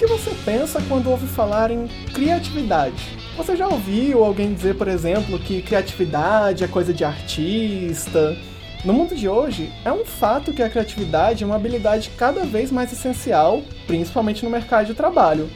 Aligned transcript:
que 0.00 0.06
você 0.06 0.30
pensa 0.46 0.80
quando 0.88 1.10
ouve 1.10 1.26
falar 1.26 1.70
em 1.70 1.86
criatividade? 2.14 3.18
Você 3.36 3.54
já 3.54 3.68
ouviu 3.68 4.24
alguém 4.24 4.54
dizer, 4.54 4.74
por 4.74 4.88
exemplo, 4.88 5.38
que 5.38 5.60
criatividade 5.60 6.64
é 6.64 6.68
coisa 6.68 6.94
de 6.94 7.04
artista? 7.04 8.34
No 8.82 8.94
mundo 8.94 9.14
de 9.14 9.28
hoje, 9.28 9.70
é 9.84 9.92
um 9.92 10.06
fato 10.06 10.54
que 10.54 10.62
a 10.62 10.70
criatividade 10.70 11.44
é 11.44 11.46
uma 11.46 11.56
habilidade 11.56 12.12
cada 12.16 12.46
vez 12.46 12.70
mais 12.72 12.90
essencial, 12.90 13.60
principalmente 13.86 14.42
no 14.42 14.50
mercado 14.50 14.86
de 14.86 14.94
trabalho. 14.94 15.50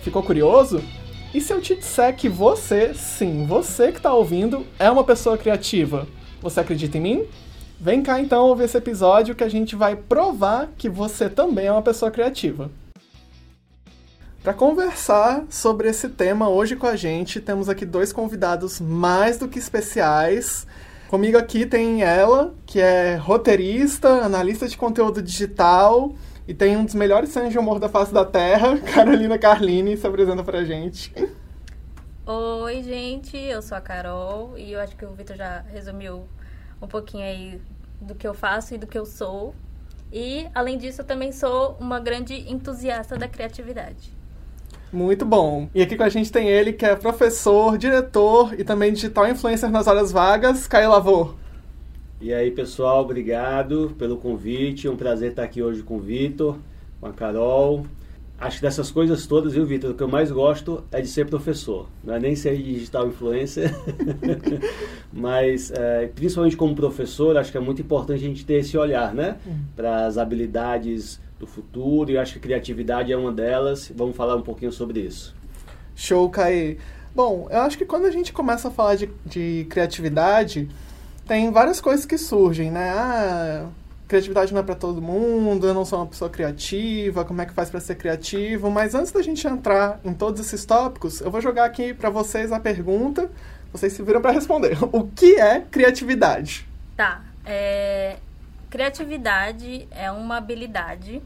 Ficou 0.00 0.22
curioso? 0.22 0.80
E 1.34 1.40
se 1.40 1.52
eu 1.52 1.60
te 1.60 1.74
disser 1.74 2.14
que 2.14 2.28
você, 2.28 2.94
sim, 2.94 3.46
você 3.46 3.90
que 3.90 3.98
está 3.98 4.14
ouvindo, 4.14 4.64
é 4.78 4.88
uma 4.88 5.02
pessoa 5.02 5.36
criativa? 5.36 6.06
Você 6.40 6.60
acredita 6.60 6.98
em 6.98 7.00
mim? 7.00 7.24
Vem 7.80 8.00
cá 8.00 8.20
então 8.20 8.46
ouvir 8.46 8.66
esse 8.66 8.78
episódio 8.78 9.34
que 9.34 9.42
a 9.42 9.50
gente 9.50 9.74
vai 9.74 9.96
provar 9.96 10.68
que 10.78 10.88
você 10.88 11.28
também 11.28 11.66
é 11.66 11.72
uma 11.72 11.82
pessoa 11.82 12.12
criativa. 12.12 12.70
Para 14.48 14.56
conversar 14.56 15.44
sobre 15.50 15.90
esse 15.90 16.08
tema 16.08 16.48
hoje 16.48 16.74
com 16.74 16.86
a 16.86 16.96
gente, 16.96 17.38
temos 17.38 17.68
aqui 17.68 17.84
dois 17.84 18.14
convidados 18.14 18.80
mais 18.80 19.36
do 19.36 19.46
que 19.46 19.58
especiais. 19.58 20.66
Comigo 21.10 21.36
aqui 21.36 21.66
tem 21.66 22.02
ela, 22.02 22.54
que 22.64 22.80
é 22.80 23.16
roteirista, 23.16 24.08
analista 24.08 24.66
de 24.66 24.74
conteúdo 24.74 25.20
digital 25.20 26.14
e 26.46 26.54
tem 26.54 26.78
um 26.78 26.86
dos 26.86 26.94
melhores 26.94 27.28
sonhos 27.28 27.52
de 27.52 27.58
humor 27.58 27.78
da 27.78 27.90
face 27.90 28.10
da 28.10 28.24
Terra, 28.24 28.78
Carolina 28.94 29.36
Carline, 29.36 29.94
se 29.98 30.06
apresenta 30.06 30.42
pra 30.42 30.64
gente. 30.64 31.12
Oi, 32.24 32.82
gente, 32.82 33.36
eu 33.36 33.60
sou 33.60 33.76
a 33.76 33.82
Carol 33.82 34.56
e 34.56 34.72
eu 34.72 34.80
acho 34.80 34.96
que 34.96 35.04
o 35.04 35.12
Vitor 35.12 35.36
já 35.36 35.60
resumiu 35.70 36.26
um 36.80 36.86
pouquinho 36.88 37.24
aí 37.26 37.60
do 38.00 38.14
que 38.14 38.26
eu 38.26 38.32
faço 38.32 38.74
e 38.74 38.78
do 38.78 38.86
que 38.86 38.98
eu 38.98 39.04
sou. 39.04 39.54
E, 40.10 40.48
além 40.54 40.78
disso, 40.78 41.02
eu 41.02 41.04
também 41.04 41.32
sou 41.32 41.76
uma 41.78 42.00
grande 42.00 42.50
entusiasta 42.50 43.14
da 43.14 43.28
criatividade. 43.28 44.16
Muito 44.92 45.24
bom. 45.24 45.68
E 45.74 45.82
aqui 45.82 45.96
com 45.96 46.02
a 46.02 46.08
gente 46.08 46.32
tem 46.32 46.48
ele, 46.48 46.72
que 46.72 46.84
é 46.84 46.96
professor, 46.96 47.76
diretor 47.76 48.54
e 48.58 48.64
também 48.64 48.92
digital 48.92 49.28
influencer 49.28 49.70
nas 49.70 49.86
horas 49.86 50.10
vagas, 50.10 50.66
Caio 50.66 50.90
Lavor. 50.90 51.34
E 52.20 52.32
aí, 52.32 52.50
pessoal, 52.50 53.02
obrigado 53.02 53.94
pelo 53.98 54.16
convite. 54.16 54.86
É 54.86 54.90
um 54.90 54.96
prazer 54.96 55.30
estar 55.30 55.44
aqui 55.44 55.62
hoje 55.62 55.82
com 55.82 55.96
o 55.96 56.00
Vitor, 56.00 56.56
com 57.00 57.06
a 57.06 57.12
Carol. 57.12 57.86
Acho 58.40 58.56
que 58.56 58.62
dessas 58.62 58.90
coisas 58.90 59.26
todas, 59.26 59.52
viu, 59.52 59.66
Vitor? 59.66 59.90
O 59.90 59.94
que 59.94 60.02
eu 60.02 60.08
mais 60.08 60.30
gosto 60.30 60.84
é 60.92 61.00
de 61.00 61.08
ser 61.08 61.26
professor. 61.26 61.88
Não 62.04 62.14
é 62.14 62.20
nem 62.20 62.36
ser 62.36 62.56
digital 62.56 63.08
influencer, 63.08 63.74
mas 65.12 65.72
é, 65.72 66.06
principalmente 66.14 66.56
como 66.56 66.74
professor, 66.74 67.36
acho 67.36 67.50
que 67.50 67.58
é 67.58 67.60
muito 67.60 67.82
importante 67.82 68.24
a 68.24 68.28
gente 68.28 68.44
ter 68.44 68.54
esse 68.54 68.78
olhar, 68.78 69.12
né? 69.12 69.38
Uhum. 69.44 69.58
Para 69.74 70.06
as 70.06 70.18
habilidades 70.18 71.20
do 71.38 71.46
futuro. 71.46 72.10
E 72.10 72.18
acho 72.18 72.34
que 72.34 72.40
criatividade 72.40 73.12
é 73.12 73.16
uma 73.16 73.32
delas. 73.32 73.90
Vamos 73.94 74.16
falar 74.16 74.36
um 74.36 74.42
pouquinho 74.42 74.72
sobre 74.72 75.00
isso. 75.00 75.34
Show, 75.94 76.28
Caí. 76.30 76.78
Bom, 77.14 77.48
eu 77.50 77.60
acho 77.62 77.76
que 77.76 77.84
quando 77.84 78.04
a 78.06 78.10
gente 78.10 78.32
começa 78.32 78.68
a 78.68 78.70
falar 78.70 78.94
de, 78.94 79.08
de 79.24 79.66
criatividade 79.68 80.68
tem 81.26 81.50
várias 81.52 81.80
coisas 81.80 82.06
que 82.06 82.16
surgem, 82.16 82.70
né? 82.70 82.90
Ah, 82.90 83.66
criatividade 84.08 84.52
não 84.54 84.60
é 84.60 84.64
para 84.64 84.74
todo 84.74 85.02
mundo, 85.02 85.66
eu 85.66 85.74
não 85.74 85.84
sou 85.84 85.98
uma 85.98 86.06
pessoa 86.06 86.30
criativa, 86.30 87.24
como 87.24 87.42
é 87.42 87.46
que 87.46 87.52
faz 87.52 87.68
para 87.68 87.80
ser 87.80 87.96
criativo? 87.96 88.70
Mas 88.70 88.94
antes 88.94 89.12
da 89.12 89.20
gente 89.20 89.46
entrar 89.46 90.00
em 90.02 90.14
todos 90.14 90.40
esses 90.40 90.64
tópicos, 90.64 91.20
eu 91.20 91.30
vou 91.30 91.42
jogar 91.42 91.66
aqui 91.66 91.92
para 91.92 92.08
vocês 92.08 92.50
a 92.50 92.58
pergunta, 92.58 93.30
vocês 93.70 93.92
se 93.92 94.02
viram 94.02 94.22
para 94.22 94.32
responder. 94.32 94.78
O 94.90 95.06
que 95.06 95.34
é 95.34 95.60
criatividade? 95.60 96.66
Tá. 96.96 97.20
É... 97.44 98.16
Criatividade 98.70 99.88
é 99.90 100.10
uma 100.10 100.36
habilidade, 100.36 101.22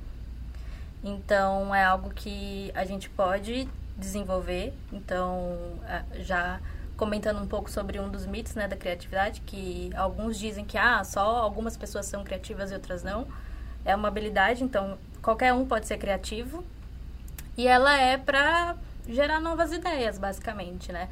então 1.03 1.75
é 1.75 1.85
algo 1.85 2.11
que 2.11 2.71
a 2.73 2.85
gente 2.85 3.11
pode 3.11 3.69
desenvolver. 3.97 4.73
Então, 4.93 5.59
é, 5.85 6.23
já 6.23 6.61
comentando 6.97 7.41
um 7.43 7.47
pouco 7.49 7.69
sobre 7.69 7.99
um 7.99 8.09
dos 8.09 8.27
mitos 8.27 8.55
né, 8.55 8.69
da 8.69 8.77
criatividade, 8.77 9.41
que 9.41 9.91
alguns 9.97 10.39
dizem 10.39 10.65
que 10.65 10.79
ah, 10.79 11.03
só 11.03 11.39
algumas 11.39 11.77
pessoas 11.77 12.07
são 12.07 12.23
criativas 12.23 12.71
e 12.71 12.75
outras 12.75 13.03
não. 13.03 13.27
É 13.85 13.95
uma 13.97 14.07
habilidade, 14.07 14.63
então 14.63 14.97
qualquer 15.21 15.53
um 15.53 15.67
pode 15.67 15.87
ser 15.87 15.99
criativo. 15.99 16.65
E 17.57 17.67
ela 17.67 17.99
é 17.99 18.17
para 18.17 18.77
gerar 19.09 19.41
novas 19.41 19.73
ideias, 19.73 20.17
basicamente, 20.17 20.93
né? 20.93 21.09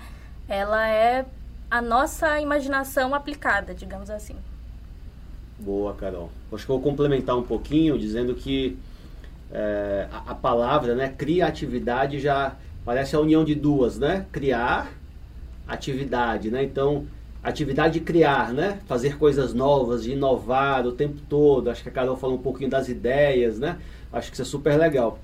Ela 0.49 0.89
é 0.89 1.27
a 1.69 1.83
nossa 1.83 2.41
imaginação 2.41 3.15
aplicada, 3.15 3.75
digamos 3.75 4.11
assim. 4.11 4.37
Boa, 5.61 5.93
Carol. 5.93 6.31
Acho 6.51 6.63
que 6.63 6.69
vou 6.69 6.81
complementar 6.81 7.37
um 7.37 7.43
pouquinho 7.43 7.99
dizendo 7.99 8.35
que 8.35 8.79
é, 9.53 10.09
a, 10.11 10.31
a, 10.31 10.35
palavra, 10.35 10.95
né, 10.95 11.13
criatividade 11.17 12.19
já 12.19 12.57
parece 12.83 13.15
a 13.15 13.21
união 13.21 13.45
de 13.45 13.55
duas, 13.55 13.99
né? 13.99 14.27
Criar 14.33 14.91
atividade, 15.69 16.51
né? 16.51 16.65
Então, 16.65 17.05
atividade 17.43 17.95
de 17.95 18.01
criar, 18.01 18.55
né? 18.55 18.79
Fazer 18.87 19.19
coisas 19.19 19.53
novas, 19.53 20.05
de 20.05 20.13
inovar 20.13 20.87
o 20.87 20.93
tempo 20.93 21.21
todo. 21.29 21.69
Acho 21.69 21.83
que 21.83 21.91
a 21.91 21.93
Carol 21.93 22.17
falou 22.17 22.37
um 22.37 22.43
pouquinho 22.43 22.71
das 22.71 22.89
ideias, 22.89 23.59
né? 23.59 23.77
Acho 24.11 24.31
que 24.31 24.37
isso 24.37 24.43
é 24.43 24.47
super 24.47 24.79
legal. 24.79 25.19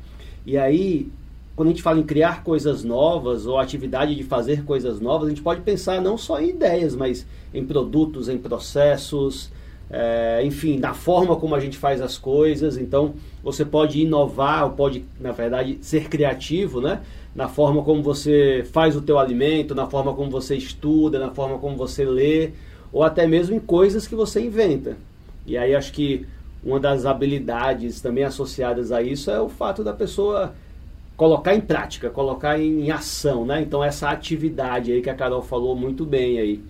E 0.45 0.59
aí, 0.59 1.11
quando 1.57 1.69
a 1.69 1.71
gente 1.71 1.83
fala 1.83 1.99
em 1.99 2.05
criar 2.05 2.45
coisas 2.45 2.85
novas 2.85 3.47
ou 3.47 3.59
atividade 3.59 4.15
de 4.15 4.23
fazer 4.23 4.65
coisas 4.65 5.01
novas, 5.01 5.29
a 5.29 5.31
gente 5.31 5.43
pode 5.43 5.63
pensar 5.63 6.01
não 6.03 6.19
só 6.19 6.39
em 6.39 6.51
ideias, 6.51 6.95
mas 6.95 7.27
em 7.55 7.65
produtos, 7.65 8.29
em 8.29 8.37
processos, 8.37 9.51
é, 9.91 10.41
enfim, 10.45 10.79
na 10.79 10.95
forma 10.95 11.37
como 11.37 11.55
a 11.55 11.61
gente 11.61 11.77
faz 11.77 12.01
as 12.01 12.19
coisas. 12.19 12.77
Então, 12.77 13.15
você 13.43 13.65
pode 13.65 14.01
inovar, 14.01 14.65
ou 14.65 14.71
pode, 14.71 15.05
na 15.21 15.33
verdade, 15.33 15.79
ser 15.81 16.09
criativo, 16.09 16.81
né? 16.81 17.01
na 17.37 17.49
forma 17.49 17.83
como 17.83 18.03
você 18.03 18.67
faz 18.73 18.97
o 18.97 19.03
teu 19.03 19.19
alimento, 19.19 19.75
na 19.75 19.87
forma 19.87 20.15
como 20.15 20.31
você 20.31 20.57
estuda, 20.57 21.19
na 21.19 21.31
forma 21.31 21.59
como 21.59 21.77
você 21.77 22.03
lê, 22.03 22.53
ou 22.91 23.03
até 23.03 23.27
mesmo 23.27 23.55
em 23.55 23.61
coisas 23.61 24.09
que 24.09 24.15
você 24.15 24.41
inventa. 24.41 24.97
E 25.47 25.59
aí 25.59 25.75
acho 25.75 25.93
que 25.93 26.27
uma 26.65 26.81
das 26.81 27.05
habilidades 27.05 28.01
também 28.01 28.25
associadas 28.25 28.91
a 28.91 29.03
isso 29.03 29.31
é 29.31 29.39
o 29.39 29.51
fato 29.51 29.85
da 29.85 29.93
pessoa 29.93 30.55
colocar 31.15 31.55
em 31.55 31.61
prática, 31.61 32.09
colocar 32.09 32.59
em 32.59 32.91
ação, 32.91 33.45
né? 33.45 33.61
Então 33.61 33.85
essa 33.85 34.09
atividade 34.09 34.91
aí 34.91 35.03
que 35.03 35.11
a 35.11 35.15
Carol 35.15 35.43
falou 35.43 35.77
muito 35.77 36.07
bem 36.07 36.39
aí. 36.39 36.63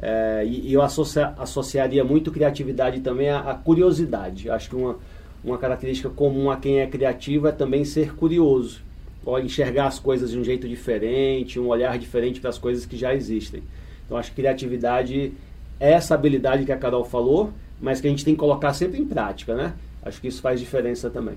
É, 0.00 0.44
e, 0.46 0.68
e, 0.68 0.72
eu 0.72 0.82
associa, 0.82 1.34
associaria 1.38 2.04
muito 2.04 2.30
criatividade 2.30 3.00
também 3.00 3.30
à, 3.30 3.40
à 3.40 3.54
curiosidade. 3.54 4.48
Acho 4.48 4.70
que 4.70 4.76
uma, 4.76 4.96
uma 5.42 5.58
característica 5.58 6.08
comum 6.08 6.50
a 6.50 6.56
quem 6.56 6.80
é 6.80 6.86
criativo 6.86 7.48
é 7.48 7.52
também 7.52 7.84
ser 7.84 8.14
curioso 8.14 8.88
pode 9.28 9.44
enxergar 9.44 9.88
as 9.88 9.98
coisas 9.98 10.30
de 10.30 10.38
um 10.38 10.42
jeito 10.42 10.66
diferente, 10.66 11.60
um 11.60 11.66
olhar 11.66 11.98
diferente 11.98 12.40
para 12.40 12.48
as 12.48 12.56
coisas 12.56 12.86
que 12.86 12.96
já 12.96 13.14
existem. 13.14 13.62
Então 14.06 14.16
acho 14.16 14.30
que 14.30 14.36
criatividade 14.36 15.34
é 15.78 15.92
essa 15.92 16.14
habilidade 16.14 16.64
que 16.64 16.72
a 16.72 16.78
Carol 16.78 17.04
falou, 17.04 17.52
mas 17.78 18.00
que 18.00 18.06
a 18.06 18.10
gente 18.10 18.24
tem 18.24 18.32
que 18.32 18.40
colocar 18.40 18.72
sempre 18.72 18.98
em 18.98 19.04
prática, 19.04 19.54
né? 19.54 19.74
Acho 20.02 20.18
que 20.18 20.28
isso 20.28 20.40
faz 20.40 20.58
diferença 20.58 21.10
também. 21.10 21.34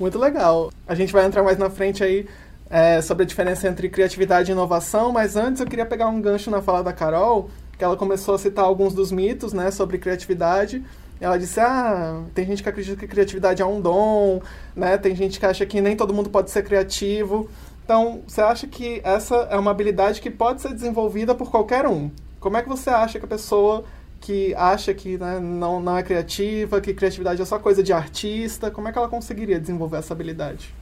Muito 0.00 0.18
legal. 0.18 0.72
A 0.86 0.94
gente 0.94 1.12
vai 1.12 1.26
entrar 1.26 1.42
mais 1.42 1.58
na 1.58 1.68
frente 1.68 2.02
aí 2.02 2.26
é, 2.70 3.02
sobre 3.02 3.24
a 3.24 3.26
diferença 3.26 3.68
entre 3.68 3.90
criatividade 3.90 4.50
e 4.50 4.52
inovação, 4.52 5.12
mas 5.12 5.36
antes 5.36 5.60
eu 5.60 5.66
queria 5.66 5.84
pegar 5.84 6.08
um 6.08 6.22
gancho 6.22 6.50
na 6.50 6.62
fala 6.62 6.82
da 6.82 6.94
Carol, 6.94 7.50
que 7.78 7.84
ela 7.84 7.96
começou 7.96 8.34
a 8.34 8.38
citar 8.38 8.64
alguns 8.64 8.92
dos 8.92 9.12
mitos, 9.12 9.52
né, 9.52 9.70
sobre 9.70 9.98
criatividade. 9.98 10.84
Ela 11.20 11.38
disse: 11.38 11.60
ah, 11.60 12.24
tem 12.34 12.44
gente 12.44 12.62
que 12.62 12.68
acredita 12.68 12.96
que 12.96 13.06
criatividade 13.06 13.62
é 13.62 13.66
um 13.66 13.80
dom, 13.80 14.40
né? 14.74 14.96
Tem 14.98 15.14
gente 15.16 15.40
que 15.40 15.46
acha 15.46 15.64
que 15.66 15.80
nem 15.80 15.96
todo 15.96 16.14
mundo 16.14 16.30
pode 16.30 16.50
ser 16.50 16.62
criativo. 16.62 17.48
Então, 17.84 18.20
você 18.26 18.40
acha 18.40 18.66
que 18.66 19.00
essa 19.02 19.34
é 19.50 19.56
uma 19.56 19.70
habilidade 19.70 20.20
que 20.20 20.30
pode 20.30 20.60
ser 20.60 20.74
desenvolvida 20.74 21.34
por 21.34 21.50
qualquer 21.50 21.86
um? 21.86 22.10
Como 22.38 22.56
é 22.56 22.62
que 22.62 22.68
você 22.68 22.90
acha 22.90 23.18
que 23.18 23.24
a 23.24 23.28
pessoa 23.28 23.84
que 24.20 24.54
acha 24.54 24.92
que 24.92 25.16
né, 25.16 25.40
não, 25.40 25.80
não 25.80 25.96
é 25.96 26.02
criativa, 26.02 26.80
que 26.80 26.92
criatividade 26.92 27.40
é 27.40 27.44
só 27.44 27.58
coisa 27.58 27.82
de 27.82 27.92
artista, 27.92 28.70
como 28.70 28.88
é 28.88 28.92
que 28.92 28.98
ela 28.98 29.08
conseguiria 29.08 29.58
desenvolver 29.58 29.98
essa 29.98 30.12
habilidade? 30.12 30.74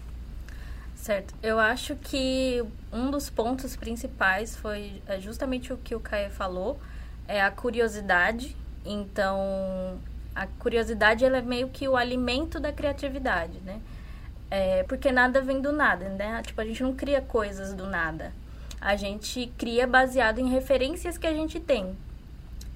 Certo. 1.07 1.33
Eu 1.41 1.61
acho 1.61 1.95
que 1.95 2.65
um 2.93 3.13
dos 3.13 3.31
pontos 3.31 3.77
principais 3.77 4.57
foi 4.57 5.01
é, 5.07 5.21
justamente 5.21 5.73
o 5.73 5.77
que 5.77 5.95
o 5.95 6.01
Caio 6.01 6.33
falou, 6.33 6.81
é 7.29 7.41
a 7.41 7.49
curiosidade. 7.49 8.57
Então, 8.85 10.01
a 10.35 10.49
curiosidade 10.49 11.25
ela 11.25 11.39
é 11.39 11.43
meio 11.43 11.69
que 11.69 11.87
o 11.87 11.97
alimento 11.97 12.59
da 12.59 12.73
criatividade, 12.73 13.61
né? 13.65 13.81
É, 14.51 14.83
porque 14.83 15.13
nada 15.13 15.41
vem 15.41 15.61
do 15.61 15.71
nada, 15.71 16.09
né? 16.09 16.43
Tipo, 16.45 16.61
a 16.61 16.65
gente 16.65 16.83
não 16.83 16.93
cria 16.93 17.21
coisas 17.21 17.73
do 17.73 17.87
nada. 17.87 18.33
A 18.81 18.97
gente 18.97 19.47
cria 19.57 19.87
baseado 19.87 20.41
em 20.41 20.49
referências 20.49 21.17
que 21.17 21.29
a 21.29 21.33
gente 21.33 21.61
tem. 21.61 21.97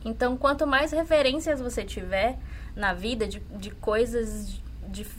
Então, 0.04 0.36
quanto 0.36 0.68
mais 0.68 0.92
referências 0.92 1.60
você 1.60 1.82
tiver 1.82 2.38
na 2.76 2.92
vida 2.92 3.26
de, 3.26 3.40
de 3.40 3.72
coisas 3.72 4.60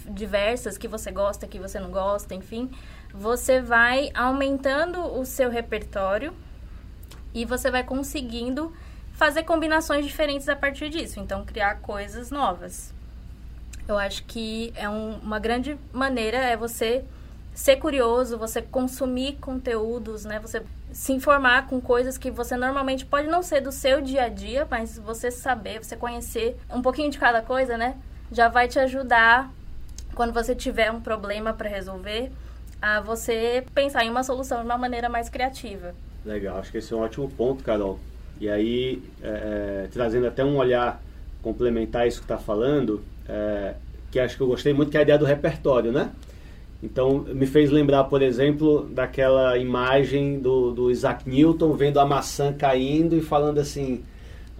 diversas 0.10 0.78
que 0.78 0.88
você 0.88 1.12
gosta, 1.12 1.48
que 1.48 1.60
você 1.60 1.80
não 1.80 1.92
gosta, 1.92 2.36
enfim, 2.36 2.70
você 3.14 3.62
vai 3.62 4.10
aumentando 4.14 5.00
o 5.02 5.26
seu 5.26 5.50
repertório 5.50 6.34
e 7.34 7.46
você 7.46 7.70
vai 7.70 7.84
conseguindo 7.84 8.74
fazer 9.14 9.44
combinações 9.44 10.06
diferentes 10.06 10.50
a 10.50 10.56
partir 10.56 10.90
disso, 10.90 11.20
então 11.20 11.46
criar 11.46 11.76
coisas 11.76 12.32
novas. 12.32 12.94
Eu 13.88 13.98
acho 13.98 14.24
que 14.24 14.72
é 14.76 14.90
um, 14.90 15.16
uma 15.16 15.40
grande 15.40 15.78
maneira 15.92 16.38
é 16.38 16.56
você 16.56 17.04
ser 17.54 17.76
curioso, 17.78 18.38
você 18.38 18.62
consumir 18.62 19.34
conteúdos, 19.34 20.24
né? 20.24 20.40
Você 20.40 20.64
se 20.92 21.14
informar 21.14 21.68
com 21.68 21.80
coisas 21.82 22.18
que 22.18 22.32
você 22.32 22.56
normalmente 22.56 23.06
pode 23.06 23.28
não 23.28 23.42
ser 23.44 23.62
do 23.62 23.72
seu 23.72 24.02
dia 24.02 24.24
a 24.24 24.30
dia, 24.30 24.68
mas 24.70 24.98
você 24.98 25.30
saber, 25.30 25.84
você 25.84 25.96
conhecer 25.96 26.58
um 26.70 26.82
pouquinho 26.82 27.12
de 27.12 27.18
cada 27.18 27.42
coisa, 27.42 27.78
né? 27.78 27.98
Já 28.32 28.48
vai 28.48 28.68
te 28.68 28.80
ajudar 28.80 29.52
quando 30.16 30.34
você 30.34 30.56
tiver 30.56 30.92
um 30.92 31.02
problema 31.02 31.54
para 31.54 31.70
resolver 31.70 32.32
a 32.82 33.00
você 33.00 33.64
pensar 33.74 34.04
em 34.04 34.10
uma 34.10 34.24
solução 34.24 34.60
de 34.60 34.66
uma 34.66 34.78
maneira 34.78 35.08
mais 35.08 35.30
criativa. 35.30 35.94
Legal, 36.26 36.58
acho 36.58 36.72
que 36.72 36.78
esse 36.78 36.94
é 36.94 36.96
um 36.96 37.02
ótimo 37.02 37.30
ponto, 37.30 37.64
Carol. 37.64 38.00
E 38.40 38.50
aí, 38.50 39.04
é, 39.22 39.84
é 39.86 39.88
trazendo 39.92 40.28
até 40.28 40.44
um 40.44 40.58
olhar 40.58 41.02
complementar 41.42 42.08
isso 42.08 42.20
que 42.20 42.26
está 42.26 42.38
falando, 42.38 43.04
é, 43.28 43.76
que 44.12 44.20
acho 44.20 44.36
que 44.36 44.42
eu 44.42 44.48
gostei 44.48 44.74
muito, 44.74 44.92
que 44.92 44.98
é 44.98 45.02
a 45.02 45.04
ideia 45.04 45.18
do 45.18 45.26
repertório, 45.26 45.92
né? 45.92 46.12
Então, 46.84 47.20
me 47.20 47.46
fez 47.46 47.70
lembrar, 47.70 48.06
por 48.06 48.22
exemplo, 48.24 48.88
daquela 48.90 49.58
imagem 49.58 50.40
do, 50.40 50.72
do 50.72 50.90
Isaac 50.90 51.30
Newton 51.30 51.74
vendo 51.74 52.00
a 52.00 52.06
maçã 52.06 52.52
caindo 52.52 53.16
e 53.16 53.22
falando 53.22 53.60
assim: 53.60 54.04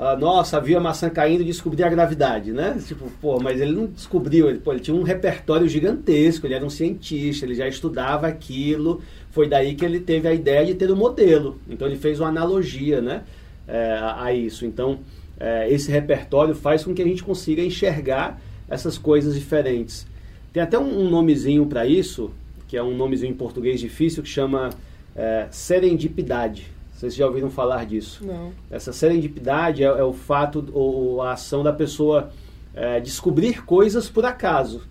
ah, 0.04 0.16
Nossa, 0.16 0.60
viu 0.60 0.80
a 0.80 0.82
maçã 0.82 1.12
caindo 1.12 1.42
e 1.42 1.46
descobri 1.46 1.84
a 1.84 1.88
gravidade, 1.88 2.52
né? 2.52 2.76
Tipo, 2.88 3.08
pô, 3.22 3.40
mas 3.40 3.62
ele 3.62 3.72
não 3.72 3.86
descobriu, 3.86 4.50
ele, 4.50 4.58
pô, 4.58 4.72
ele 4.72 4.80
tinha 4.80 4.98
um 4.98 5.04
repertório 5.04 5.68
gigantesco, 5.68 6.48
ele 6.48 6.56
era 6.56 6.66
um 6.66 6.72
cientista, 6.72 7.46
ele 7.46 7.54
já 7.54 7.68
estudava 7.68 8.26
aquilo. 8.26 9.00
Foi 9.30 9.48
daí 9.48 9.76
que 9.76 9.86
ele 9.86 10.00
teve 10.00 10.28
a 10.28 10.34
ideia 10.34 10.66
de 10.66 10.74
ter 10.74 10.90
o 10.90 10.96
um 10.96 10.98
modelo. 10.98 11.60
Então, 11.70 11.88
ele 11.88 11.98
fez 11.98 12.20
uma 12.20 12.30
analogia, 12.30 13.00
né? 13.00 13.22
É, 13.68 13.94
a, 13.94 14.24
a, 14.24 14.34
isso. 14.34 14.66
Então, 14.66 15.02
é, 15.40 15.72
esse 15.72 15.92
repertório 15.92 16.56
faz 16.56 16.84
com 16.84 16.96
que 16.96 17.02
a 17.04 17.06
gente 17.06 17.24
consiga 17.24 17.62
enxergar 17.62 18.42
essas 18.68 18.98
coisas 18.98 19.36
diferentes. 19.36 20.08
Tem 20.52 20.64
até 20.64 20.80
um, 20.80 21.06
um 21.06 21.12
nomezinho 21.12 21.64
para 21.68 21.86
isso, 21.86 22.32
que 22.68 22.76
é 22.76 22.82
um 22.82 22.98
nomezinho 22.98 23.30
em 23.30 23.36
português 23.36 23.80
difícil, 23.80 24.24
que 24.24 24.30
chama 24.30 24.72
é, 25.16 25.46
serendipidade. 25.52 26.81
Vocês 27.02 27.16
já 27.16 27.26
ouviram 27.26 27.50
falar 27.50 27.84
disso? 27.84 28.24
Não. 28.24 28.52
Essa 28.70 28.94
serendipidade 28.94 29.84
é, 29.84 29.88
é 29.88 30.04
o 30.04 30.14
fato 30.14 30.64
ou 30.72 31.20
a 31.24 31.32
ação 31.32 31.64
da 31.64 31.74
pessoa 31.74 32.30
é, 32.76 33.00
descobrir 33.00 33.66
coisas 33.66 34.08
por 34.08 34.24
acaso. 34.24 34.84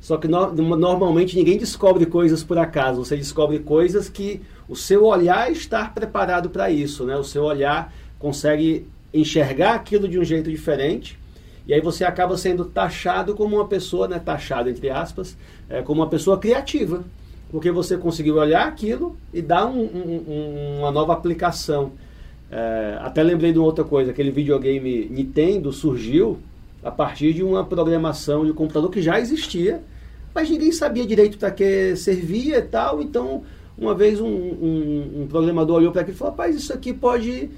Só 0.00 0.16
que 0.16 0.26
no, 0.26 0.52
normalmente 0.52 1.36
ninguém 1.36 1.56
descobre 1.56 2.04
coisas 2.04 2.42
por 2.42 2.58
acaso. 2.58 3.04
Você 3.04 3.16
descobre 3.16 3.60
coisas 3.60 4.08
que 4.08 4.40
o 4.68 4.74
seu 4.74 5.04
olhar 5.04 5.52
está 5.52 5.84
preparado 5.84 6.50
para 6.50 6.68
isso, 6.68 7.04
né? 7.04 7.16
O 7.16 7.22
seu 7.22 7.44
olhar 7.44 7.94
consegue 8.18 8.88
enxergar 9.14 9.74
aquilo 9.74 10.08
de 10.08 10.18
um 10.18 10.24
jeito 10.24 10.50
diferente 10.50 11.16
e 11.64 11.72
aí 11.72 11.80
você 11.80 12.04
acaba 12.04 12.36
sendo 12.36 12.64
taxado 12.64 13.36
como 13.36 13.54
uma 13.54 13.68
pessoa, 13.68 14.08
né, 14.08 14.18
taxado 14.18 14.68
entre 14.68 14.90
aspas, 14.90 15.36
é, 15.68 15.80
como 15.80 16.00
uma 16.00 16.08
pessoa 16.08 16.36
criativa, 16.36 17.04
porque 17.52 17.70
você 17.70 17.98
conseguiu 17.98 18.36
olhar 18.36 18.66
aquilo 18.66 19.14
e 19.32 19.42
dar 19.42 19.66
um, 19.66 19.82
um, 19.82 20.78
uma 20.78 20.90
nova 20.90 21.12
aplicação. 21.12 21.92
É, 22.50 22.96
até 23.00 23.22
lembrei 23.22 23.52
de 23.52 23.58
uma 23.58 23.66
outra 23.66 23.84
coisa, 23.84 24.10
aquele 24.10 24.30
videogame 24.30 25.06
Nintendo 25.10 25.70
surgiu 25.70 26.38
a 26.82 26.90
partir 26.90 27.34
de 27.34 27.42
uma 27.42 27.62
programação 27.62 28.44
de 28.44 28.52
computador 28.54 28.90
que 28.90 29.02
já 29.02 29.20
existia, 29.20 29.82
mas 30.34 30.48
ninguém 30.48 30.72
sabia 30.72 31.06
direito 31.06 31.36
para 31.38 31.50
que 31.50 31.94
servia 31.94 32.58
e 32.58 32.62
tal, 32.62 33.02
então 33.02 33.42
uma 33.76 33.94
vez 33.94 34.20
um, 34.20 34.26
um, 34.26 35.22
um 35.22 35.26
programador 35.28 35.76
olhou 35.76 35.92
para 35.92 36.02
aquilo 36.02 36.16
e 36.16 36.18
falou, 36.18 36.32
rapaz, 36.32 36.56
isso 36.56 36.72
aqui 36.72 36.92
pode 36.92 37.50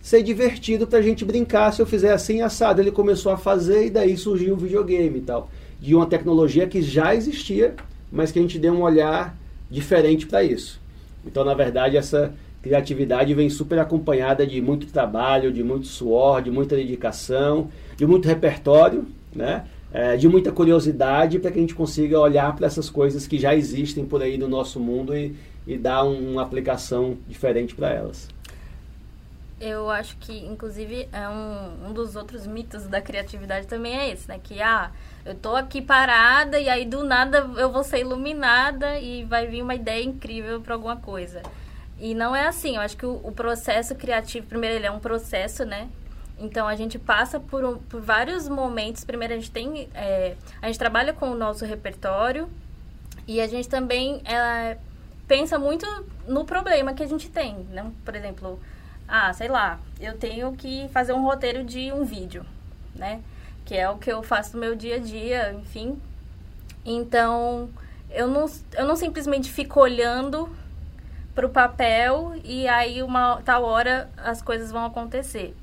ser 0.00 0.22
divertido 0.22 0.86
para 0.86 0.98
a 0.98 1.02
gente 1.02 1.24
brincar 1.24 1.72
se 1.72 1.82
eu 1.82 1.86
fizer 1.86 2.12
assim 2.12 2.40
assado. 2.40 2.80
Ele 2.80 2.90
começou 2.90 3.30
a 3.32 3.36
fazer 3.36 3.86
e 3.86 3.90
daí 3.90 4.16
surgiu 4.16 4.54
o 4.54 4.56
videogame 4.56 5.18
e 5.18 5.22
tal. 5.22 5.50
De 5.80 5.94
uma 5.94 6.06
tecnologia 6.06 6.66
que 6.66 6.82
já 6.82 7.14
existia, 7.14 7.74
mas 8.10 8.32
que 8.32 8.38
a 8.38 8.42
gente 8.42 8.58
deu 8.58 8.72
um 8.72 8.82
olhar 8.82 9.36
diferente 9.70 10.26
para 10.26 10.42
isso. 10.42 10.80
Então, 11.24 11.44
na 11.44 11.54
verdade, 11.54 11.96
essa 11.96 12.34
criatividade 12.62 13.32
vem 13.34 13.48
super 13.48 13.78
acompanhada 13.78 14.46
de 14.46 14.60
muito 14.60 14.86
trabalho, 14.86 15.52
de 15.52 15.62
muito 15.62 15.86
suor, 15.86 16.42
de 16.42 16.50
muita 16.50 16.76
dedicação, 16.76 17.70
de 17.96 18.06
muito 18.06 18.26
repertório, 18.26 19.06
né? 19.34 19.64
É, 19.92 20.16
de 20.16 20.28
muita 20.28 20.52
curiosidade 20.52 21.40
para 21.40 21.50
que 21.50 21.58
a 21.58 21.60
gente 21.60 21.74
consiga 21.74 22.18
olhar 22.18 22.54
para 22.54 22.66
essas 22.66 22.88
coisas 22.88 23.26
que 23.26 23.38
já 23.38 23.56
existem 23.56 24.06
por 24.06 24.22
aí 24.22 24.38
no 24.38 24.46
nosso 24.46 24.78
mundo 24.78 25.16
e, 25.16 25.34
e 25.66 25.76
dar 25.76 26.04
um, 26.04 26.32
uma 26.32 26.42
aplicação 26.42 27.16
diferente 27.28 27.74
para 27.74 27.90
elas. 27.90 28.28
Eu 29.60 29.90
acho 29.90 30.16
que, 30.18 30.32
inclusive, 30.46 31.08
é 31.12 31.28
um, 31.28 31.88
um 31.88 31.92
dos 31.92 32.14
outros 32.14 32.46
mitos 32.46 32.86
da 32.86 33.00
criatividade 33.00 33.66
também 33.66 33.98
é 33.98 34.12
esse, 34.12 34.28
né? 34.28 34.38
Que, 34.42 34.62
ah, 34.62 34.92
eu 35.24 35.34
tô 35.34 35.54
aqui 35.54 35.82
parada 35.82 36.58
e 36.58 36.68
aí 36.68 36.84
do 36.84 37.04
nada 37.04 37.38
eu 37.56 37.70
vou 37.70 37.84
ser 37.84 38.00
iluminada 38.00 38.98
e 38.98 39.24
vai 39.24 39.46
vir 39.46 39.62
uma 39.62 39.74
ideia 39.74 40.04
incrível 40.04 40.60
para 40.60 40.74
alguma 40.74 40.96
coisa. 40.96 41.42
E 41.98 42.14
não 42.14 42.34
é 42.34 42.46
assim. 42.46 42.76
Eu 42.76 42.82
acho 42.82 42.96
que 42.96 43.04
o, 43.04 43.20
o, 43.22 43.32
processo 43.32 43.94
criativo, 43.94 44.46
primeiro, 44.46 44.76
ele 44.76 44.86
é 44.86 44.90
um 44.90 45.00
processo, 45.00 45.64
né? 45.64 45.88
Então 46.38 46.66
a 46.66 46.74
gente 46.74 46.98
passa 46.98 47.38
por, 47.38 47.62
um, 47.64 47.78
por 47.78 48.00
vários 48.00 48.48
momentos. 48.48 49.04
Primeiro, 49.04 49.34
a 49.34 49.36
gente 49.36 49.50
tem. 49.50 49.88
É, 49.94 50.34
a 50.62 50.66
gente 50.66 50.78
trabalha 50.78 51.12
com 51.12 51.30
o 51.30 51.34
nosso 51.34 51.64
repertório 51.64 52.48
e 53.28 53.40
a 53.40 53.46
gente 53.46 53.68
também 53.68 54.22
é, 54.24 54.78
pensa 55.28 55.58
muito 55.58 55.86
no 56.26 56.44
problema 56.46 56.94
que 56.94 57.02
a 57.02 57.06
gente 57.06 57.28
tem. 57.28 57.54
Né? 57.70 57.90
Por 58.04 58.16
exemplo 58.16 58.58
ah, 59.10 59.32
sei 59.32 59.48
lá, 59.48 59.80
eu 59.98 60.16
tenho 60.16 60.52
que 60.52 60.88
fazer 60.92 61.12
um 61.12 61.24
roteiro 61.24 61.64
de 61.64 61.90
um 61.90 62.04
vídeo, 62.04 62.46
né? 62.94 63.20
Que 63.70 63.76
é 63.76 63.88
o 63.88 63.98
que 63.98 64.10
eu 64.10 64.20
faço 64.20 64.54
no 64.54 64.60
meu 64.60 64.74
dia 64.74 64.96
a 64.96 64.98
dia, 64.98 65.52
enfim. 65.52 65.96
Então, 66.84 67.70
eu 68.10 68.26
não, 68.26 68.46
eu 68.72 68.84
não 68.84 68.96
simplesmente 68.96 69.48
fico 69.48 69.78
olhando 69.78 70.50
para 71.36 71.46
o 71.46 71.48
papel 71.48 72.34
e 72.42 72.66
aí 72.66 73.00
uma 73.00 73.40
tal 73.42 73.62
hora 73.62 74.10
as 74.16 74.42
coisas 74.42 74.72
vão 74.72 74.84
acontecer. 74.84 75.54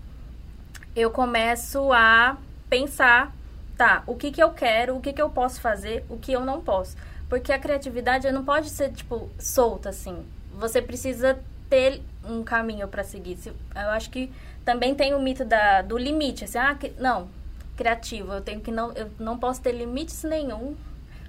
Eu 0.96 1.12
começo 1.12 1.92
a 1.92 2.38
pensar, 2.70 3.36
tá, 3.76 4.04
o 4.08 4.16
que 4.16 4.32
que 4.32 4.42
eu 4.42 4.52
quero, 4.52 4.96
o 4.96 5.02
que 5.02 5.12
que 5.12 5.22
eu 5.22 5.30
posso 5.30 5.60
fazer, 5.60 6.06
o 6.08 6.18
que 6.18 6.32
eu 6.32 6.46
não 6.46 6.62
posso. 6.62 6.96
Porque 7.28 7.52
a 7.52 7.60
criatividade 7.60 8.32
não 8.32 8.46
pode 8.46 8.70
ser, 8.70 8.94
tipo, 8.94 9.30
solta, 9.38 9.90
assim. 9.90 10.26
Você 10.54 10.82
precisa 10.82 11.38
ter 11.70 12.02
um 12.24 12.42
caminho 12.42 12.88
para 12.88 13.04
seguir. 13.04 13.38
Eu 13.76 13.90
acho 13.90 14.10
que 14.10 14.32
também 14.64 14.96
tem 14.96 15.14
o 15.14 15.20
mito 15.20 15.44
da, 15.44 15.82
do 15.82 15.98
limite, 15.98 16.46
assim, 16.46 16.58
ah, 16.58 16.74
que, 16.74 16.94
não, 16.98 17.36
criativo, 17.78 18.34
eu 18.34 18.42
tenho 18.42 18.60
que 18.60 18.72
não, 18.72 18.92
eu 18.94 19.10
não 19.20 19.38
posso 19.38 19.62
ter 19.62 19.72
limites 19.72 20.24
nenhum, 20.24 20.76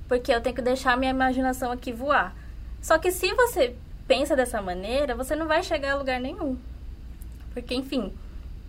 porque 0.08 0.32
eu 0.32 0.40
tenho 0.40 0.56
que 0.56 0.62
deixar 0.62 0.96
minha 0.96 1.10
imaginação 1.10 1.70
aqui 1.70 1.92
voar. 1.92 2.34
Só 2.80 2.98
que 2.98 3.12
se 3.12 3.32
você 3.34 3.76
pensa 4.08 4.34
dessa 4.34 4.60
maneira, 4.62 5.14
você 5.14 5.36
não 5.36 5.46
vai 5.46 5.62
chegar 5.62 5.92
a 5.92 5.96
lugar 5.96 6.18
nenhum. 6.18 6.56
Porque, 7.52 7.74
enfim, 7.74 8.12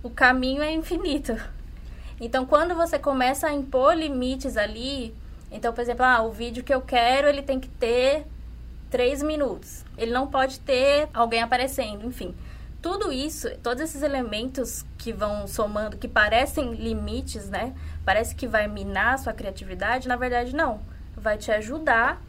o 0.04 0.10
caminho 0.10 0.62
é 0.62 0.72
infinito. 0.72 1.36
Então, 2.20 2.46
quando 2.46 2.76
você 2.76 3.00
começa 3.00 3.48
a 3.48 3.54
impor 3.54 3.94
limites 3.94 4.58
ali, 4.58 5.16
então, 5.50 5.74
por 5.74 5.82
exemplo, 5.82 6.06
ah, 6.06 6.22
o 6.22 6.32
vídeo 6.32 6.64
que 6.64 6.74
eu 6.74 6.82
quero, 6.82 7.28
ele 7.28 7.42
tem 7.42 7.60
que 7.60 7.70
ter 7.70 8.26
três 8.90 9.24
minutos. 9.24 9.86
Ele 9.98 10.12
não 10.12 10.28
pode 10.28 10.60
ter 10.60 11.08
alguém 11.14 11.42
aparecendo, 11.42 12.06
enfim. 12.06 12.36
Tudo 12.82 13.12
isso, 13.12 13.50
todos 13.62 13.84
esses 13.84 14.02
elementos 14.02 14.86
que 14.98 15.12
vão 15.12 15.48
somando, 15.48 15.98
que 15.98 16.08
parecem 16.08 16.74
limites, 16.76 17.50
né? 17.50 17.74
Parece 18.06 18.34
que 18.34 18.48
vai 18.48 18.68
minar 18.68 19.16
a 19.16 19.18
sua 19.18 19.34
criatividade, 19.34 20.08
na 20.08 20.16
verdade 20.16 20.56
não. 20.56 20.80
Vai 21.16 21.38
te 21.38 21.52
ajudar 21.52 22.22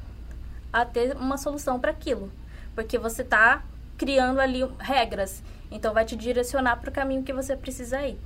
a 0.72 0.84
ter 0.84 1.16
uma 1.16 1.38
solução 1.38 1.78
para 1.78 1.92
aquilo. 1.92 2.32
Porque 2.74 2.98
você 2.98 3.22
está 3.22 3.62
criando 3.96 4.40
ali 4.40 4.68
regras. 4.78 5.42
Então 5.70 5.94
vai 5.94 6.04
te 6.04 6.16
direcionar 6.16 6.76
para 6.76 6.90
o 6.90 6.92
caminho 6.92 7.22
que 7.22 7.32
você 7.32 7.56
precisa 7.56 8.02
ir. 8.04 8.18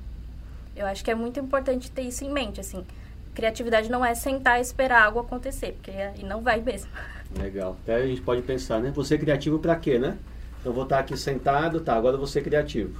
Eu 0.75 0.87
acho 0.87 1.03
que 1.03 1.11
é 1.11 1.15
muito 1.15 1.39
importante 1.39 1.91
ter 1.91 2.01
isso 2.01 2.25
em 2.25 2.31
mente, 2.31 2.59
assim. 2.59 2.83
Criatividade 3.35 3.89
não 3.89 4.03
é 4.03 4.15
sentar 4.15 4.57
e 4.57 4.61
esperar 4.61 5.03
algo 5.03 5.19
acontecer, 5.19 5.73
porque 5.73 5.91
aí 5.91 6.23
não 6.23 6.41
vai 6.41 6.59
mesmo. 6.59 6.89
Legal. 7.37 7.77
Até 7.83 7.95
a 7.95 8.07
gente 8.07 8.21
pode 8.21 8.41
pensar, 8.41 8.79
né? 8.79 8.91
Você 8.95 9.15
é 9.15 9.17
criativo 9.17 9.59
para 9.59 9.75
quê, 9.75 9.99
né? 9.99 10.17
Eu 10.65 10.73
vou 10.73 10.83
estar 10.83 10.99
aqui 10.99 11.15
sentado, 11.15 11.79
tá, 11.79 11.95
agora 11.95 12.15
eu 12.15 12.17
vou 12.17 12.27
ser 12.27 12.41
criativo. 12.41 12.99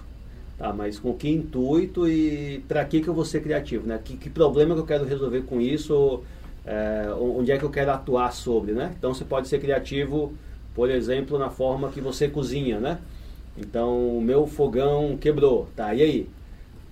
Tá, 0.58 0.72
mas 0.72 0.98
com 0.98 1.14
que 1.14 1.28
intuito 1.28 2.08
e 2.08 2.64
para 2.68 2.86
que 2.86 3.02
que 3.02 3.08
eu 3.10 3.14
vou 3.14 3.26
ser 3.26 3.42
criativo, 3.42 3.86
né? 3.88 4.00
Que, 4.02 4.16
que 4.16 4.30
problema 4.30 4.74
que 4.74 4.82
eu 4.82 4.86
quero 4.86 5.04
resolver 5.04 5.42
com 5.42 5.60
isso, 5.60 6.24
é, 6.66 7.08
onde 7.20 7.52
é 7.52 7.58
que 7.58 7.66
eu 7.66 7.70
quero 7.70 7.92
atuar 7.92 8.32
sobre, 8.32 8.72
né? 8.72 8.94
Então 8.98 9.14
você 9.14 9.26
pode 9.26 9.48
ser 9.50 9.60
criativo, 9.60 10.34
por 10.74 10.90
exemplo, 10.90 11.38
na 11.38 11.50
forma 11.50 11.90
que 11.90 12.00
você 12.00 12.30
cozinha, 12.30 12.80
né? 12.80 13.00
Então, 13.58 14.18
o 14.18 14.22
meu 14.22 14.46
fogão 14.46 15.18
quebrou, 15.18 15.68
tá? 15.76 15.94
E 15.94 16.02
aí? 16.02 16.30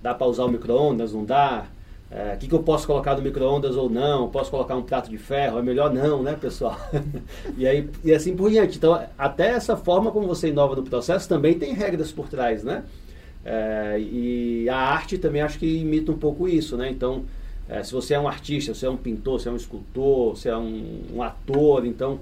Dá 0.01 0.13
para 0.13 0.27
usar 0.27 0.45
o 0.45 0.49
micro-ondas, 0.49 1.13
não 1.13 1.23
dá? 1.23 1.65
O 2.13 2.15
é, 2.15 2.35
que, 2.35 2.47
que 2.47 2.53
eu 2.53 2.61
posso 2.61 2.85
colocar 2.85 3.15
no 3.15 3.23
micro-ondas 3.23 3.75
ou 3.75 3.89
não? 3.89 4.29
Posso 4.29 4.51
colocar 4.51 4.75
um 4.75 4.83
prato 4.83 5.09
de 5.09 5.17
ferro? 5.17 5.57
É 5.57 5.63
melhor 5.63 5.91
não, 5.91 6.21
né, 6.21 6.37
pessoal? 6.39 6.77
e, 7.57 7.65
aí, 7.65 7.89
e 8.03 8.13
assim 8.13 8.35
por 8.35 8.51
diante. 8.51 8.77
Então, 8.77 9.03
até 9.17 9.49
essa 9.49 9.75
forma 9.75 10.11
como 10.11 10.27
você 10.27 10.49
inova 10.49 10.75
no 10.75 10.83
processo 10.83 11.27
também 11.27 11.57
tem 11.57 11.73
regras 11.73 12.11
por 12.11 12.29
trás, 12.29 12.63
né? 12.63 12.83
É, 13.43 13.99
e 13.99 14.69
a 14.69 14.77
arte 14.77 15.17
também 15.17 15.41
acho 15.41 15.57
que 15.57 15.65
imita 15.65 16.11
um 16.11 16.17
pouco 16.17 16.47
isso, 16.47 16.77
né? 16.77 16.87
Então, 16.87 17.25
é, 17.67 17.81
se 17.81 17.91
você 17.91 18.13
é 18.13 18.19
um 18.19 18.27
artista, 18.27 18.75
se 18.75 18.85
é 18.85 18.89
um 18.89 18.97
pintor, 18.97 19.41
se 19.41 19.47
é 19.47 19.51
um 19.51 19.55
escultor, 19.55 20.37
se 20.37 20.47
é 20.47 20.55
um, 20.55 21.01
um 21.15 21.23
ator, 21.23 21.83
então 21.85 22.19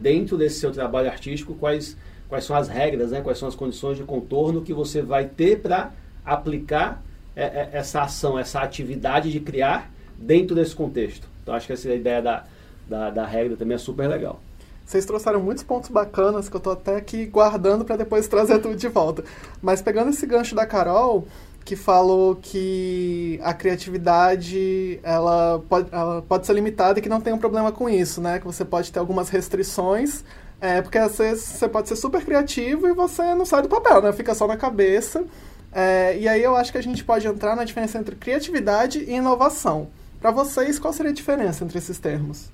dentro 0.00 0.38
desse 0.38 0.60
seu 0.60 0.70
trabalho 0.70 1.10
artístico, 1.10 1.52
quais, 1.52 1.94
quais 2.26 2.44
são 2.44 2.56
as 2.56 2.68
regras, 2.68 3.10
né? 3.10 3.20
quais 3.20 3.36
são 3.36 3.46
as 3.46 3.54
condições 3.54 3.98
de 3.98 4.02
contorno 4.02 4.62
que 4.62 4.72
você 4.72 5.02
vai 5.02 5.26
ter 5.26 5.60
para 5.60 5.92
aplicar 6.24 7.02
essa 7.34 8.02
ação, 8.02 8.38
essa 8.38 8.60
atividade 8.60 9.30
de 9.30 9.40
criar 9.40 9.90
dentro 10.16 10.54
desse 10.54 10.74
contexto. 10.74 11.26
Então 11.42 11.54
acho 11.54 11.66
que 11.66 11.72
essa 11.72 11.92
ideia 11.92 12.22
da, 12.22 12.44
da, 12.88 13.10
da 13.10 13.26
regra 13.26 13.56
também 13.56 13.74
é 13.74 13.78
super 13.78 14.08
legal. 14.08 14.40
Vocês 14.84 15.06
trouxeram 15.06 15.40
muitos 15.40 15.64
pontos 15.64 15.88
bacanas 15.88 16.48
que 16.48 16.56
eu 16.56 16.58
estou 16.58 16.72
até 16.72 16.96
aqui 16.96 17.24
guardando 17.24 17.84
para 17.84 17.96
depois 17.96 18.28
trazer 18.28 18.58
tudo 18.58 18.76
de 18.76 18.88
volta. 18.88 19.24
Mas 19.60 19.80
pegando 19.80 20.10
esse 20.10 20.26
gancho 20.26 20.54
da 20.54 20.66
Carol, 20.66 21.26
que 21.64 21.76
falou 21.76 22.36
que 22.36 23.38
a 23.42 23.54
criatividade 23.54 25.00
ela 25.02 25.62
pode, 25.68 25.88
ela 25.92 26.22
pode 26.22 26.46
ser 26.46 26.52
limitada 26.52 26.98
e 26.98 27.02
que 27.02 27.08
não 27.08 27.20
tem 27.20 27.32
um 27.32 27.38
problema 27.38 27.70
com 27.70 27.88
isso, 27.88 28.20
né? 28.20 28.38
Que 28.38 28.44
você 28.44 28.64
pode 28.64 28.90
ter 28.92 28.98
algumas 28.98 29.28
restrições, 29.28 30.24
é, 30.60 30.82
porque 30.82 30.98
às 30.98 31.16
vezes 31.16 31.44
você 31.44 31.68
pode 31.68 31.88
ser 31.88 31.96
super 31.96 32.24
criativo 32.24 32.86
e 32.88 32.92
você 32.92 33.34
não 33.34 33.46
sai 33.46 33.62
do 33.62 33.68
papel, 33.68 34.02
né? 34.02 34.12
Fica 34.12 34.34
só 34.34 34.46
na 34.46 34.56
cabeça. 34.56 35.24
É, 35.72 36.18
e 36.18 36.28
aí 36.28 36.42
eu 36.42 36.54
acho 36.54 36.70
que 36.70 36.78
a 36.78 36.82
gente 36.82 37.02
pode 37.02 37.26
entrar 37.26 37.56
na 37.56 37.64
diferença 37.64 37.98
entre 37.98 38.14
criatividade 38.14 38.98
e 38.98 39.12
inovação. 39.14 39.88
Para 40.20 40.30
vocês, 40.30 40.78
qual 40.78 40.92
seria 40.92 41.10
a 41.10 41.14
diferença 41.14 41.64
entre 41.64 41.78
esses 41.78 41.98
termos? 41.98 42.50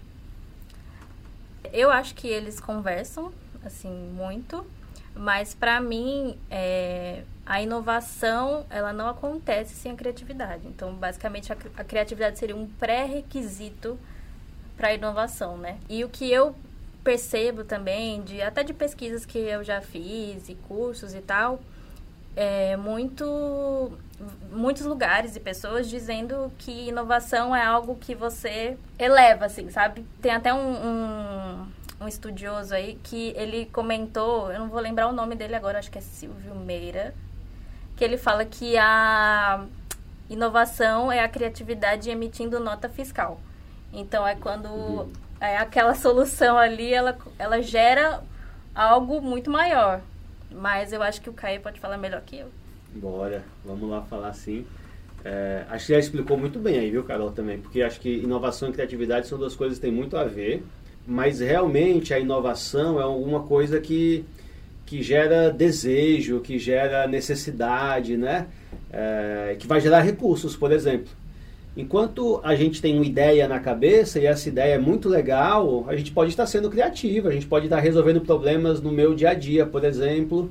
Eu 1.72 1.90
acho 1.90 2.14
que 2.14 2.28
eles 2.28 2.60
conversam, 2.60 3.32
assim, 3.64 3.90
muito. 4.14 4.64
Mas 5.14 5.52
para 5.52 5.80
mim, 5.80 6.38
é, 6.48 7.25
a 7.44 7.60
inovação, 7.60 8.64
ela 8.70 8.92
não 8.92 9.08
acontece 9.08 9.75
sem 9.75 9.92
a 9.92 9.94
criatividade. 9.96 10.66
Então, 10.66 10.94
basicamente, 10.94 11.52
a, 11.52 11.56
a 11.76 11.84
criatividade 11.84 12.38
seria 12.38 12.54
um 12.54 12.68
pré-requisito 12.68 13.98
para 14.76 14.88
a 14.88 14.94
inovação, 14.94 15.58
né? 15.58 15.78
E 15.88 16.04
o 16.04 16.08
que 16.08 16.30
eu 16.30 16.54
percebo 17.02 17.64
também, 17.64 18.22
de, 18.22 18.40
até 18.40 18.62
de 18.62 18.72
pesquisas 18.72 19.26
que 19.26 19.38
eu 19.38 19.64
já 19.64 19.80
fiz, 19.80 20.48
e 20.48 20.54
cursos 20.54 21.14
e 21.14 21.20
tal, 21.20 21.60
é, 22.38 22.76
muito, 22.76 23.99
muitos 24.52 24.87
lugares 24.87 25.35
e 25.35 25.40
pessoas 25.40 25.90
dizendo 25.90 26.52
que 26.57 26.88
inovação 26.88 27.54
é 27.54 27.64
algo 27.64 27.97
que 27.97 28.14
você 28.14 28.78
eleva, 28.97 29.47
assim, 29.47 29.68
sabe? 29.71 30.07
Tem 30.23 30.30
até 30.30 30.54
um, 30.54 30.87
um, 30.87 31.66
um, 32.02 32.07
estudioso 32.07 32.73
aí 32.73 32.97
que 33.02 33.35
ele 33.37 33.66
comentou, 33.66 34.52
eu 34.52 34.61
não 34.61 34.68
vou 34.68 34.78
lembrar 34.78 35.09
o 35.09 35.12
nome 35.12 35.35
dele 35.35 35.57
agora, 35.57 35.80
acho 35.80 35.90
que 35.90 35.99
é 35.99 36.00
Silvio 36.00 36.54
Meira, 36.54 37.12
que 37.97 38.04
ele 38.04 38.16
fala 38.16 38.45
que 38.45 38.78
a 38.78 39.64
inovação 40.30 41.11
é 41.11 41.18
a 41.18 41.28
criatividade 41.28 42.09
emitindo 42.09 42.61
nota 42.61 42.88
fiscal. 42.88 43.40
Então 43.92 44.25
é 44.25 44.37
quando 44.37 45.11
é 45.40 45.57
aquela 45.57 45.97
solução 45.97 46.57
ali, 46.57 46.95
ela, 46.95 47.18
ela 47.37 47.61
gera 47.61 48.23
algo 48.73 49.21
muito 49.21 49.50
maior. 49.50 50.00
Mas 50.50 50.93
eu 50.93 51.02
acho 51.02 51.21
que 51.21 51.31
o 51.31 51.33
Caio 51.33 51.61
pode 51.61 51.81
falar 51.81 51.99
melhor 51.99 52.23
que 52.23 52.38
eu. 52.38 52.49
Bora, 52.95 53.45
vamos 53.64 53.88
lá 53.88 54.02
falar 54.02 54.33
sim. 54.33 54.67
É, 55.25 55.64
acho 55.69 55.87
que 55.87 55.93
já 55.93 55.99
explicou 55.99 56.37
muito 56.37 56.59
bem 56.59 56.78
aí, 56.78 56.90
viu, 56.90 57.05
Carol, 57.05 57.33
também, 57.33 57.59
porque 57.59 57.83
acho 57.83 58.00
que 58.00 58.09
inovação 58.09 58.69
e 58.69 58.73
criatividade 58.73 59.26
são 59.26 59.38
duas 59.38 59.55
coisas 59.55 59.78
que 59.78 59.83
têm 59.83 59.93
muito 59.93 60.17
a 60.17 60.25
ver, 60.25 60.64
mas 61.07 61.40
realmente 61.40 62.14
a 62.14 62.19
inovação 62.19 63.00
é 63.00 63.02
alguma 63.02 63.43
coisa 63.43 63.81
que, 63.81 64.25
que 64.87 65.02
gera 65.02 65.50
desejo, 65.50 66.40
que 66.40 66.59
gera 66.59 67.07
necessidade, 67.07 68.17
né? 68.17 68.47
É, 68.93 69.57
que 69.59 69.67
vai 69.67 69.81
gerar 69.81 70.00
recursos, 70.00 70.57
por 70.57 70.73
exemplo. 70.73 71.11
Enquanto 71.78 72.40
a 72.42 72.56
gente 72.56 72.82
tem 72.82 72.97
uma 72.97 73.06
ideia 73.06 73.47
na 73.47 73.61
cabeça 73.61 74.18
e 74.18 74.26
essa 74.26 74.49
ideia 74.49 74.75
é 74.75 74.78
muito 74.78 75.08
legal, 75.08 75.85
a 75.87 75.94
gente 75.94 76.11
pode 76.11 76.30
estar 76.30 76.44
sendo 76.44 76.68
criativo, 76.68 77.28
a 77.28 77.30
gente 77.30 77.47
pode 77.47 77.66
estar 77.66 77.78
resolvendo 77.78 78.20
problemas 78.20 78.80
no 78.80 78.90
meu 78.90 79.14
dia 79.14 79.30
a 79.30 79.35
dia, 79.35 79.64
por 79.64 79.85
exemplo, 79.85 80.50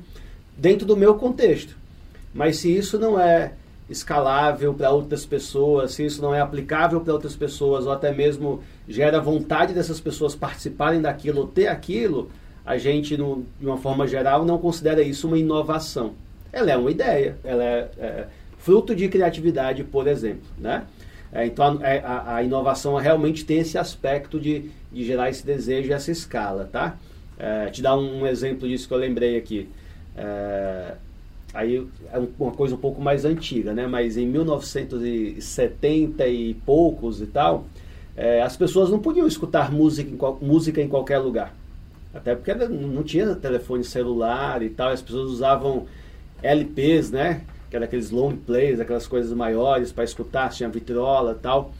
dentro 0.56 0.86
do 0.86 0.96
meu 0.96 1.16
contexto. 1.16 1.76
Mas 2.32 2.56
se 2.56 2.74
isso 2.74 2.98
não 2.98 3.20
é 3.20 3.52
escalável 3.90 4.72
para 4.72 4.90
outras 4.90 5.26
pessoas, 5.26 5.92
se 5.92 6.06
isso 6.06 6.22
não 6.22 6.34
é 6.34 6.40
aplicável 6.40 6.98
para 7.02 7.12
outras 7.12 7.36
pessoas, 7.36 7.84
ou 7.84 7.92
até 7.92 8.10
mesmo 8.10 8.62
gera 8.88 9.20
vontade 9.20 9.74
dessas 9.74 10.00
pessoas 10.00 10.34
participarem 10.34 11.02
daquilo 11.02 11.42
ou 11.42 11.46
ter 11.46 11.66
aquilo, 11.66 12.30
a 12.64 12.78
gente, 12.78 13.18
no, 13.18 13.44
de 13.60 13.66
uma 13.66 13.76
forma 13.76 14.06
geral, 14.06 14.46
não 14.46 14.56
considera 14.56 15.02
isso 15.02 15.26
uma 15.26 15.38
inovação. 15.38 16.14
Ela 16.50 16.70
é 16.70 16.76
uma 16.78 16.90
ideia, 16.90 17.36
ela 17.44 17.62
é, 17.62 17.88
é 17.98 18.26
fruto 18.56 18.94
de 18.94 19.08
criatividade, 19.08 19.84
por 19.84 20.06
exemplo, 20.06 20.48
né? 20.56 20.84
É, 21.32 21.46
então 21.46 21.78
a, 21.82 21.86
a, 21.86 22.36
a, 22.36 22.42
inovação 22.42 22.96
realmente 22.96 23.44
tem 23.44 23.58
esse 23.58 23.76
aspecto 23.76 24.40
de, 24.40 24.70
de 24.90 25.04
gerar 25.04 25.28
esse 25.28 25.44
desejo 25.44 25.90
e 25.90 25.92
essa 25.92 26.10
escala, 26.10 26.68
tá? 26.70 26.96
É, 27.38 27.66
te 27.66 27.82
dar 27.82 27.96
um, 27.96 28.22
um, 28.22 28.26
exemplo 28.26 28.66
disso 28.66 28.88
que 28.88 28.94
eu 28.94 28.98
lembrei 28.98 29.36
aqui. 29.36 29.68
É, 30.16 30.94
aí 31.52 31.86
é 32.12 32.18
uma 32.38 32.52
coisa 32.52 32.74
um 32.74 32.78
pouco 32.78 33.00
mais 33.00 33.24
antiga, 33.24 33.74
né? 33.74 33.86
Mas 33.86 34.16
em 34.16 34.26
1970 34.26 36.26
e 36.26 36.54
poucos 36.54 37.20
e 37.20 37.26
tal, 37.26 37.66
é, 38.16 38.42
as 38.42 38.56
pessoas 38.56 38.90
não 38.90 38.98
podiam 38.98 39.26
escutar 39.26 39.70
música 39.70 40.10
em, 40.10 40.18
música 40.44 40.80
em 40.80 40.88
qualquer 40.88 41.18
lugar. 41.18 41.54
Até 42.12 42.34
porque 42.34 42.54
não 42.54 43.02
tinha 43.02 43.34
telefone 43.36 43.84
celular 43.84 44.62
e 44.62 44.70
tal, 44.70 44.90
as 44.90 45.02
pessoas 45.02 45.30
usavam 45.30 45.86
LPs, 46.42 47.10
né? 47.10 47.42
Que 47.68 47.76
era 47.76 47.84
aqueles 47.84 48.10
long 48.10 48.36
plays, 48.36 48.80
aquelas 48.80 49.06
coisas 49.06 49.32
maiores 49.32 49.92
para 49.92 50.04
escutar, 50.04 50.50
tinha 50.50 50.68
vitrola 50.68 51.32
e 51.32 51.42
tal. 51.42 51.72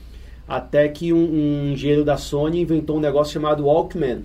Até 0.47 0.89
que 0.89 1.13
um, 1.13 1.19
um 1.19 1.73
engenheiro 1.73 2.05
da 2.05 2.17
Sony 2.17 2.61
inventou 2.61 2.97
um 2.97 3.01
negócio 3.01 3.33
chamado 3.33 3.67
Walkman, 3.67 4.25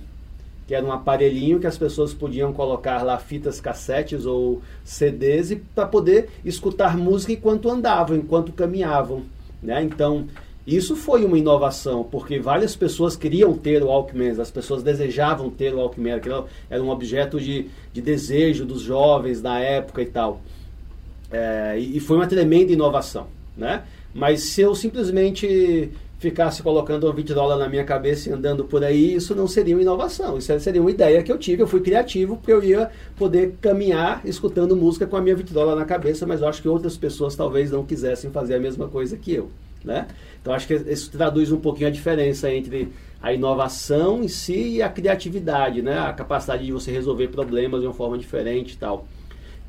que 0.65 0.74
era 0.74 0.86
um 0.86 0.91
aparelhinho 0.91 1.60
que 1.60 1.67
as 1.67 1.77
pessoas 1.77 2.13
podiam 2.13 2.53
colocar 2.53 3.03
lá 3.03 3.17
fitas 3.17 3.60
cassetes 3.60 4.25
ou 4.25 4.62
CDs 4.84 5.58
para 5.75 5.86
poder 5.86 6.29
escutar 6.46 6.98
música 6.98 7.34
enquanto 7.34 7.70
andavam, 7.70 8.15
enquanto 8.15 8.53
caminhavam. 8.53 9.24
Né? 9.62 9.84
Então, 9.84 10.27
isso 10.65 10.96
foi 10.96 11.25
uma 11.25 11.38
inovação, 11.38 12.05
porque 12.05 12.39
várias 12.39 12.74
pessoas 12.74 13.17
queriam 13.17 13.53
ter 13.53 13.84
o 13.84 13.88
Walkman, 13.88 14.39
as 14.39 14.50
pessoas 14.50 14.82
desejavam 14.82 15.50
ter 15.50 15.74
o 15.74 15.77
Walkman, 15.77 16.22
era 16.70 16.82
um 16.82 16.89
objeto 16.89 17.38
de, 17.38 17.67
de 17.91 18.01
desejo 18.01 18.65
dos 18.65 18.82
jovens 18.82 19.41
da 19.41 19.60
época 19.60 20.01
e 20.01 20.05
tal. 20.05 20.41
É, 21.34 21.78
e 21.80 22.00
foi 22.00 22.18
uma 22.18 22.28
tremenda 22.28 22.72
inovação, 22.72 23.28
né? 23.58 23.84
Mas 24.13 24.42
se 24.42 24.62
eu 24.62 24.75
simplesmente 24.75 25.92
ficasse 26.20 26.63
colocando 26.63 27.06
uma 27.06 27.13
vitrola 27.13 27.58
na 27.58 27.68
minha 27.68 27.84
cabeça 27.84 28.30
e 28.30 28.32
andando 28.32 28.63
por 28.63 28.82
aí, 28.82 29.16
isso 29.16 29.36
não 29.36 29.46
seria 29.46 29.75
uma 29.75 29.82
inovação, 29.82 30.38
isso 30.38 30.58
seria 30.60 30.80
uma 30.80 30.92
ideia 30.92 31.22
que 31.22 31.30
eu 31.30 31.38
tive, 31.38 31.62
eu 31.62 31.68
fui 31.68 31.82
criativo 31.82 32.38
porque 32.38 32.54
eu 32.54 32.63
ia 32.63 32.90
poder 33.18 33.56
caminhar 33.60 34.22
escutando 34.24 34.74
música 34.74 35.06
com 35.06 35.18
a 35.18 35.22
minha 35.22 35.36
vitrola 35.36 35.75
na 35.75 35.84
cabeça, 35.84 36.25
mas 36.25 36.42
eu 36.42 36.48
acho 36.48 36.62
que 36.62 36.70
outras 36.70 36.96
pessoas 36.96 37.36
talvez 37.36 37.72
não 37.72 37.84
quisessem 37.84 38.32
fazer 38.32 38.56
a 38.56 38.60
mesma 38.60 38.88
coisa 38.88 39.18
que 39.18 39.34
eu, 39.34 39.50
né? 39.84 40.08
Então 40.42 40.54
acho 40.54 40.68
que 40.68 40.75
isso 40.75 41.12
traduz 41.12 41.52
um 41.52 41.60
pouquinho 41.60 41.88
a 41.88 41.92
diferença 41.92 42.50
entre 42.54 42.94
a 43.22 43.34
inovação 43.34 44.24
em 44.24 44.28
si 44.30 44.75
e 44.75 44.82
a 44.82 44.88
criatividade, 44.88 45.82
né? 45.82 46.00
A 46.00 46.13
capacidade 46.13 46.66
de 46.66 46.72
você 46.72 46.92
resolver 46.92 47.28
problemas 47.30 47.82
de 47.82 47.88
uma 47.88 47.94
forma 47.94 48.18
diferente 48.18 48.74
e 48.74 48.78
tal. 48.78 49.08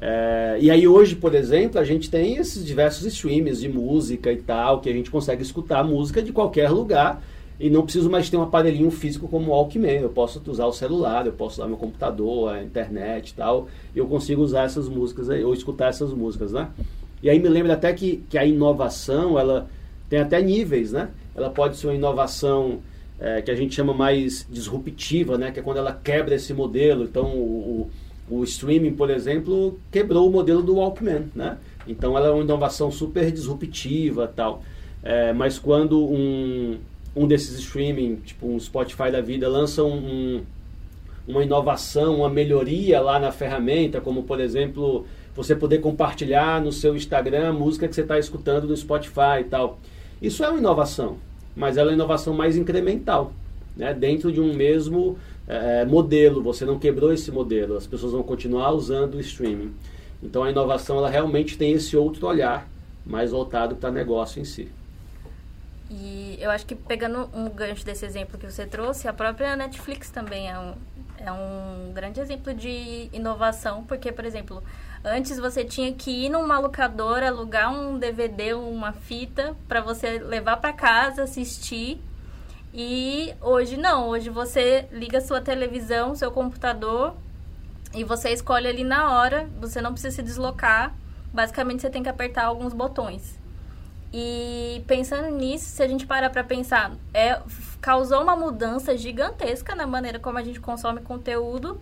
É, 0.00 0.58
e 0.60 0.70
aí 0.70 0.86
hoje, 0.86 1.16
por 1.16 1.34
exemplo, 1.34 1.80
a 1.80 1.84
gente 1.84 2.10
tem 2.10 2.36
esses 2.36 2.64
diversos 2.64 3.04
streams 3.06 3.60
de 3.60 3.68
música 3.68 4.32
e 4.32 4.36
tal, 4.36 4.80
que 4.80 4.88
a 4.88 4.92
gente 4.92 5.10
consegue 5.10 5.42
escutar 5.42 5.84
música 5.84 6.22
de 6.22 6.32
qualquer 6.32 6.70
lugar 6.70 7.22
e 7.58 7.70
não 7.70 7.82
preciso 7.82 8.10
mais 8.10 8.28
ter 8.28 8.36
um 8.36 8.42
aparelhinho 8.42 8.90
físico 8.90 9.28
como 9.28 9.50
o 9.50 9.54
Walkman. 9.54 10.00
Eu 10.00 10.08
posso 10.08 10.42
usar 10.46 10.66
o 10.66 10.72
celular, 10.72 11.26
eu 11.26 11.32
posso 11.32 11.60
usar 11.60 11.68
meu 11.68 11.76
computador, 11.76 12.52
a 12.52 12.62
internet 12.62 13.30
e 13.30 13.34
tal, 13.34 13.68
e 13.94 13.98
eu 13.98 14.06
consigo 14.06 14.42
usar 14.42 14.64
essas 14.64 14.88
músicas 14.88 15.30
aí, 15.30 15.44
ou 15.44 15.54
escutar 15.54 15.88
essas 15.88 16.12
músicas, 16.12 16.52
né? 16.52 16.68
E 17.22 17.30
aí 17.30 17.38
me 17.38 17.48
lembra 17.48 17.74
até 17.74 17.92
que, 17.92 18.22
que 18.28 18.36
a 18.36 18.44
inovação, 18.44 19.38
ela 19.38 19.68
tem 20.10 20.18
até 20.18 20.42
níveis, 20.42 20.92
né? 20.92 21.08
Ela 21.34 21.48
pode 21.48 21.76
ser 21.76 21.86
uma 21.86 21.94
inovação 21.94 22.80
é, 23.18 23.40
que 23.40 23.50
a 23.50 23.54
gente 23.54 23.74
chama 23.74 23.94
mais 23.94 24.46
disruptiva, 24.50 25.38
né? 25.38 25.50
Que 25.50 25.60
é 25.60 25.62
quando 25.62 25.78
ela 25.78 25.92
quebra 25.92 26.34
esse 26.34 26.52
modelo. 26.52 27.04
Então, 27.04 27.26
o, 27.26 27.88
o 27.88 27.90
o 28.28 28.43
streaming, 28.45 28.93
por 28.93 29.11
exemplo, 29.11 29.78
quebrou 29.90 30.28
o 30.28 30.33
modelo 30.33 30.62
do 30.62 30.76
Walkman, 30.76 31.26
né? 31.35 31.59
Então 31.87 32.16
ela 32.16 32.28
é 32.28 32.31
uma 32.31 32.43
inovação 32.43 32.90
super 32.90 33.31
disruptiva 33.31 34.31
tal. 34.35 34.62
É, 35.02 35.33
mas 35.33 35.59
quando 35.59 36.02
um, 36.02 36.78
um 37.14 37.26
desses 37.26 37.59
streaming, 37.59 38.16
tipo 38.16 38.47
um 38.47 38.59
Spotify 38.59 39.11
da 39.11 39.21
vida, 39.21 39.49
lança 39.49 39.85
um, 39.85 40.43
uma 41.28 41.43
inovação, 41.43 42.16
uma 42.16 42.31
melhoria 42.31 43.00
lá 43.00 43.19
na 43.19 43.31
ferramenta, 43.31 44.00
como 44.00 44.23
por 44.23 44.40
exemplo 44.40 45.04
você 45.35 45.54
poder 45.54 45.78
compartilhar 45.81 46.62
no 46.62 46.73
seu 46.73 46.97
Instagram 46.97 47.50
a 47.50 47.52
música 47.52 47.88
que 47.88 47.95
você 47.95 48.02
está 48.02 48.19
escutando 48.19 48.66
no 48.66 48.76
Spotify 48.76 49.40
e 49.40 49.45
tal. 49.45 49.78
Isso 50.23 50.45
é 50.45 50.49
uma 50.49 50.59
inovação, 50.59 51.19
mas 51.54 51.76
ela 51.76 51.90
é 51.90 51.93
uma 51.93 51.97
inovação 51.97 52.33
mais 52.33 52.57
incremental, 52.57 53.33
né? 53.76 53.93
dentro 53.93 54.33
de 54.33 54.40
um 54.40 54.54
mesmo 54.54 55.19
é, 55.46 55.82
é, 55.82 55.84
modelo, 55.84 56.42
você 56.42 56.64
não 56.64 56.78
quebrou 56.78 57.12
esse 57.12 57.30
modelo, 57.30 57.76
as 57.76 57.86
pessoas 57.86 58.12
vão 58.12 58.22
continuar 58.22 58.72
usando 58.72 59.14
o 59.14 59.20
streaming. 59.20 59.74
Então 60.22 60.42
a 60.42 60.50
inovação 60.50 60.98
ela 60.98 61.10
realmente 61.10 61.58
tem 61.58 61.72
esse 61.72 61.96
outro 61.96 62.26
olhar 62.26 62.68
mais 63.04 63.30
voltado 63.30 63.76
para 63.76 63.90
negócio 63.90 64.40
em 64.40 64.44
si. 64.44 64.70
E 65.90 66.38
eu 66.40 66.50
acho 66.50 66.64
que 66.64 66.74
pegando 66.74 67.28
um 67.34 67.48
gancho 67.50 67.84
desse 67.84 68.06
exemplo 68.06 68.38
que 68.38 68.50
você 68.50 68.66
trouxe, 68.66 69.06
a 69.06 69.12
própria 69.12 69.54
Netflix 69.54 70.10
também 70.10 70.50
é 70.50 70.58
um, 70.58 70.74
é 71.18 71.30
um 71.30 71.92
grande 71.92 72.20
exemplo 72.20 72.54
de 72.54 73.08
inovação, 73.12 73.84
porque, 73.84 74.10
por 74.10 74.24
exemplo, 74.24 74.62
antes 75.04 75.38
você 75.38 75.62
tinha 75.62 75.92
que 75.92 76.10
ir 76.10 76.30
numa 76.30 76.58
locadora, 76.58 77.28
alugar 77.28 77.72
um 77.72 77.98
DVD, 77.98 78.54
uma 78.54 78.92
fita, 78.92 79.54
para 79.68 79.82
você 79.82 80.18
levar 80.18 80.56
para 80.56 80.72
casa, 80.72 81.24
assistir. 81.24 82.00
E 82.76 83.33
hoje 83.40 83.76
não, 83.76 84.09
hoje 84.09 84.28
você 84.28 84.88
liga 84.90 85.21
sua 85.21 85.40
televisão, 85.40 86.16
seu 86.16 86.33
computador 86.33 87.14
e 87.95 88.02
você 88.02 88.31
escolhe 88.31 88.66
ali 88.66 88.83
na 88.83 89.12
hora, 89.12 89.49
você 89.61 89.81
não 89.81 89.93
precisa 89.93 90.16
se 90.16 90.23
deslocar. 90.25 90.93
Basicamente 91.33 91.83
você 91.83 91.88
tem 91.88 92.02
que 92.02 92.09
apertar 92.09 92.47
alguns 92.47 92.73
botões. 92.73 93.38
E 94.12 94.83
pensando 94.88 95.28
nisso, 95.37 95.66
se 95.66 95.85
a 95.85 95.87
gente 95.87 96.04
parar 96.04 96.31
para 96.31 96.43
pensar, 96.43 96.90
é, 97.12 97.40
causou 97.81 98.21
uma 98.21 98.35
mudança 98.35 98.97
gigantesca 98.97 99.76
na 99.76 99.87
maneira 99.87 100.19
como 100.19 100.38
a 100.38 100.43
gente 100.43 100.59
consome 100.59 101.00
conteúdo, 101.00 101.81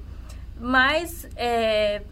mas 0.61 1.27
é, 1.37 2.03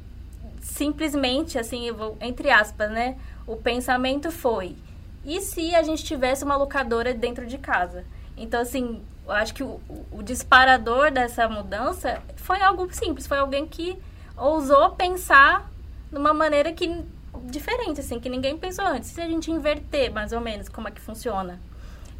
simplesmente, 0.63 1.59
assim, 1.59 1.87
entre 2.19 2.49
aspas, 2.49 2.91
né? 2.91 3.19
O 3.47 3.57
pensamento 3.57 4.31
foi: 4.31 4.75
e 5.23 5.39
se 5.43 5.75
a 5.75 5.83
gente 5.83 6.03
tivesse 6.03 6.45
uma 6.45 6.57
locadora 6.57 7.13
dentro 7.13 7.47
de 7.47 7.59
casa? 7.59 8.07
Então, 8.40 8.59
assim, 8.59 9.02
eu 9.26 9.32
acho 9.32 9.52
que 9.52 9.62
o, 9.62 9.78
o 10.11 10.23
disparador 10.23 11.11
dessa 11.12 11.47
mudança 11.47 12.23
foi 12.37 12.61
algo 12.62 12.92
simples, 12.92 13.26
foi 13.26 13.38
alguém 13.38 13.66
que 13.66 13.99
ousou 14.35 14.92
pensar 14.92 15.70
numa 16.11 16.32
maneira 16.32 16.73
que 16.73 17.04
diferente, 17.44 18.00
assim, 18.00 18.18
que 18.18 18.30
ninguém 18.30 18.56
pensou 18.56 18.85
antes. 18.87 19.11
Se 19.11 19.20
a 19.20 19.28
gente 19.28 19.50
inverter, 19.50 20.11
mais 20.11 20.32
ou 20.32 20.40
menos, 20.40 20.70
como 20.70 20.88
é 20.88 20.90
que 20.90 21.00
funciona. 21.00 21.61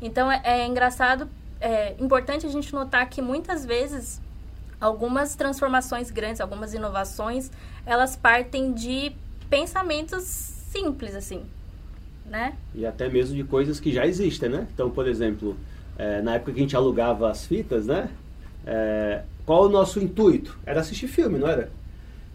Então, 0.00 0.30
é, 0.30 0.42
é 0.44 0.66
engraçado, 0.66 1.26
é 1.58 1.94
importante 1.98 2.46
a 2.46 2.50
gente 2.50 2.72
notar 2.74 3.08
que 3.08 3.22
muitas 3.22 3.64
vezes 3.64 4.20
algumas 4.78 5.34
transformações 5.34 6.10
grandes, 6.10 6.40
algumas 6.40 6.74
inovações, 6.74 7.50
elas 7.86 8.14
partem 8.14 8.72
de 8.74 9.12
pensamentos 9.48 10.22
simples, 10.24 11.14
assim, 11.14 11.44
né? 12.26 12.56
E 12.74 12.84
até 12.84 13.08
mesmo 13.08 13.34
de 13.34 13.44
coisas 13.44 13.80
que 13.80 13.90
já 13.90 14.06
existem, 14.06 14.50
né? 14.50 14.66
Então, 14.72 14.90
por 14.90 15.08
exemplo, 15.08 15.56
é, 16.00 16.23
na 16.23 16.37
época 16.37 16.52
que 16.52 16.61
a 16.61 16.62
gente 16.62 16.75
alugava 16.75 17.30
as 17.30 17.45
fitas, 17.45 17.87
né? 17.87 18.09
É, 18.66 19.21
qual 19.45 19.66
o 19.66 19.69
nosso 19.69 20.00
intuito? 20.00 20.59
Era 20.64 20.80
assistir 20.80 21.09
filme, 21.09 21.38
não 21.38 21.47
era? 21.47 21.71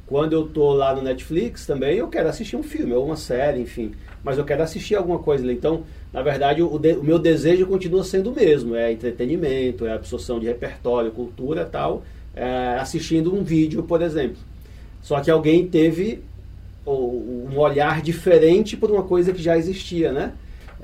Quando 0.05 0.33
eu 0.33 0.47
tô 0.47 0.71
lá 0.71 0.95
no 0.95 1.01
Netflix 1.01 1.65
também, 1.65 1.97
eu 1.97 2.07
quero 2.07 2.29
assistir 2.29 2.55
um 2.55 2.61
filme 2.61 2.93
ou 2.93 3.03
uma 3.03 3.15
série, 3.15 3.59
enfim. 3.59 3.93
Mas 4.23 4.37
eu 4.37 4.45
quero 4.45 4.61
assistir 4.61 4.93
alguma 4.93 5.17
coisa. 5.17 5.51
Então, 5.51 5.83
na 6.13 6.21
verdade, 6.21 6.61
o, 6.61 6.77
de, 6.77 6.93
o 6.93 7.03
meu 7.03 7.17
desejo 7.17 7.65
continua 7.65 8.03
sendo 8.03 8.31
o 8.31 8.35
mesmo. 8.35 8.75
É 8.75 8.91
entretenimento, 8.91 9.87
é 9.87 9.93
absorção 9.93 10.39
de 10.39 10.45
repertório, 10.45 11.09
cultura 11.09 11.65
tal. 11.65 12.03
É, 12.35 12.77
assistindo 12.79 13.33
um 13.33 13.43
vídeo, 13.43 13.81
por 13.81 14.03
exemplo. 14.03 14.37
Só 15.01 15.19
que 15.21 15.31
alguém 15.31 15.65
teve 15.65 16.21
um 16.85 17.57
olhar 17.57 17.99
diferente 18.03 18.77
por 18.77 18.91
uma 18.91 19.01
coisa 19.01 19.33
que 19.33 19.41
já 19.41 19.57
existia, 19.57 20.11
né? 20.11 20.33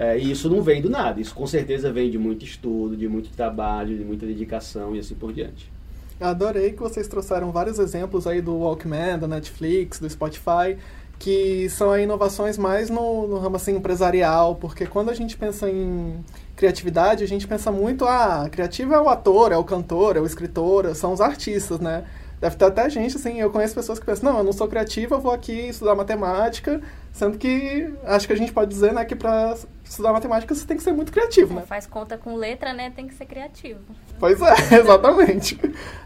É, 0.02 0.18
e 0.18 0.32
isso 0.32 0.50
não 0.50 0.64
vem 0.64 0.82
do 0.82 0.90
nada. 0.90 1.22
Isso 1.22 1.36
com 1.36 1.46
certeza 1.46 1.94
vem 1.94 2.10
de 2.10 2.18
muito 2.18 2.44
estudo, 2.44 2.98
de 2.98 3.08
muito 3.08 3.30
trabalho, 3.30 3.96
de 3.96 4.04
muita 4.04 4.26
dedicação 4.26 4.96
e 4.96 5.00
assim 5.00 5.14
por 5.14 5.32
diante. 5.32 5.72
Adorei 6.20 6.72
que 6.72 6.80
vocês 6.80 7.08
trouxeram 7.08 7.52
vários 7.52 7.78
exemplos 7.78 8.26
aí 8.26 8.42
do 8.42 8.58
Walkman, 8.58 9.20
da 9.20 9.28
Netflix, 9.28 10.00
do 10.00 10.10
Spotify, 10.10 10.76
que 11.20 11.70
são 11.70 11.96
inovações 11.96 12.58
mais 12.58 12.90
no, 12.90 13.28
no 13.28 13.38
ramo 13.38 13.58
assim, 13.58 13.76
empresarial, 13.76 14.56
porque 14.56 14.88
quando 14.88 15.12
a 15.12 15.14
gente 15.14 15.38
pensa 15.38 15.70
em 15.70 16.26
criatividade, 16.56 17.24
a 17.24 17.28
gente 17.28 17.48
pensa 17.48 17.72
muito, 17.72 18.04
ah, 18.06 18.50
criativo 18.52 18.96
é 18.96 19.00
o 19.00 19.08
ator, 19.08 19.52
é 19.52 19.58
o 19.58 19.64
cantor, 19.64 20.18
é 20.18 20.20
o 20.20 20.26
escritor, 20.26 20.96
são 20.96 21.14
os 21.14 21.22
artistas, 21.22 21.80
né? 21.80 22.06
Deve 22.42 22.56
ter 22.56 22.66
até 22.66 22.90
gente, 22.90 23.18
assim, 23.18 23.40
eu 23.40 23.52
conheço 23.52 23.76
pessoas 23.76 24.00
que 24.00 24.06
pensam, 24.06 24.32
não, 24.32 24.40
eu 24.40 24.44
não 24.44 24.52
sou 24.52 24.68
criativa, 24.68 25.14
eu 25.14 25.20
vou 25.20 25.32
aqui 25.32 25.70
estudar 25.70 25.94
matemática, 25.94 26.82
sendo 27.14 27.38
que 27.38 27.94
acho 28.04 28.26
que 28.26 28.34
a 28.34 28.36
gente 28.36 28.52
pode 28.52 28.72
dizer, 28.72 28.92
né, 28.92 29.06
que 29.06 29.16
para 29.16 29.56
estudar 29.86 30.12
matemática 30.12 30.56
você 30.56 30.66
tem 30.66 30.76
que 30.76 30.82
ser 30.82 30.92
muito 30.92 31.12
criativo, 31.12 31.54
né? 31.54 31.62
Faz 31.68 31.86
conta 31.86 32.18
com 32.18 32.36
letra, 32.36 32.74
né, 32.74 32.92
tem 32.96 33.08
que 33.08 33.14
ser 33.14 33.28
criativo. 33.28 33.80
Pois 34.20 34.42
é, 34.42 34.56
exatamente. 34.82 35.60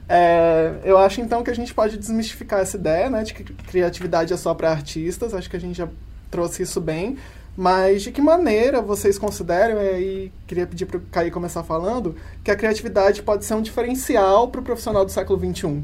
é, 0.09 0.73
eu 0.83 0.97
acho, 0.97 1.21
então, 1.21 1.41
que 1.41 1.49
a 1.49 1.55
gente 1.55 1.73
pode 1.73 1.97
desmistificar 1.97 2.59
essa 2.59 2.75
ideia, 2.75 3.09
né, 3.09 3.23
de 3.23 3.33
que 3.33 3.41
criatividade 3.41 4.33
é 4.33 4.37
só 4.37 4.53
para 4.53 4.69
artistas, 4.69 5.33
acho 5.33 5.49
que 5.49 5.55
a 5.55 5.61
gente 5.61 5.77
já 5.77 5.87
trouxe 6.29 6.63
isso 6.63 6.81
bem, 6.81 7.17
mas 7.55 8.03
de 8.03 8.11
que 8.11 8.21
maneira 8.21 8.81
vocês 8.81 9.17
consideram, 9.17 9.81
e 9.81 9.89
aí 9.89 10.31
queria 10.45 10.67
pedir 10.67 10.85
para 10.85 10.97
o 10.97 11.01
Caí 11.09 11.31
começar 11.31 11.63
falando, 11.63 12.13
que 12.43 12.51
a 12.51 12.57
criatividade 12.57 13.23
pode 13.23 13.45
ser 13.45 13.53
um 13.53 13.61
diferencial 13.61 14.49
para 14.49 14.59
o 14.59 14.63
profissional 14.65 15.05
do 15.05 15.11
século 15.13 15.39
XXI? 15.39 15.81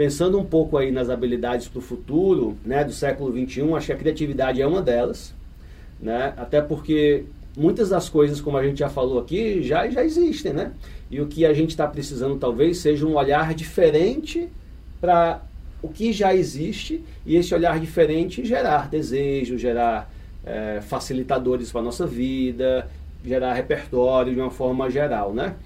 Pensando 0.00 0.38
um 0.38 0.44
pouco 0.46 0.78
aí 0.78 0.90
nas 0.90 1.10
habilidades 1.10 1.68
para 1.68 1.78
o 1.78 1.82
futuro, 1.82 2.56
né, 2.64 2.82
do 2.82 2.90
século 2.90 3.30
XXI, 3.30 3.74
acho 3.74 3.86
que 3.88 3.92
a 3.92 3.96
criatividade 3.96 4.62
é 4.62 4.66
uma 4.66 4.80
delas, 4.80 5.34
né, 6.00 6.32
até 6.38 6.62
porque 6.62 7.24
muitas 7.54 7.90
das 7.90 8.08
coisas, 8.08 8.40
como 8.40 8.56
a 8.56 8.64
gente 8.64 8.78
já 8.78 8.88
falou 8.88 9.18
aqui, 9.20 9.62
já, 9.62 9.86
já 9.90 10.02
existem, 10.02 10.54
né, 10.54 10.72
e 11.10 11.20
o 11.20 11.26
que 11.26 11.44
a 11.44 11.52
gente 11.52 11.68
está 11.68 11.86
precisando 11.86 12.38
talvez 12.38 12.78
seja 12.78 13.06
um 13.06 13.14
olhar 13.14 13.52
diferente 13.52 14.48
para 15.02 15.42
o 15.82 15.88
que 15.90 16.14
já 16.14 16.34
existe 16.34 17.04
e 17.26 17.36
esse 17.36 17.54
olhar 17.54 17.78
diferente 17.78 18.42
gerar 18.42 18.88
desejo, 18.88 19.58
gerar 19.58 20.10
é, 20.46 20.80
facilitadores 20.80 21.70
para 21.70 21.82
a 21.82 21.84
nossa 21.84 22.06
vida, 22.06 22.88
gerar 23.22 23.52
repertório 23.52 24.32
de 24.32 24.40
uma 24.40 24.50
forma 24.50 24.88
geral, 24.88 25.34
né? 25.34 25.56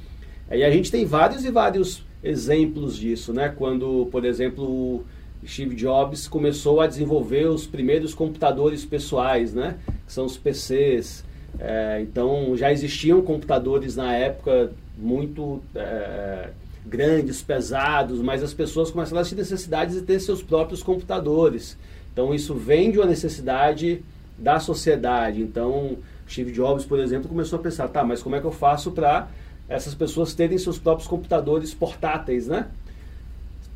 E 0.50 0.64
a 0.64 0.70
gente 0.72 0.90
tem 0.90 1.06
vários 1.06 1.44
e 1.44 1.52
vários 1.52 2.04
exemplos 2.24 2.96
disso, 2.96 3.32
né? 3.32 3.52
Quando, 3.54 4.08
por 4.10 4.24
exemplo, 4.24 5.04
Steve 5.46 5.76
Jobs 5.76 6.26
começou 6.26 6.80
a 6.80 6.86
desenvolver 6.86 7.46
os 7.46 7.66
primeiros 7.66 8.14
computadores 8.14 8.84
pessoais, 8.84 9.52
né? 9.52 9.76
Que 10.06 10.12
são 10.12 10.24
os 10.24 10.36
PCs. 10.36 11.24
É, 11.58 12.00
então 12.00 12.56
já 12.56 12.72
existiam 12.72 13.22
computadores 13.22 13.94
na 13.94 14.12
época 14.12 14.72
muito 14.98 15.62
é, 15.74 16.48
grandes, 16.84 17.42
pesados, 17.42 18.20
mas 18.20 18.42
as 18.42 18.52
pessoas 18.52 18.90
começaram 18.90 19.22
a 19.22 19.24
ter 19.24 19.36
necessidades 19.36 19.94
de 19.94 20.02
ter 20.02 20.18
seus 20.18 20.42
próprios 20.42 20.82
computadores. 20.82 21.76
Então 22.12 22.34
isso 22.34 22.54
vem 22.54 22.90
de 22.90 22.98
uma 22.98 23.06
necessidade 23.06 24.02
da 24.36 24.58
sociedade. 24.58 25.42
Então 25.42 25.98
Steve 26.28 26.50
Jobs, 26.52 26.84
por 26.84 26.98
exemplo, 26.98 27.28
começou 27.28 27.58
a 27.58 27.62
pensar, 27.62 27.86
tá, 27.88 28.02
mas 28.02 28.22
como 28.22 28.34
é 28.34 28.40
que 28.40 28.46
eu 28.46 28.52
faço 28.52 28.90
para 28.90 29.28
essas 29.68 29.94
pessoas 29.94 30.34
terem 30.34 30.58
seus 30.58 30.78
próprios 30.78 31.08
computadores 31.08 31.72
portáteis, 31.72 32.46
né? 32.46 32.68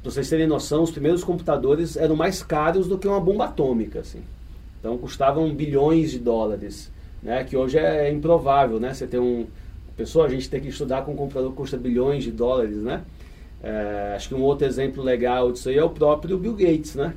Para 0.02 0.12
vocês 0.12 0.28
terem 0.28 0.46
noção, 0.46 0.82
os 0.82 0.90
primeiros 0.90 1.24
computadores 1.24 1.96
eram 1.96 2.14
mais 2.14 2.42
caros 2.42 2.86
do 2.86 2.98
que 2.98 3.08
uma 3.08 3.20
bomba 3.20 3.46
atômica, 3.46 4.00
assim. 4.00 4.22
Então 4.78 4.96
custavam 4.96 5.52
bilhões 5.54 6.10
de 6.10 6.18
dólares, 6.18 6.90
né? 7.22 7.42
Que 7.44 7.56
hoje 7.56 7.78
é 7.78 8.10
improvável, 8.10 8.78
né? 8.78 8.94
Você 8.94 9.06
ter 9.06 9.18
um 9.18 9.46
pessoa, 9.98 10.26
a 10.26 10.28
gente 10.28 10.48
tem 10.48 10.60
que 10.60 10.68
estudar 10.68 11.02
com 11.02 11.12
um 11.12 11.16
computador 11.16 11.50
que 11.50 11.56
custa 11.56 11.76
bilhões 11.76 12.22
de 12.22 12.30
dólares, 12.30 12.76
né? 12.76 13.02
É, 13.60 14.12
acho 14.14 14.28
que 14.28 14.34
um 14.34 14.42
outro 14.42 14.64
exemplo 14.64 15.02
legal 15.02 15.50
disso 15.50 15.68
aí 15.68 15.76
é 15.76 15.82
o 15.82 15.90
próprio 15.90 16.38
Bill 16.38 16.54
Gates, 16.54 16.94
né? 16.94 17.14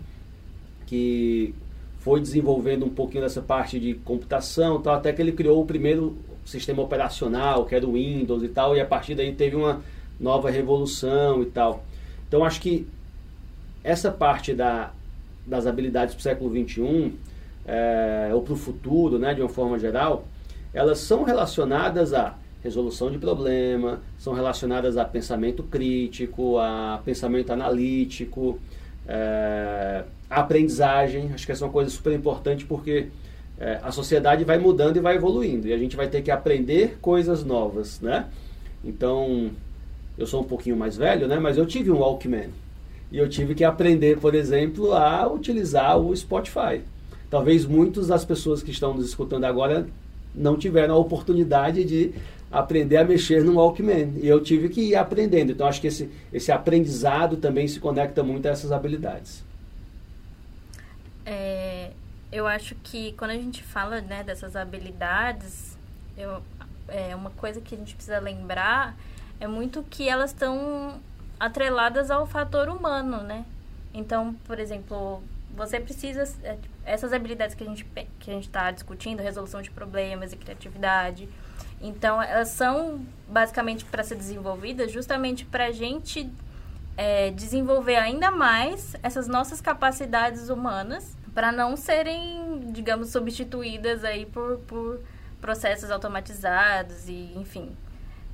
Que 0.88 1.53
foi 1.99 2.19
desenvolvendo 2.19 2.84
um 2.84 2.89
pouquinho 2.89 3.23
dessa 3.23 3.41
parte 3.41 3.79
de 3.79 3.93
computação, 3.93 4.81
tal, 4.81 4.95
até 4.95 5.13
que 5.13 5.21
ele 5.21 5.31
criou 5.31 5.62
o 5.62 5.65
primeiro 5.65 6.17
sistema 6.45 6.82
operacional, 6.82 7.65
que 7.65 7.75
era 7.75 7.86
o 7.86 7.93
Windows 7.93 8.43
e 8.43 8.49
tal, 8.49 8.75
e 8.75 8.82
a 8.82 8.86
partir 8.86 9.15
daí 9.15 9.34
teve 9.34 9.56
uma 9.56 9.82
nova 10.19 10.49
revolução 10.49 11.41
e 11.41 11.45
tal. 11.45 11.84
Então 12.27 12.43
acho 12.43 12.62
que 12.62 12.88
essa 13.84 14.12
parte 14.12 14.54
da, 14.54 14.91
das 15.45 15.65
habilidades 15.65 16.13
para 16.13 16.19
o 16.19 16.23
século 16.23 16.49
XXI, 16.51 17.13
é, 17.65 18.30
ou 18.34 18.41
para 18.41 18.54
o 18.54 18.58
futuro, 18.58 19.17
né, 19.17 19.34
de 19.34 19.41
uma 19.41 19.49
forma 19.49 19.77
geral, 19.77 20.25
elas 20.73 20.99
são 20.99 21.23
relacionadas 21.23 22.13
a 22.13 22.36
resolução 22.63 23.12
de 23.12 23.17
problema, 23.17 23.99
são 24.17 24.34
relacionadas 24.34 24.97
a 24.97 25.04
pensamento 25.04 25.63
crítico, 25.63 26.58
a 26.60 27.01
pensamento 27.04 27.51
analítico, 27.51 28.60
é, 29.08 30.04
a 30.30 30.39
aprendizagem. 30.39 31.32
Acho 31.34 31.45
que 31.45 31.51
essa 31.51 31.63
é 31.63 31.67
uma 31.67 31.73
coisa 31.73 31.89
super 31.89 32.13
importante 32.13 32.65
porque 32.65 33.10
é, 33.62 33.80
a 33.84 33.91
sociedade 33.91 34.43
vai 34.43 34.58
mudando 34.58 34.97
e 34.97 35.00
vai 35.00 35.15
evoluindo 35.15 35.67
e 35.67 35.74
a 35.74 35.78
gente 35.78 35.95
vai 35.95 36.08
ter 36.08 36.24
que 36.24 36.32
aprender 36.32 36.97
coisas 37.00 37.45
novas, 37.45 38.02
né? 38.02 38.26
Então, 38.84 39.52
eu 40.17 40.26
sou 40.26 40.41
um 40.41 40.43
pouquinho 40.43 40.76
mais 40.76 40.97
velho, 40.97 41.28
né? 41.28 41.38
Mas 41.38 41.60
eu 41.60 41.65
tive 41.67 41.91
um 41.91 42.00
Walkman 42.00 42.50
e 43.12 43.19
eu 43.19 43.30
tive 43.30 43.54
que 43.54 43.63
aprender, 43.63 44.17
por 44.17 44.34
exemplo, 44.34 44.93
a 44.93 45.32
utilizar 45.32 45.95
o 46.00 46.15
Spotify. 46.17 46.82
Talvez 47.30 47.63
muitas 47.63 48.08
das 48.08 48.26
pessoas 48.26 48.63
que 48.63 48.71
estão 48.71 48.95
nos 48.95 49.06
escutando 49.06 49.43
agora 49.43 49.86
não 50.34 50.58
tiveram 50.58 50.95
a 50.95 50.97
oportunidade 50.97 51.86
de 51.86 52.13
aprender 52.52 52.97
a 52.97 53.06
mexer 53.06 53.43
no 53.43 53.58
Walkman. 53.58 54.13
E 54.24 54.28
eu 54.28 54.41
tive 54.41 54.69
que 54.69 54.82
ir 54.82 54.95
aprendendo. 54.95 55.52
Então, 55.52 55.67
acho 55.67 55.80
que 55.80 55.88
esse, 55.88 56.10
esse 56.34 56.52
aprendizado 56.52 57.38
também 57.38 57.67
se 57.67 57.80
conecta 57.80 58.24
muito 58.24 58.47
a 58.47 58.50
essas 58.50 58.71
habilidades. 58.71 59.43
É, 61.24 61.91
eu 62.31 62.47
acho 62.47 62.75
que 62.75 63.11
quando 63.13 63.31
a 63.31 63.35
gente 63.35 63.61
fala 63.61 63.99
né, 64.01 64.23
dessas 64.23 64.55
habilidades, 64.55 65.77
eu, 66.17 66.41
é, 66.87 67.15
uma 67.15 67.29
coisa 67.31 67.59
que 67.59 67.75
a 67.75 67.77
gente 67.77 67.93
precisa 67.93 68.19
lembrar 68.19 68.95
é 69.39 69.47
muito 69.47 69.83
que 69.89 70.07
elas 70.07 70.31
estão 70.31 71.01
atreladas 71.39 72.09
ao 72.09 72.25
fator 72.25 72.69
humano, 72.69 73.23
né? 73.23 73.43
Então, 73.93 74.33
por 74.45 74.59
exemplo, 74.59 75.21
você 75.55 75.79
precisa 75.79 76.23
é, 76.43 76.57
essas 76.85 77.11
habilidades 77.11 77.55
que 77.55 77.63
a 77.63 77.67
gente 77.67 77.83
que 78.19 78.31
a 78.31 78.33
gente 78.33 78.47
está 78.47 78.71
discutindo, 78.71 79.19
resolução 79.19 79.61
de 79.61 79.71
problemas 79.71 80.31
e 80.31 80.37
criatividade. 80.37 81.27
Então, 81.81 82.21
elas 82.21 82.49
são 82.49 83.03
basicamente 83.27 83.83
para 83.83 84.03
ser 84.03 84.15
desenvolvidas 84.15 84.91
justamente 84.91 85.43
para 85.43 85.65
a 85.65 85.71
gente 85.71 86.31
é, 86.95 87.31
desenvolver 87.31 87.95
ainda 87.95 88.29
mais 88.29 88.95
essas 89.01 89.27
nossas 89.27 89.59
capacidades 89.59 90.49
humanas 90.49 91.17
para 91.33 91.51
não 91.51 91.77
serem, 91.77 92.71
digamos, 92.71 93.09
substituídas 93.09 94.03
aí 94.03 94.25
por, 94.25 94.57
por 94.59 95.01
processos 95.39 95.89
automatizados 95.89 97.07
e, 97.07 97.33
enfim. 97.35 97.75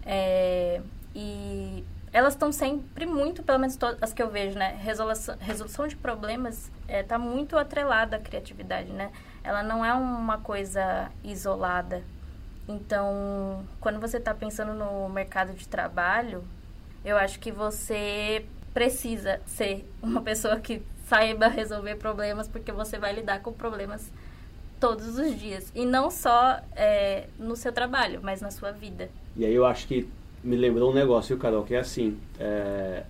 É, 0.06 0.82
e 1.16 1.84
elas 2.12 2.34
estão 2.34 2.52
sempre 2.52 3.06
muito, 3.06 3.44
pelo 3.44 3.60
menos 3.60 3.76
todas 3.76 4.02
as 4.02 4.14
que 4.14 4.22
eu 4.22 4.30
vejo, 4.30 4.58
né? 4.58 4.78
Resolução, 4.82 5.36
resolução 5.40 5.88
de 5.88 5.96
problemas 5.96 6.72
está 6.88 7.16
é, 7.16 7.18
muito 7.18 7.58
atrelada 7.58 8.16
à 8.16 8.20
criatividade, 8.20 8.92
né? 8.92 9.12
Ela 9.44 9.62
não 9.62 9.84
é 9.84 9.94
uma 9.94 10.38
coisa 10.40 11.12
isolada. 11.24 12.04
Então, 12.68 13.66
quando 13.80 14.00
você 14.00 14.18
está 14.18 14.34
pensando 14.34 14.74
no 14.74 15.08
mercado 15.10 15.54
de 15.54 15.68
trabalho, 15.68 16.44
eu 17.04 17.18
acho 17.18 17.40
que 17.40 17.52
você 17.52 18.46
precisa 18.74 19.42
ser 19.46 19.90
uma 20.02 20.22
pessoa 20.22 20.60
que 20.60 20.82
saiba 21.08 21.48
resolver 21.48 21.96
problemas, 21.96 22.48
porque 22.48 22.72
você 22.72 22.98
vai 22.98 23.14
lidar 23.14 23.42
com 23.42 23.52
problemas 23.54 24.12
todos 24.80 25.18
os 25.18 25.40
dias. 25.40 25.72
E 25.74 25.86
não 25.86 26.12
só 26.12 26.60
é, 26.76 27.28
no 27.40 27.56
seu 27.56 27.72
trabalho, 27.72 28.20
mas 28.22 28.42
na 28.42 28.52
sua 28.52 28.72
vida. 28.72 29.10
E 29.36 29.46
aí 29.46 29.54
eu 29.54 29.66
acho 29.66 29.88
que 29.88 30.08
me 30.44 30.56
lembrou 30.56 30.92
um 30.92 30.94
negócio, 30.94 31.38
Carol, 31.38 31.64
que 31.64 31.74
é 31.74 31.80
assim: 31.80 32.18
é, 32.40 33.04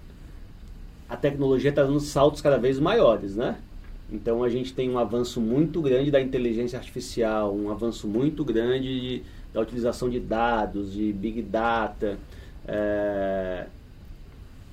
a 1.10 1.18
tecnologia 1.18 1.72
está 1.72 1.84
dando 1.84 2.00
saltos 2.00 2.42
cada 2.42 2.58
vez 2.58 2.80
maiores, 2.80 3.36
né? 3.36 3.58
Então 4.12 4.44
a 4.44 4.50
gente 4.50 4.74
tem 4.74 4.90
um 4.90 4.98
avanço 4.98 5.42
muito 5.42 5.82
grande 5.82 6.12
da 6.12 6.22
inteligência 6.22 6.78
artificial, 6.78 7.54
um 7.54 7.70
avanço 7.70 8.08
muito 8.08 8.46
grande 8.46 9.00
de, 9.00 9.24
da 9.54 9.60
utilização 9.60 10.10
de 10.10 10.20
dados, 10.20 10.94
de 10.94 11.12
big 11.12 11.42
data. 11.42 12.18
É, 12.66 13.66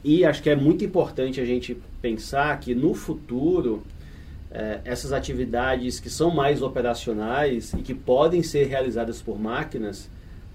e 0.04 0.24
acho 0.24 0.42
que 0.42 0.50
é 0.50 0.54
muito 0.54 0.84
importante 0.84 1.40
a 1.40 1.44
gente 1.44 1.76
pensar 2.04 2.60
que 2.60 2.74
no 2.74 2.92
futuro 2.92 3.82
é, 4.50 4.80
essas 4.84 5.10
atividades 5.10 5.98
que 5.98 6.10
são 6.10 6.30
mais 6.30 6.60
operacionais 6.60 7.72
e 7.72 7.78
que 7.78 7.94
podem 7.94 8.42
ser 8.42 8.66
realizadas 8.66 9.22
por 9.22 9.40
máquinas, 9.40 10.10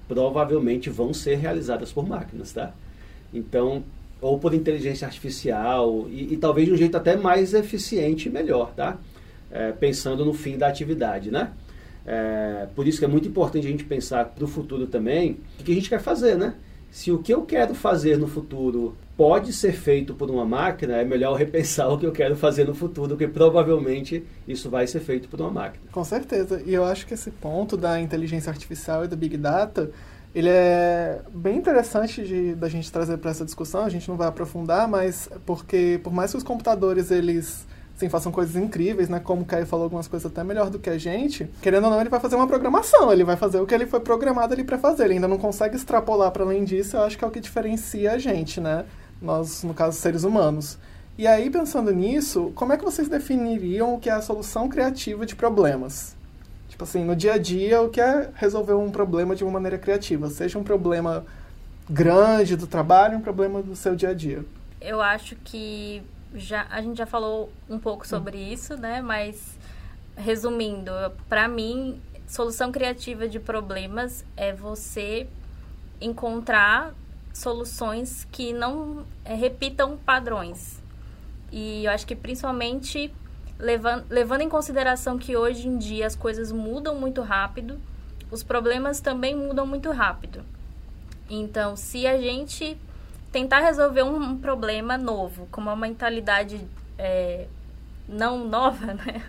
provavelmente 0.07 0.91
vão 0.91 1.11
ser 1.11 1.37
realizadas 1.37 1.91
por 1.91 2.07
máquinas, 2.07 2.53
tá? 2.53 2.71
Então, 3.33 3.83
ou 4.21 4.37
por 4.37 4.53
inteligência 4.53 5.07
artificial 5.07 6.05
e, 6.11 6.33
e 6.33 6.37
talvez 6.37 6.67
de 6.67 6.73
um 6.75 6.77
jeito 6.77 6.95
até 6.95 7.17
mais 7.17 7.55
eficiente 7.55 8.29
e 8.29 8.31
melhor, 8.31 8.71
tá? 8.75 8.99
É, 9.51 9.71
pensando 9.71 10.23
no 10.23 10.35
fim 10.35 10.55
da 10.55 10.67
atividade, 10.67 11.31
né? 11.31 11.51
É, 12.05 12.67
por 12.75 12.87
isso 12.87 12.99
que 12.99 13.05
é 13.05 13.07
muito 13.07 13.27
importante 13.27 13.65
a 13.65 13.71
gente 13.71 13.85
pensar 13.85 14.23
para 14.25 14.43
o 14.43 14.47
futuro 14.47 14.85
também 14.85 15.39
o 15.59 15.63
que 15.63 15.71
a 15.71 15.75
gente 15.75 15.89
quer 15.89 15.99
fazer, 15.99 16.37
né? 16.37 16.53
Se 16.91 17.11
o 17.11 17.19
que 17.19 17.33
eu 17.33 17.43
quero 17.43 17.75
fazer 17.75 18.17
no 18.17 18.27
futuro 18.27 18.95
pode 19.15 19.51
ser 19.53 19.73
feito 19.73 20.13
por 20.13 20.29
uma 20.31 20.45
máquina, 20.45 20.95
é 20.95 21.03
melhor 21.03 21.35
repensar 21.35 21.89
o 21.89 21.97
que 21.97 22.05
eu 22.05 22.11
quero 22.11 22.35
fazer 22.35 22.65
no 22.65 22.73
futuro, 22.73 23.09
porque 23.09 23.27
provavelmente 23.27 24.25
isso 24.47 24.69
vai 24.69 24.87
ser 24.87 25.01
feito 25.01 25.27
por 25.27 25.39
uma 25.41 25.51
máquina. 25.51 25.83
Com 25.91 26.03
certeza. 26.03 26.61
E 26.65 26.73
eu 26.73 26.83
acho 26.85 27.05
que 27.05 27.13
esse 27.13 27.29
ponto 27.29 27.75
da 27.75 27.99
inteligência 27.99 28.49
artificial 28.49 29.03
e 29.03 29.07
do 29.07 29.17
Big 29.17 29.37
Data, 29.37 29.91
ele 30.33 30.49
é 30.49 31.21
bem 31.33 31.57
interessante 31.57 32.23
de, 32.23 32.55
da 32.55 32.69
gente 32.69 32.91
trazer 32.91 33.17
para 33.17 33.31
essa 33.31 33.43
discussão. 33.43 33.83
A 33.83 33.89
gente 33.89 34.07
não 34.07 34.15
vai 34.15 34.27
aprofundar, 34.27 34.87
mas 34.87 35.29
porque 35.45 35.99
por 36.03 36.13
mais 36.13 36.31
que 36.31 36.37
os 36.37 36.43
computadores 36.43 37.11
eles 37.11 37.67
sim, 37.99 38.09
façam 38.09 38.31
coisas 38.31 38.55
incríveis, 38.55 39.09
né? 39.09 39.19
Como 39.19 39.41
o 39.41 39.45
Caio 39.45 39.65
falou 39.65 39.83
algumas 39.83 40.07
coisas 40.07 40.31
até 40.31 40.43
melhor 40.43 40.69
do 40.69 40.79
que 40.79 40.89
a 40.89 40.97
gente. 40.97 41.49
Querendo 41.61 41.83
ou 41.83 41.91
não, 41.91 41.99
ele 41.99 42.09
vai 42.09 42.19
fazer 42.19 42.35
uma 42.35 42.47
programação, 42.47 43.11
ele 43.11 43.23
vai 43.23 43.35
fazer 43.35 43.59
o 43.59 43.67
que 43.67 43.75
ele 43.75 43.85
foi 43.85 43.99
programado 43.99 44.53
ali 44.53 44.63
para 44.63 44.77
fazer. 44.77 45.05
Ele 45.05 45.15
ainda 45.15 45.27
não 45.27 45.37
consegue 45.37 45.75
extrapolar 45.75 46.31
para 46.31 46.43
além 46.43 46.63
disso, 46.63 46.97
eu 46.97 47.03
acho 47.03 47.17
que 47.17 47.23
é 47.23 47.27
o 47.27 47.31
que 47.31 47.39
diferencia 47.39 48.13
a 48.13 48.17
gente, 48.17 48.59
né? 48.59 48.85
nós, 49.21 49.63
no 49.63 49.73
caso, 49.73 49.97
seres 49.97 50.23
humanos. 50.23 50.77
E 51.17 51.27
aí, 51.27 51.49
pensando 51.49 51.91
nisso, 51.91 52.51
como 52.55 52.71
é 52.71 52.77
que 52.77 52.83
vocês 52.83 53.09
definiriam 53.09 53.93
o 53.93 53.99
que 53.99 54.09
é 54.09 54.13
a 54.13 54.21
solução 54.21 54.69
criativa 54.69 55.25
de 55.25 55.35
problemas? 55.35 56.15
Tipo 56.69 56.83
assim, 56.85 57.03
no 57.03 57.15
dia 57.15 57.33
a 57.33 57.37
dia, 57.37 57.81
o 57.81 57.89
que 57.89 57.99
é 57.99 58.29
resolver 58.35 58.73
um 58.73 58.89
problema 58.89 59.35
de 59.35 59.43
uma 59.43 59.51
maneira 59.51 59.77
criativa? 59.77 60.29
Seja 60.29 60.57
um 60.57 60.63
problema 60.63 61.25
grande 61.89 62.55
do 62.55 62.67
trabalho, 62.67 63.17
um 63.17 63.21
problema 63.21 63.61
do 63.61 63.75
seu 63.75 63.95
dia 63.95 64.09
a 64.09 64.13
dia. 64.13 64.45
Eu 64.79 65.01
acho 65.01 65.35
que 65.43 66.01
já 66.33 66.67
a 66.69 66.81
gente 66.81 66.97
já 66.97 67.05
falou 67.05 67.51
um 67.69 67.79
pouco 67.79 68.07
sobre 68.07 68.37
isso, 68.37 68.75
né? 68.75 69.01
Mas 69.01 69.57
resumindo, 70.15 70.91
para 71.27 71.47
mim, 71.47 72.01
solução 72.27 72.71
criativa 72.71 73.27
de 73.27 73.39
problemas 73.39 74.25
é 74.35 74.53
você 74.53 75.27
encontrar 76.01 76.93
soluções 77.33 78.27
que 78.31 78.53
não 78.53 79.05
é, 79.23 79.33
repitam 79.33 79.97
padrões. 79.97 80.81
E 81.51 81.85
eu 81.85 81.91
acho 81.91 82.05
que 82.05 82.15
principalmente 82.15 83.13
levando, 83.57 84.05
levando 84.09 84.41
em 84.41 84.49
consideração 84.49 85.17
que 85.17 85.35
hoje 85.35 85.67
em 85.67 85.77
dia 85.77 86.05
as 86.05 86.15
coisas 86.15 86.51
mudam 86.51 86.95
muito 86.95 87.21
rápido, 87.21 87.79
os 88.29 88.43
problemas 88.43 89.01
também 89.01 89.35
mudam 89.35 89.65
muito 89.65 89.91
rápido. 89.91 90.43
Então, 91.29 91.75
se 91.75 92.07
a 92.07 92.19
gente 92.19 92.77
tentar 93.31 93.59
resolver 93.59 94.03
um, 94.03 94.37
problema 94.37 94.97
novo, 94.97 95.47
com 95.51 95.61
uma 95.61 95.75
mentalidade 95.75 96.65
é, 96.97 97.47
não 98.07 98.47
nova, 98.47 98.93
né? 98.93 99.23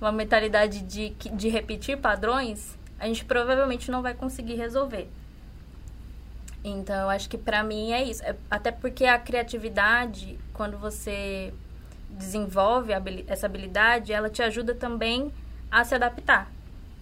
uma 0.00 0.12
mentalidade 0.12 0.80
de, 0.82 1.10
de 1.10 1.48
repetir 1.48 1.96
padrões, 1.96 2.76
a 2.98 3.06
gente 3.06 3.24
provavelmente 3.24 3.90
não 3.90 4.02
vai 4.02 4.14
conseguir 4.14 4.54
resolver. 4.54 5.08
Então, 6.64 6.94
eu 7.02 7.10
acho 7.10 7.28
que 7.28 7.38
para 7.38 7.62
mim 7.62 7.92
é 7.92 8.02
isso. 8.02 8.22
É, 8.22 8.36
até 8.50 8.70
porque 8.70 9.04
a 9.04 9.18
criatividade, 9.18 10.38
quando 10.52 10.78
você 10.78 11.52
desenvolve 12.08 12.92
essa 13.26 13.46
habilidade, 13.46 14.12
ela 14.12 14.28
te 14.28 14.42
ajuda 14.42 14.74
também 14.74 15.32
a 15.70 15.84
se 15.84 15.94
adaptar 15.94 16.50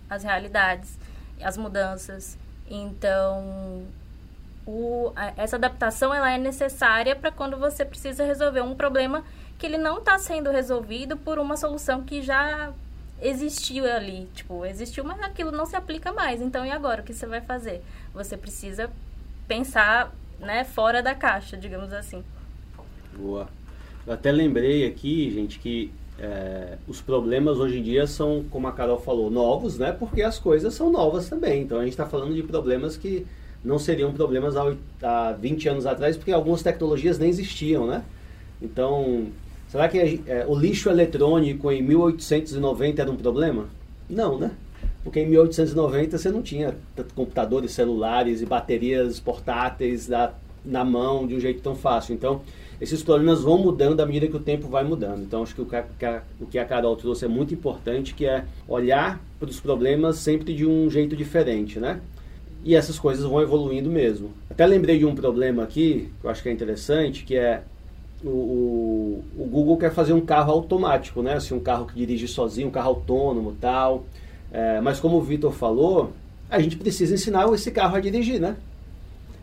às 0.08 0.22
realidades, 0.22 0.98
às 1.42 1.56
mudanças. 1.56 2.38
Então, 2.70 3.84
o, 4.70 5.12
essa 5.36 5.56
adaptação 5.56 6.14
ela 6.14 6.30
é 6.30 6.38
necessária 6.38 7.16
para 7.16 7.32
quando 7.32 7.56
você 7.56 7.84
precisa 7.84 8.24
resolver 8.24 8.60
um 8.60 8.74
problema 8.74 9.24
que 9.58 9.66
ele 9.66 9.76
não 9.76 9.98
está 9.98 10.16
sendo 10.18 10.50
resolvido 10.50 11.16
por 11.16 11.38
uma 11.38 11.56
solução 11.56 12.02
que 12.02 12.22
já 12.22 12.72
existiu 13.20 13.84
ali. 13.84 14.28
Tipo, 14.34 14.64
existiu, 14.64 15.04
mas 15.04 15.20
aquilo 15.20 15.50
não 15.50 15.66
se 15.66 15.76
aplica 15.76 16.12
mais. 16.12 16.40
Então, 16.40 16.64
e 16.64 16.70
agora? 16.70 17.02
O 17.02 17.04
que 17.04 17.12
você 17.12 17.26
vai 17.26 17.40
fazer? 17.40 17.82
Você 18.14 18.36
precisa 18.36 18.90
pensar 19.46 20.14
né, 20.38 20.64
fora 20.64 21.02
da 21.02 21.14
caixa, 21.14 21.56
digamos 21.56 21.92
assim. 21.92 22.24
Boa. 23.14 23.48
Eu 24.06 24.14
até 24.14 24.32
lembrei 24.32 24.86
aqui, 24.86 25.30
gente, 25.30 25.58
que 25.58 25.92
é, 26.18 26.78
os 26.86 27.00
problemas 27.00 27.58
hoje 27.58 27.80
em 27.80 27.82
dia 27.82 28.06
são, 28.06 28.44
como 28.50 28.68
a 28.68 28.72
Carol 28.72 28.98
falou, 28.98 29.30
novos, 29.30 29.78
né? 29.78 29.92
Porque 29.92 30.22
as 30.22 30.38
coisas 30.38 30.72
são 30.72 30.90
novas 30.90 31.28
também. 31.28 31.62
Então 31.62 31.78
a 31.78 31.82
gente 31.82 31.92
está 31.92 32.06
falando 32.06 32.34
de 32.34 32.42
problemas 32.42 32.96
que 32.96 33.26
não 33.64 33.78
seriam 33.78 34.12
problemas 34.12 34.56
há, 34.56 34.74
há 35.02 35.32
20 35.32 35.68
anos 35.68 35.86
atrás, 35.86 36.16
porque 36.16 36.32
algumas 36.32 36.62
tecnologias 36.62 37.18
nem 37.18 37.28
existiam, 37.28 37.86
né? 37.86 38.02
Então, 38.60 39.26
será 39.68 39.88
que 39.88 40.22
é, 40.26 40.44
o 40.46 40.54
lixo 40.54 40.88
eletrônico 40.88 41.70
em 41.70 41.82
1890 41.82 43.02
era 43.02 43.10
um 43.10 43.16
problema? 43.16 43.66
Não, 44.08 44.38
né? 44.38 44.52
Porque 45.02 45.20
em 45.20 45.28
1890 45.28 46.18
você 46.18 46.30
não 46.30 46.42
tinha 46.42 46.74
computadores 47.14 47.72
celulares 47.72 48.42
e 48.42 48.46
baterias 48.46 49.18
portáteis 49.18 50.08
na, 50.08 50.32
na 50.64 50.84
mão 50.84 51.26
de 51.26 51.34
um 51.34 51.40
jeito 51.40 51.62
tão 51.62 51.74
fácil. 51.74 52.14
Então, 52.14 52.42
esses 52.80 53.02
problemas 53.02 53.42
vão 53.42 53.58
mudando 53.58 54.00
à 54.00 54.06
medida 54.06 54.26
que 54.26 54.36
o 54.36 54.40
tempo 54.40 54.68
vai 54.68 54.84
mudando. 54.84 55.22
Então, 55.22 55.42
acho 55.42 55.54
que 55.54 55.60
o 55.60 56.46
que 56.46 56.58
a 56.58 56.64
Carol 56.64 56.96
trouxe 56.96 57.26
é 57.26 57.28
muito 57.28 57.52
importante, 57.52 58.14
que 58.14 58.24
é 58.26 58.44
olhar 58.66 59.20
para 59.38 59.48
os 59.48 59.60
problemas 59.60 60.16
sempre 60.16 60.54
de 60.54 60.66
um 60.66 60.90
jeito 60.90 61.14
diferente, 61.14 61.78
né? 61.78 62.00
E 62.64 62.74
essas 62.74 62.98
coisas 62.98 63.24
vão 63.24 63.40
evoluindo 63.40 63.90
mesmo. 63.90 64.30
Até 64.50 64.66
lembrei 64.66 64.98
de 64.98 65.06
um 65.06 65.14
problema 65.14 65.62
aqui, 65.62 66.10
que 66.20 66.26
eu 66.26 66.30
acho 66.30 66.42
que 66.42 66.48
é 66.48 66.52
interessante, 66.52 67.24
que 67.24 67.36
é 67.36 67.62
o, 68.22 68.28
o, 68.28 69.24
o 69.38 69.44
Google 69.46 69.78
quer 69.78 69.92
fazer 69.92 70.12
um 70.12 70.20
carro 70.20 70.52
automático, 70.52 71.22
né? 71.22 71.34
Assim, 71.34 71.54
um 71.54 71.60
carro 71.60 71.86
que 71.86 71.94
dirige 71.94 72.28
sozinho, 72.28 72.68
um 72.68 72.70
carro 72.70 72.90
autônomo 72.90 73.56
tal. 73.60 74.04
É, 74.52 74.80
mas 74.80 75.00
como 75.00 75.16
o 75.16 75.22
Vitor 75.22 75.52
falou, 75.52 76.12
a 76.50 76.60
gente 76.60 76.76
precisa 76.76 77.14
ensinar 77.14 77.50
esse 77.54 77.70
carro 77.70 77.96
a 77.96 78.00
dirigir, 78.00 78.40
né? 78.40 78.56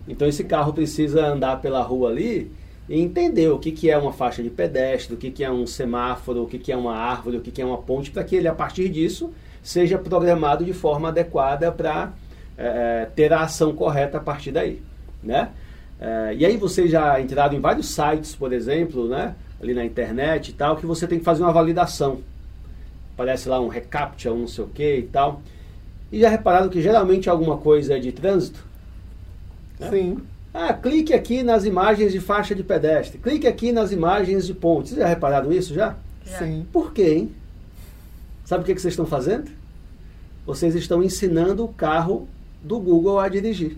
Então 0.08 0.27
esse 0.27 0.43
carro 0.43 0.73
precisa 0.73 1.25
andar 1.25 1.62
pela 1.62 1.82
rua 1.82 2.10
ali 2.10 2.51
e 2.88 2.99
entender 2.99 3.49
o 3.49 3.60
que, 3.60 3.71
que 3.71 3.89
é 3.89 3.97
uma 3.97 4.13
faixa 4.13 4.41
de 4.41 4.49
pedestre, 4.49 5.13
o 5.13 5.17
que, 5.17 5.32
que 5.32 5.43
é 5.43 5.51
um 5.51 5.67
semáforo, 5.67 6.43
o 6.43 6.47
que, 6.47 6.58
que 6.58 6.71
é 6.71 6.77
uma 6.77 6.95
árvore, 6.95 7.38
o 7.38 7.41
que, 7.41 7.51
que 7.51 7.62
é 7.62 7.65
uma 7.65 7.77
ponte, 7.77 8.12
para 8.12 8.23
que 8.23 8.36
ele, 8.36 8.47
a 8.47 8.53
partir 8.53 8.88
disso, 8.89 9.32
seja 9.62 9.97
programado 9.97 10.63
de 10.63 10.71
forma 10.71 11.10
adequada 11.10 11.71
para 11.71 12.13
é, 12.58 13.08
ter 13.15 13.32
a 13.32 13.41
ação 13.41 13.74
correta 13.74 14.17
a 14.17 14.22
partir 14.22 14.52
daí, 14.52 14.82
né? 15.22 15.50
É, 16.00 16.36
e 16.36 16.46
aí 16.46 16.58
vocês 16.58 16.89
já 16.89 17.20
entraram 17.20 17.56
em 17.56 17.60
vários 17.60 17.88
sites, 17.89 18.36
por 18.36 18.52
exemplo, 18.54 19.08
né? 19.08 19.36
Ali 19.62 19.74
na 19.74 19.86
internet 19.86 20.50
e 20.50 20.54
tal, 20.54 20.76
que 20.76 20.86
você 20.86 21.08
tem 21.08 21.20
que 21.20 21.26
fazer 21.26 21.43
uma 21.43 21.52
validação. 21.52 22.22
Parece 23.15 23.50
lá 23.50 23.60
um 23.60 23.67
recaptcha, 23.67 24.32
um 24.32 24.41
não 24.41 24.48
sei 24.48 24.63
o 24.63 24.67
que 24.67 24.98
e 24.98 25.04
tal. 25.04 25.41
E 26.12 26.20
já 26.20 26.30
repararam 26.30 26.70
que 26.70 26.82
geralmente 26.82 27.30
alguma 27.30 27.58
coisa 27.58 27.96
é 27.98 28.00
de 28.00 28.12
trânsito? 28.12 28.63
Né? 29.80 29.89
Sim. 29.89 30.17
Ah, 30.54 30.74
clique 30.74 31.13
aqui 31.13 31.43
nas 31.43 31.65
imagens 31.65 32.12
de 32.12 32.20
faixa 32.20 32.56
de 32.56 32.63
pedestre. 32.63 33.17
Clique 33.17 33.48
aqui 33.48 33.72
nas 33.72 33.91
imagens 33.91 34.46
de 34.46 34.54
pontes. 34.54 34.91
Vocês 34.91 35.02
já 35.02 35.08
repararam 35.08 35.52
isso 35.52 35.74
já? 35.74 35.96
Já. 36.26 36.39
Sim. 36.39 36.65
Por 36.72 36.93
quê, 36.93 37.13
hein? 37.15 37.32
Sabe 38.46 38.63
o 38.63 38.65
que, 38.65 38.74
que 38.74 38.82
vocês 38.82 38.93
estão 38.93 39.06
fazendo? 39.06 39.52
Vocês 40.46 40.74
estão 40.76 41.04
ensinando 41.04 41.65
o 41.65 41.67
carro 41.67 42.28
do 42.67 42.80
Google 42.80 43.19
a 43.19 43.27
dirigir. 43.30 43.77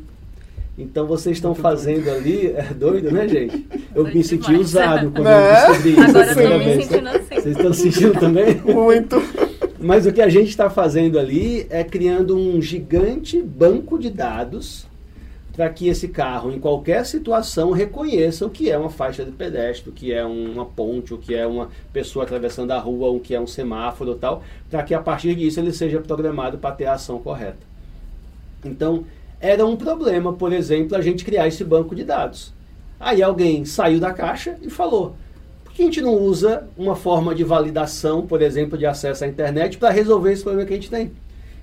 Então 0.77 1.05
vocês 1.05 1.37
estão 1.37 1.53
fazendo 1.53 2.09
ali, 2.09 2.47
é 2.47 2.73
doido, 2.73 3.11
né, 3.11 3.27
gente? 3.27 3.67
Eu 3.93 4.03
Doido 4.03 4.17
me 4.17 4.23
senti 4.23 4.45
demais. 4.47 4.67
usado 4.67 5.11
quando 5.15 5.25
Né? 5.25 5.51
eu 5.51 5.67
descobri 5.67 5.91
isso. 5.91 6.01
Agora 6.17 6.31
eu 6.31 6.35
tô 6.51 6.57
me 6.57 6.65
vez. 6.65 6.85
sentindo 6.85 7.07
assim. 7.09 7.25
Vocês 7.35 7.45
estão 7.57 7.73
se 7.73 7.91
sentindo 7.91 8.19
também? 8.19 8.55
Muito. 8.63 9.21
Mas 9.81 10.05
o 10.05 10.13
que 10.13 10.21
a 10.21 10.29
gente 10.29 10.49
está 10.49 10.69
fazendo 10.69 11.19
ali 11.19 11.67
é 11.69 11.83
criando 11.83 12.35
um 12.37 12.61
gigante 12.61 13.41
banco 13.41 13.99
de 13.99 14.09
dados 14.09 14.87
para 15.53 15.69
que 15.69 15.89
esse 15.89 16.07
carro, 16.07 16.51
em 16.53 16.59
qualquer 16.59 17.05
situação, 17.05 17.71
reconheça 17.71 18.45
o 18.45 18.49
que 18.49 18.71
é 18.71 18.77
uma 18.77 18.89
faixa 18.89 19.25
de 19.25 19.31
pedestre, 19.31 19.89
o 19.89 19.93
que 19.93 20.13
é 20.13 20.23
uma 20.23 20.65
ponte, 20.65 21.13
o 21.13 21.17
que 21.17 21.35
é 21.35 21.45
uma 21.45 21.67
pessoa 21.91 22.23
atravessando 22.23 22.71
a 22.71 22.79
rua, 22.79 23.09
o 23.09 23.19
que 23.19 23.35
é 23.35 23.41
um 23.41 23.47
semáforo 23.47 24.13
e 24.13 24.15
tal, 24.15 24.41
para 24.69 24.83
que 24.83 24.93
a 24.93 25.01
partir 25.01 25.35
disso 25.35 25.59
ele 25.59 25.73
seja 25.73 25.99
programado 25.99 26.57
para 26.57 26.73
ter 26.73 26.85
a 26.85 26.93
ação 26.93 27.19
correta. 27.19 27.67
Então, 28.63 29.05
era 29.39 29.65
um 29.65 29.75
problema, 29.75 30.33
por 30.33 30.51
exemplo, 30.51 30.97
a 30.97 31.01
gente 31.01 31.23
criar 31.23 31.47
esse 31.47 31.63
banco 31.63 31.95
de 31.95 32.03
dados. 32.03 32.53
Aí 32.99 33.23
alguém 33.23 33.63
saiu 33.63 33.99
da 33.99 34.11
caixa 34.11 34.57
e 34.61 34.69
falou: 34.69 35.15
por 35.63 35.73
que 35.73 35.81
a 35.81 35.85
gente 35.85 36.01
não 36.01 36.15
usa 36.15 36.67
uma 36.77 36.95
forma 36.95 37.33
de 37.33 37.43
validação, 37.43 38.27
por 38.27 38.41
exemplo, 38.41 38.77
de 38.77 38.85
acesso 38.85 39.23
à 39.23 39.27
internet 39.27 39.77
para 39.77 39.89
resolver 39.89 40.33
esse 40.33 40.43
problema 40.43 40.67
que 40.67 40.73
a 40.73 40.75
gente 40.75 40.89
tem? 40.89 41.11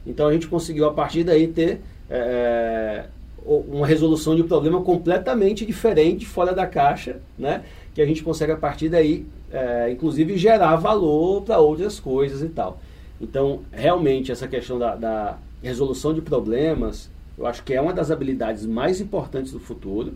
Então 0.06 0.28
a 0.28 0.32
gente 0.32 0.48
conseguiu 0.48 0.86
a 0.86 0.92
partir 0.92 1.24
daí 1.24 1.48
ter 1.48 1.80
é, 2.08 3.04
uma 3.44 3.86
resolução 3.86 4.34
de 4.34 4.42
um 4.42 4.48
problema 4.48 4.80
completamente 4.80 5.66
diferente, 5.66 6.24
fora 6.24 6.54
da 6.54 6.66
caixa, 6.66 7.16
né? 7.38 7.62
que 7.94 8.02
a 8.02 8.06
gente 8.06 8.22
consegue 8.22 8.52
a 8.52 8.56
partir 8.56 8.88
daí, 8.88 9.24
é, 9.50 9.90
inclusive, 9.90 10.36
gerar 10.36 10.76
valor 10.76 11.42
para 11.42 11.58
outras 11.58 11.98
coisas 11.98 12.42
e 12.42 12.48
tal. 12.48 12.78
Então, 13.18 13.60
realmente, 13.72 14.30
essa 14.30 14.46
questão 14.46 14.78
da, 14.78 14.94
da 14.94 15.38
resolução 15.66 16.14
de 16.14 16.20
problemas, 16.20 17.10
eu 17.36 17.46
acho 17.46 17.62
que 17.62 17.74
é 17.74 17.80
uma 17.80 17.92
das 17.92 18.10
habilidades 18.10 18.64
mais 18.64 19.00
importantes 19.00 19.52
do 19.52 19.60
futuro. 19.60 20.14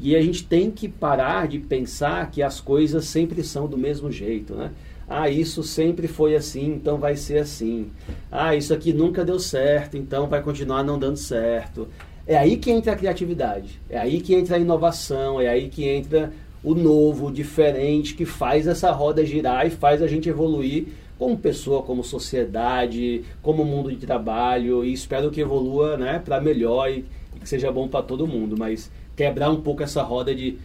E 0.00 0.14
a 0.16 0.20
gente 0.20 0.44
tem 0.44 0.70
que 0.70 0.88
parar 0.88 1.46
de 1.46 1.58
pensar 1.58 2.30
que 2.30 2.42
as 2.42 2.60
coisas 2.60 3.04
sempre 3.04 3.42
são 3.42 3.66
do 3.66 3.78
mesmo 3.78 4.10
jeito, 4.10 4.54
né? 4.54 4.70
Ah, 5.08 5.28
isso 5.28 5.62
sempre 5.62 6.08
foi 6.08 6.34
assim, 6.34 6.66
então 6.66 6.96
vai 6.96 7.14
ser 7.16 7.38
assim. 7.38 7.90
Ah, 8.30 8.56
isso 8.56 8.72
aqui 8.72 8.92
nunca 8.92 9.24
deu 9.24 9.38
certo, 9.38 9.96
então 9.96 10.26
vai 10.26 10.42
continuar 10.42 10.82
não 10.82 10.98
dando 10.98 11.16
certo. 11.16 11.88
É 12.26 12.36
aí 12.36 12.56
que 12.56 12.70
entra 12.70 12.92
a 12.92 12.96
criatividade, 12.96 13.80
é 13.88 13.98
aí 13.98 14.20
que 14.20 14.34
entra 14.34 14.56
a 14.56 14.58
inovação, 14.58 15.40
é 15.40 15.48
aí 15.48 15.68
que 15.68 15.86
entra 15.86 16.32
o 16.62 16.74
novo, 16.74 17.26
o 17.26 17.32
diferente, 17.32 18.14
que 18.14 18.24
faz 18.24 18.66
essa 18.66 18.90
roda 18.90 19.24
girar 19.24 19.66
e 19.66 19.70
faz 19.70 20.00
a 20.00 20.06
gente 20.06 20.28
evoluir 20.28 20.86
como 21.18 21.38
pessoa, 21.38 21.82
como 21.82 22.02
sociedade, 22.02 23.24
como 23.42 23.64
mundo 23.64 23.90
de 23.90 24.04
trabalho. 24.04 24.84
E 24.84 24.92
espero 24.92 25.30
que 25.30 25.40
evolua 25.40 25.96
né, 25.96 26.18
para 26.18 26.40
melhor 26.40 26.90
e, 26.90 27.04
e 27.34 27.40
que 27.40 27.48
seja 27.48 27.70
bom 27.70 27.88
para 27.88 28.02
todo 28.02 28.26
mundo. 28.26 28.56
Mas 28.58 28.90
quebrar 29.16 29.50
um 29.50 29.60
pouco 29.60 29.82
essa 29.82 30.02
roda 30.02 30.34
de 30.34 30.58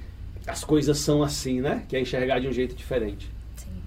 as 0.47 0.63
coisas 0.63 0.97
são 0.97 1.21
assim, 1.21 1.61
né? 1.61 1.85
Que 1.87 1.95
é 1.95 2.01
enxergar 2.01 2.39
de 2.39 2.47
um 2.47 2.51
jeito 2.51 2.75
diferente. 2.75 3.29
Sim. 3.55 3.81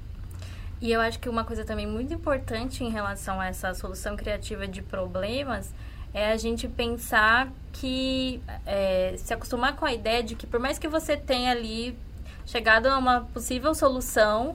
E 0.81 0.93
eu 0.93 1.01
acho 1.01 1.19
que 1.19 1.29
uma 1.29 1.45
coisa 1.45 1.65
também 1.65 1.87
muito 1.87 2.15
importante 2.15 2.85
em 2.85 2.91
relação 2.91 3.41
a 3.41 3.47
essa 3.47 3.75
solução 3.75 4.17
criativa 4.17 4.69
de 4.69 4.81
problemas 4.81 5.75
é 6.15 6.31
a 6.31 6.37
gente 6.37 6.69
pensar 6.69 7.51
que 7.73 8.41
é, 8.67 9.15
se 9.17 9.33
acostumar 9.33 9.77
com 9.77 9.87
a 9.87 9.93
ideia 9.93 10.23
de 10.23 10.35
que 10.35 10.47
por 10.47 10.61
mais 10.61 10.79
que 10.79 10.87
você 10.87 11.17
tenha 11.17 11.51
ali 11.51 11.97
chegado 12.45 12.87
a 12.87 12.99
uma 12.99 13.23
possível 13.33 13.75
solução 13.75 14.55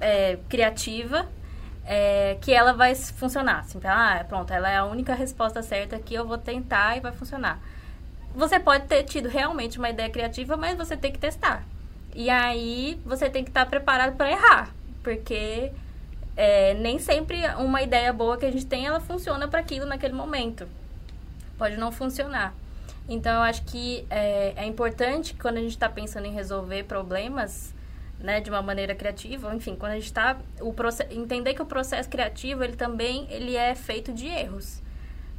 é, 0.00 0.38
criativa, 0.48 1.26
é, 1.86 2.36
que 2.40 2.52
ela 2.52 2.72
vai 2.72 2.94
funcionar. 2.94 3.60
Assim, 3.60 3.80
ah, 3.84 4.24
pronto, 4.28 4.52
ela 4.52 4.70
é 4.70 4.76
a 4.76 4.84
única 4.84 5.14
resposta 5.14 5.62
certa 5.62 5.98
que 5.98 6.14
eu 6.14 6.26
vou 6.26 6.38
tentar 6.38 6.96
e 6.96 7.00
vai 7.00 7.12
funcionar. 7.12 7.60
Você 8.34 8.58
pode 8.58 8.86
ter 8.86 9.04
tido 9.04 9.28
realmente 9.28 9.78
uma 9.78 9.90
ideia 9.90 10.10
criativa, 10.10 10.56
mas 10.56 10.76
você 10.76 10.96
tem 10.96 11.12
que 11.12 11.18
testar. 11.18 11.64
E 12.14 12.30
aí 12.30 13.00
você 13.04 13.28
tem 13.28 13.44
que 13.44 13.50
estar 13.50 13.66
preparado 13.66 14.16
para 14.16 14.30
errar, 14.30 14.74
porque 15.02 15.72
é, 16.36 16.74
nem 16.74 16.98
sempre 16.98 17.42
uma 17.58 17.82
ideia 17.82 18.12
boa 18.12 18.36
que 18.36 18.46
a 18.46 18.50
gente 18.50 18.66
tem 18.66 18.86
ela 18.86 19.00
funciona 19.00 19.48
para 19.48 19.60
aquilo 19.60 19.86
naquele 19.86 20.14
momento. 20.14 20.66
Pode 21.58 21.76
não 21.76 21.92
funcionar. 21.92 22.54
Então 23.08 23.34
eu 23.34 23.42
acho 23.42 23.62
que 23.64 24.06
é, 24.08 24.54
é 24.56 24.66
importante 24.66 25.34
quando 25.34 25.58
a 25.58 25.60
gente 25.60 25.72
está 25.72 25.88
pensando 25.88 26.26
em 26.26 26.32
resolver 26.32 26.84
problemas, 26.84 27.73
né, 28.24 28.40
de 28.40 28.48
uma 28.48 28.62
maneira 28.62 28.94
criativa, 28.94 29.54
enfim, 29.54 29.76
quando 29.76 29.92
a 29.92 29.94
gente 29.96 30.06
está 30.06 30.38
o 30.58 30.74
entender 31.10 31.52
que 31.52 31.60
o 31.60 31.66
processo 31.66 32.08
criativo 32.08 32.64
ele 32.64 32.74
também 32.74 33.26
ele 33.28 33.54
é 33.54 33.74
feito 33.74 34.14
de 34.14 34.26
erros, 34.26 34.80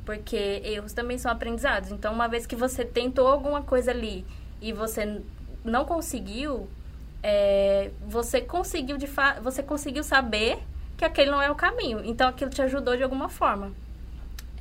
porque 0.06 0.62
erros 0.64 0.94
também 0.94 1.18
são 1.18 1.32
aprendizados. 1.32 1.90
Então 1.90 2.14
uma 2.14 2.28
vez 2.28 2.46
que 2.46 2.56
você 2.56 2.86
tentou 2.86 3.28
alguma 3.28 3.64
coisa 3.64 3.90
ali 3.90 4.24
e 4.62 4.72
você 4.72 5.20
não 5.64 5.84
conseguiu, 5.84 6.70
é, 7.24 7.90
você 8.06 8.40
conseguiu 8.40 9.00
de 9.00 9.08
fa 9.08 9.40
você 9.42 9.64
conseguiu 9.64 10.04
saber 10.04 10.60
que 10.96 11.04
aquele 11.04 11.32
não 11.32 11.42
é 11.42 11.50
o 11.50 11.56
caminho. 11.56 12.06
Então 12.06 12.30
aquilo 12.30 12.52
te 12.52 12.62
ajudou 12.62 12.96
de 12.96 13.02
alguma 13.02 13.30
forma. 13.30 13.74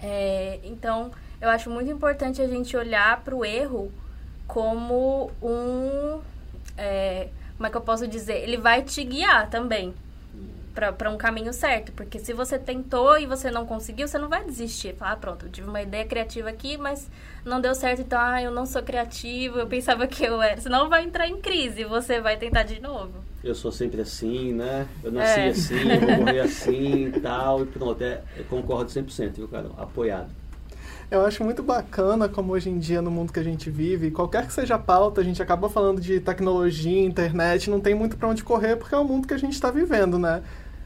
É, 0.03 0.61
então 0.65 1.11
eu 1.43 1.51
acho 1.51 1.69
muito 1.69 1.91
importante 1.91 2.41
a 2.41 2.47
gente 2.47 2.75
olhar 2.75 3.21
para 3.21 3.37
o 3.37 3.45
erro 3.45 3.93
como 4.47 5.31
um 5.43 6.23
é, 6.79 7.29
como 7.57 7.67
é 7.67 7.71
que 7.71 7.77
eu 7.77 7.81
posso 7.81 8.07
dizer? 8.09 8.43
Ele 8.43 8.57
vai 8.57 8.83
te 8.83 9.03
guiar 9.05 9.49
também 9.49 9.95
para 10.75 11.09
um 11.11 11.17
caminho 11.17 11.53
certo. 11.53 11.93
Porque 11.93 12.19
se 12.19 12.33
você 12.33 12.59
tentou 12.59 13.17
e 13.19 13.27
você 13.27 13.51
não 13.51 13.65
conseguiu, 13.65 14.09
você 14.09 14.19
não 14.19 14.29
vai 14.29 14.45
desistir. 14.45 14.95
Falar, 14.97 15.13
ah, 15.13 15.17
pronto, 15.17 15.47
eu 15.47 15.51
tive 15.51 15.69
uma 15.69 15.81
ideia 15.81 16.05
criativa 16.05 16.49
aqui, 16.49 16.77
mas 16.77 17.09
não 17.45 17.61
deu 17.61 17.75
certo, 17.75 18.01
então, 18.03 18.19
ah, 18.21 18.43
eu 18.43 18.51
não 18.51 18.67
sou 18.67 18.83
criativo, 18.83 19.59
eu 19.61 19.67
pensava 19.67 20.07
que 20.07 20.25
eu 20.25 20.43
era. 20.43 20.61
Senão 20.61 20.89
vai 20.89 21.05
entrar 21.05 21.29
em 21.29 21.41
crise, 21.41 21.85
você 21.85 22.21
vai 22.21 22.37
tentar 22.37 22.65
de 22.65 22.81
novo. 22.81 23.13
Eu 23.43 23.55
sou 23.55 23.71
sempre 23.71 24.01
assim, 24.01 24.53
né? 24.53 24.89
Eu 25.03 25.13
nasci 25.13 25.41
É. 25.41 25.49
assim, 25.49 25.91
eu 25.91 26.01
vou 26.01 26.17
morrer 26.25 26.41
assim 26.41 27.07
e 27.07 27.21
tal, 27.21 27.63
e 27.63 27.67
pronto. 27.67 28.03
É, 28.03 28.23
eu 28.37 28.45
concordo 28.47 28.91
100%, 28.91 29.33
viu, 29.35 29.49
Carol? 29.49 29.75
Apoiado. 29.79 30.31
Eu 31.15 31.25
acho 31.25 31.45
muito 31.45 31.63
bacana 31.63 32.29
como 32.29 32.55
hoje 32.55 32.69
em 32.69 32.77
dia, 32.77 33.01
no 33.01 33.09
mundo 33.09 33.33
que 33.33 33.39
a 33.39 33.43
gente 33.45 33.71
vive, 33.71 34.11
qualquer 34.11 34.49
que 34.49 34.53
seja 34.53 34.75
a 34.75 34.79
pauta, 34.81 35.21
a 35.21 35.25
gente 35.25 35.41
acaba 35.41 35.69
falando 35.69 36.01
de 36.01 36.19
tecnologia, 36.19 37.05
internet, 37.05 37.71
não 37.71 37.79
tem 37.79 37.95
muito 37.95 38.17
pra 38.17 38.27
onde 38.27 38.43
correr, 38.43 38.75
porque 38.75 38.97
é 38.97 38.99
o 38.99 39.05
mundo 39.05 39.29
que 39.29 39.33
a 39.33 39.39
gente 39.39 39.53
está 39.53 39.71
vivendo, 39.71 40.19
né? 40.19 40.43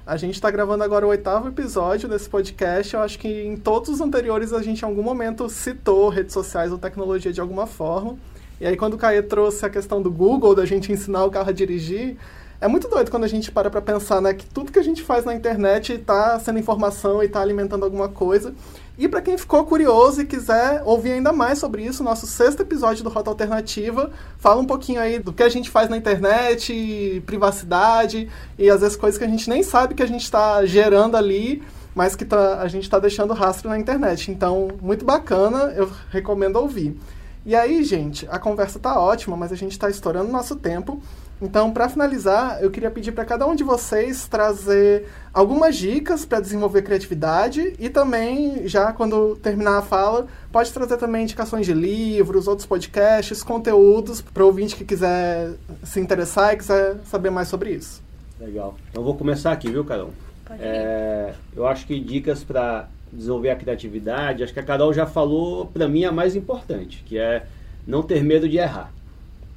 A 0.06 0.18
gente 0.18 0.34
está 0.34 0.50
gravando 0.50 0.84
agora 0.84 1.06
o 1.06 1.08
oitavo 1.08 1.48
episódio 1.48 2.10
desse 2.10 2.28
podcast. 2.28 2.92
Eu 2.92 3.00
acho 3.00 3.18
que 3.18 3.26
em 3.26 3.56
todos 3.56 3.88
os 3.88 4.02
anteriores 4.02 4.52
a 4.52 4.60
gente 4.60 4.82
em 4.82 4.84
algum 4.84 5.02
momento 5.02 5.48
citou 5.48 6.10
redes 6.10 6.34
sociais 6.34 6.70
ou 6.70 6.76
tecnologia 6.76 7.32
de 7.32 7.40
alguma 7.40 7.66
forma. 7.66 8.18
E 8.60 8.66
aí 8.66 8.76
quando 8.76 8.94
o 8.94 8.98
Caê 8.98 9.22
trouxe 9.22 9.64
a 9.64 9.70
questão 9.70 10.02
do 10.02 10.10
Google, 10.10 10.54
da 10.54 10.66
gente 10.66 10.92
ensinar 10.92 11.24
o 11.24 11.30
carro 11.30 11.48
a 11.48 11.52
dirigir, 11.52 12.18
é 12.60 12.68
muito 12.68 12.86
doido 12.86 13.10
quando 13.10 13.24
a 13.24 13.28
gente 13.28 13.50
para 13.50 13.70
pra 13.70 13.80
pensar, 13.80 14.20
né, 14.20 14.34
que 14.34 14.44
tudo 14.44 14.72
que 14.72 14.78
a 14.78 14.82
gente 14.82 15.00
faz 15.00 15.24
na 15.24 15.32
internet 15.32 15.92
está 15.92 16.38
sendo 16.38 16.58
informação 16.58 17.22
e 17.22 17.26
está 17.26 17.40
alimentando 17.40 17.84
alguma 17.84 18.08
coisa. 18.08 18.52
E 18.98 19.06
para 19.06 19.22
quem 19.22 19.38
ficou 19.38 19.64
curioso 19.64 20.20
e 20.20 20.26
quiser 20.26 20.82
ouvir 20.84 21.12
ainda 21.12 21.32
mais 21.32 21.60
sobre 21.60 21.84
isso, 21.84 22.02
nosso 22.02 22.26
sexto 22.26 22.62
episódio 22.62 23.04
do 23.04 23.08
Rota 23.08 23.30
Alternativa 23.30 24.10
fala 24.38 24.60
um 24.60 24.64
pouquinho 24.64 25.00
aí 25.00 25.20
do 25.20 25.32
que 25.32 25.44
a 25.44 25.48
gente 25.48 25.70
faz 25.70 25.88
na 25.88 25.96
internet, 25.96 27.22
privacidade 27.24 28.28
e 28.58 28.68
às 28.68 28.80
vezes 28.80 28.96
coisas 28.96 29.16
que 29.16 29.24
a 29.24 29.28
gente 29.28 29.48
nem 29.48 29.62
sabe 29.62 29.94
que 29.94 30.02
a 30.02 30.06
gente 30.06 30.24
está 30.24 30.66
gerando 30.66 31.16
ali, 31.16 31.62
mas 31.94 32.16
que 32.16 32.24
tá, 32.24 32.60
a 32.60 32.66
gente 32.66 32.82
está 32.82 32.98
deixando 32.98 33.32
rastro 33.34 33.68
na 33.68 33.78
internet. 33.78 34.32
Então, 34.32 34.66
muito 34.82 35.04
bacana, 35.04 35.72
eu 35.76 35.88
recomendo 36.10 36.56
ouvir. 36.56 36.98
E 37.46 37.54
aí, 37.54 37.84
gente, 37.84 38.26
a 38.28 38.38
conversa 38.38 38.80
tá 38.80 39.00
ótima, 39.00 39.36
mas 39.36 39.52
a 39.52 39.56
gente 39.56 39.72
está 39.72 39.88
estourando 39.88 40.32
nosso 40.32 40.56
tempo. 40.56 41.00
Então, 41.40 41.70
para 41.70 41.88
finalizar, 41.88 42.60
eu 42.60 42.70
queria 42.70 42.90
pedir 42.90 43.12
para 43.12 43.24
cada 43.24 43.46
um 43.46 43.54
de 43.54 43.62
vocês 43.62 44.26
trazer 44.26 45.06
algumas 45.32 45.76
dicas 45.76 46.24
para 46.24 46.40
desenvolver 46.40 46.82
criatividade 46.82 47.74
e 47.78 47.88
também, 47.88 48.66
já 48.66 48.92
quando 48.92 49.36
terminar 49.36 49.78
a 49.78 49.82
fala, 49.82 50.26
pode 50.50 50.72
trazer 50.72 50.96
também 50.96 51.22
indicações 51.22 51.64
de 51.64 51.72
livros, 51.72 52.48
outros 52.48 52.66
podcasts, 52.66 53.42
conteúdos 53.42 54.20
para 54.20 54.42
o 54.42 54.46
ouvinte 54.46 54.74
que 54.74 54.84
quiser 54.84 55.52
se 55.84 56.00
interessar 56.00 56.54
e 56.54 56.56
quiser 56.56 56.96
saber 57.04 57.30
mais 57.30 57.46
sobre 57.46 57.70
isso. 57.70 58.02
Legal. 58.40 58.76
Então 58.90 59.04
vou 59.04 59.14
começar 59.14 59.52
aqui, 59.52 59.70
viu, 59.70 59.84
Carol? 59.84 60.10
Pode. 60.44 60.60
É, 60.60 61.34
eu 61.54 61.66
acho 61.68 61.86
que 61.86 62.00
dicas 62.00 62.42
para 62.42 62.88
desenvolver 63.12 63.50
a 63.50 63.56
criatividade, 63.56 64.42
acho 64.42 64.52
que 64.52 64.60
a 64.60 64.64
Carol 64.64 64.92
já 64.92 65.06
falou 65.06 65.66
para 65.66 65.88
mim 65.88 66.04
a 66.04 66.12
mais 66.12 66.34
importante, 66.34 67.02
que 67.06 67.16
é 67.16 67.46
não 67.86 68.02
ter 68.02 68.24
medo 68.24 68.48
de 68.48 68.58
errar. 68.58 68.92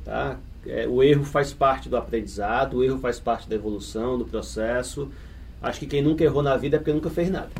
Tá? 0.05 0.37
É, 0.65 0.87
o 0.87 1.01
erro 1.01 1.23
faz 1.23 1.53
parte 1.53 1.89
do 1.89 1.97
aprendizado, 1.97 2.77
o 2.77 2.83
erro 2.83 2.99
faz 2.99 3.19
parte 3.19 3.49
da 3.49 3.55
evolução, 3.55 4.17
do 4.17 4.25
processo. 4.25 5.09
Acho 5.61 5.79
que 5.79 5.87
quem 5.87 6.01
nunca 6.01 6.23
errou 6.23 6.43
na 6.43 6.55
vida 6.57 6.77
é 6.77 6.79
porque 6.79 6.93
nunca 6.93 7.09
fez 7.09 7.29
nada. 7.29 7.51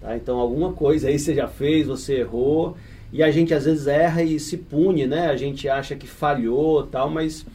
Tá? 0.00 0.16
Então 0.16 0.38
alguma 0.38 0.72
coisa 0.72 1.08
aí 1.08 1.18
você 1.18 1.34
já 1.34 1.46
fez, 1.46 1.86
você 1.86 2.20
errou, 2.20 2.76
e 3.12 3.22
a 3.22 3.30
gente 3.30 3.54
às 3.54 3.64
vezes 3.64 3.86
erra 3.86 4.22
e 4.22 4.40
se 4.40 4.56
pune, 4.56 5.06
né? 5.06 5.28
A 5.28 5.36
gente 5.36 5.68
acha 5.68 5.94
que 5.94 6.06
falhou 6.06 6.86
tal, 6.86 7.10
mas 7.10 7.46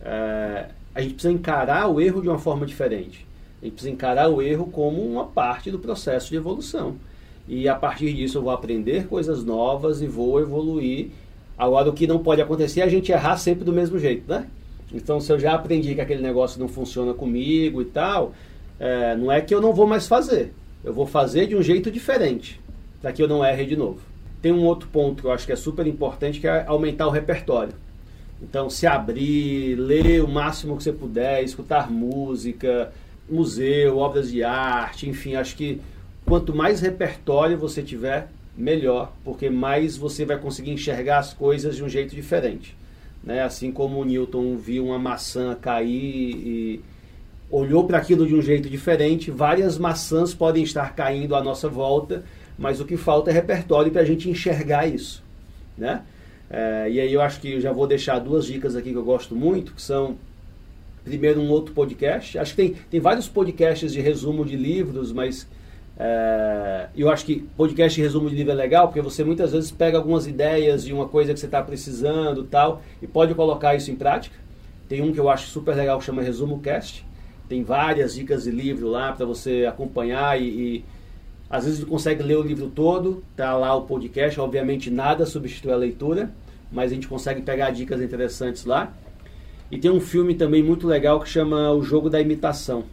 é, 0.00 0.66
a 0.94 1.00
gente 1.00 1.14
precisa 1.14 1.32
encarar 1.32 1.88
o 1.88 2.00
erro 2.00 2.22
de 2.22 2.28
uma 2.28 2.38
forma 2.38 2.66
diferente. 2.66 3.26
A 3.60 3.64
gente 3.64 3.74
precisa 3.74 3.92
encarar 3.92 4.28
o 4.28 4.42
erro 4.42 4.66
como 4.66 5.02
uma 5.02 5.24
parte 5.24 5.70
do 5.70 5.78
processo 5.78 6.30
de 6.30 6.36
evolução. 6.36 6.96
E 7.48 7.68
a 7.68 7.74
partir 7.74 8.12
disso 8.12 8.38
eu 8.38 8.42
vou 8.42 8.52
aprender 8.52 9.06
coisas 9.06 9.44
novas 9.44 10.00
e 10.02 10.06
vou 10.06 10.40
evoluir. 10.40 11.10
Agora, 11.58 11.88
o 11.88 11.92
que 11.92 12.06
não 12.06 12.18
pode 12.18 12.42
acontecer 12.42 12.80
é 12.80 12.84
a 12.84 12.88
gente 12.88 13.10
errar 13.10 13.36
sempre 13.38 13.64
do 13.64 13.72
mesmo 13.72 13.98
jeito, 13.98 14.28
né? 14.28 14.46
Então, 14.92 15.20
se 15.20 15.32
eu 15.32 15.38
já 15.38 15.54
aprendi 15.54 15.94
que 15.94 16.00
aquele 16.00 16.22
negócio 16.22 16.60
não 16.60 16.68
funciona 16.68 17.14
comigo 17.14 17.80
e 17.82 17.86
tal, 17.86 18.32
é, 18.78 19.16
não 19.16 19.32
é 19.32 19.40
que 19.40 19.54
eu 19.54 19.60
não 19.60 19.72
vou 19.72 19.86
mais 19.86 20.06
fazer. 20.06 20.52
Eu 20.84 20.92
vou 20.92 21.06
fazer 21.06 21.46
de 21.46 21.56
um 21.56 21.62
jeito 21.62 21.90
diferente, 21.90 22.60
para 23.00 23.12
que 23.12 23.22
eu 23.22 23.28
não 23.28 23.44
erre 23.44 23.64
de 23.64 23.76
novo. 23.76 24.00
Tem 24.40 24.52
um 24.52 24.64
outro 24.64 24.88
ponto 24.88 25.22
que 25.22 25.26
eu 25.26 25.32
acho 25.32 25.46
que 25.46 25.52
é 25.52 25.56
super 25.56 25.86
importante, 25.86 26.38
que 26.38 26.46
é 26.46 26.64
aumentar 26.66 27.06
o 27.06 27.10
repertório. 27.10 27.72
Então, 28.40 28.68
se 28.68 28.86
abrir, 28.86 29.74
ler 29.76 30.22
o 30.22 30.28
máximo 30.28 30.76
que 30.76 30.82
você 30.82 30.92
puder, 30.92 31.42
escutar 31.42 31.90
música, 31.90 32.92
museu, 33.28 33.98
obras 33.98 34.30
de 34.30 34.44
arte, 34.44 35.08
enfim, 35.08 35.34
acho 35.34 35.56
que 35.56 35.80
quanto 36.24 36.54
mais 36.54 36.80
repertório 36.80 37.56
você 37.56 37.82
tiver, 37.82 38.28
melhor, 38.56 39.12
porque 39.24 39.50
mais 39.50 39.96
você 39.96 40.24
vai 40.24 40.38
conseguir 40.38 40.70
enxergar 40.70 41.18
as 41.18 41.34
coisas 41.34 41.76
de 41.76 41.84
um 41.84 41.88
jeito 41.88 42.14
diferente. 42.14 42.76
Né? 43.22 43.42
Assim 43.42 43.70
como 43.70 44.00
o 44.00 44.04
Newton 44.04 44.56
viu 44.56 44.86
uma 44.86 44.98
maçã 44.98 45.54
cair 45.54 45.90
e 45.90 46.80
olhou 47.50 47.84
para 47.84 47.98
aquilo 47.98 48.26
de 48.26 48.34
um 48.34 48.42
jeito 48.42 48.68
diferente, 48.68 49.30
várias 49.30 49.78
maçãs 49.78 50.34
podem 50.34 50.64
estar 50.64 50.94
caindo 50.94 51.34
à 51.34 51.42
nossa 51.42 51.68
volta, 51.68 52.24
mas 52.58 52.80
o 52.80 52.84
que 52.84 52.96
falta 52.96 53.30
é 53.30 53.34
repertório 53.34 53.92
para 53.92 54.02
a 54.02 54.04
gente 54.04 54.28
enxergar 54.28 54.86
isso. 54.86 55.22
Né? 55.76 56.02
É, 56.48 56.88
e 56.90 57.00
aí 57.00 57.12
eu 57.12 57.20
acho 57.20 57.40
que 57.40 57.52
eu 57.52 57.60
já 57.60 57.72
vou 57.72 57.86
deixar 57.86 58.18
duas 58.18 58.46
dicas 58.46 58.74
aqui 58.74 58.90
que 58.90 58.96
eu 58.96 59.04
gosto 59.04 59.34
muito, 59.34 59.74
que 59.74 59.82
são 59.82 60.16
primeiro 61.04 61.40
um 61.40 61.48
outro 61.50 61.72
podcast. 61.72 62.38
Acho 62.38 62.54
que 62.54 62.56
tem, 62.56 62.74
tem 62.90 63.00
vários 63.00 63.28
podcasts 63.28 63.92
de 63.92 64.00
resumo 64.00 64.44
de 64.44 64.56
livros, 64.56 65.12
mas 65.12 65.46
é, 65.98 66.88
eu 66.94 67.10
acho 67.10 67.24
que 67.24 67.46
podcast 67.56 68.00
resumo 68.00 68.28
de 68.28 68.36
livro 68.36 68.52
é 68.52 68.54
legal, 68.54 68.88
porque 68.88 69.00
você 69.00 69.24
muitas 69.24 69.52
vezes 69.52 69.70
pega 69.70 69.96
algumas 69.96 70.26
ideias 70.26 70.84
de 70.84 70.92
uma 70.92 71.08
coisa 71.08 71.32
que 71.32 71.40
você 71.40 71.46
está 71.46 71.62
precisando 71.62 72.44
tal, 72.44 72.82
e 73.00 73.06
pode 73.06 73.34
colocar 73.34 73.74
isso 73.74 73.90
em 73.90 73.96
prática. 73.96 74.36
Tem 74.88 75.02
um 75.02 75.12
que 75.12 75.18
eu 75.18 75.28
acho 75.28 75.48
super 75.48 75.74
legal 75.74 75.98
que 75.98 76.04
chama 76.04 76.22
Resumo 76.22 76.60
Cast. 76.60 77.04
Tem 77.48 77.62
várias 77.62 78.14
dicas 78.14 78.44
de 78.44 78.50
livro 78.50 78.88
lá 78.88 79.12
para 79.12 79.24
você 79.24 79.66
acompanhar 79.68 80.40
e, 80.40 80.44
e 80.44 80.84
às 81.48 81.64
vezes 81.64 81.80
não 81.80 81.88
consegue 81.88 82.22
ler 82.22 82.36
o 82.36 82.42
livro 82.42 82.68
todo, 82.68 83.22
tá 83.36 83.56
lá 83.56 83.74
o 83.74 83.82
podcast, 83.82 84.38
obviamente 84.40 84.90
nada 84.90 85.24
substitui 85.24 85.72
a 85.72 85.76
leitura, 85.76 86.30
mas 86.70 86.90
a 86.90 86.94
gente 86.94 87.08
consegue 87.08 87.40
pegar 87.42 87.70
dicas 87.70 88.02
interessantes 88.02 88.64
lá. 88.64 88.92
E 89.70 89.78
tem 89.78 89.90
um 89.90 90.00
filme 90.00 90.34
também 90.34 90.62
muito 90.62 90.86
legal 90.86 91.20
que 91.20 91.28
chama 91.28 91.72
O 91.72 91.82
Jogo 91.82 92.10
da 92.10 92.20
Imitação, 92.20 92.84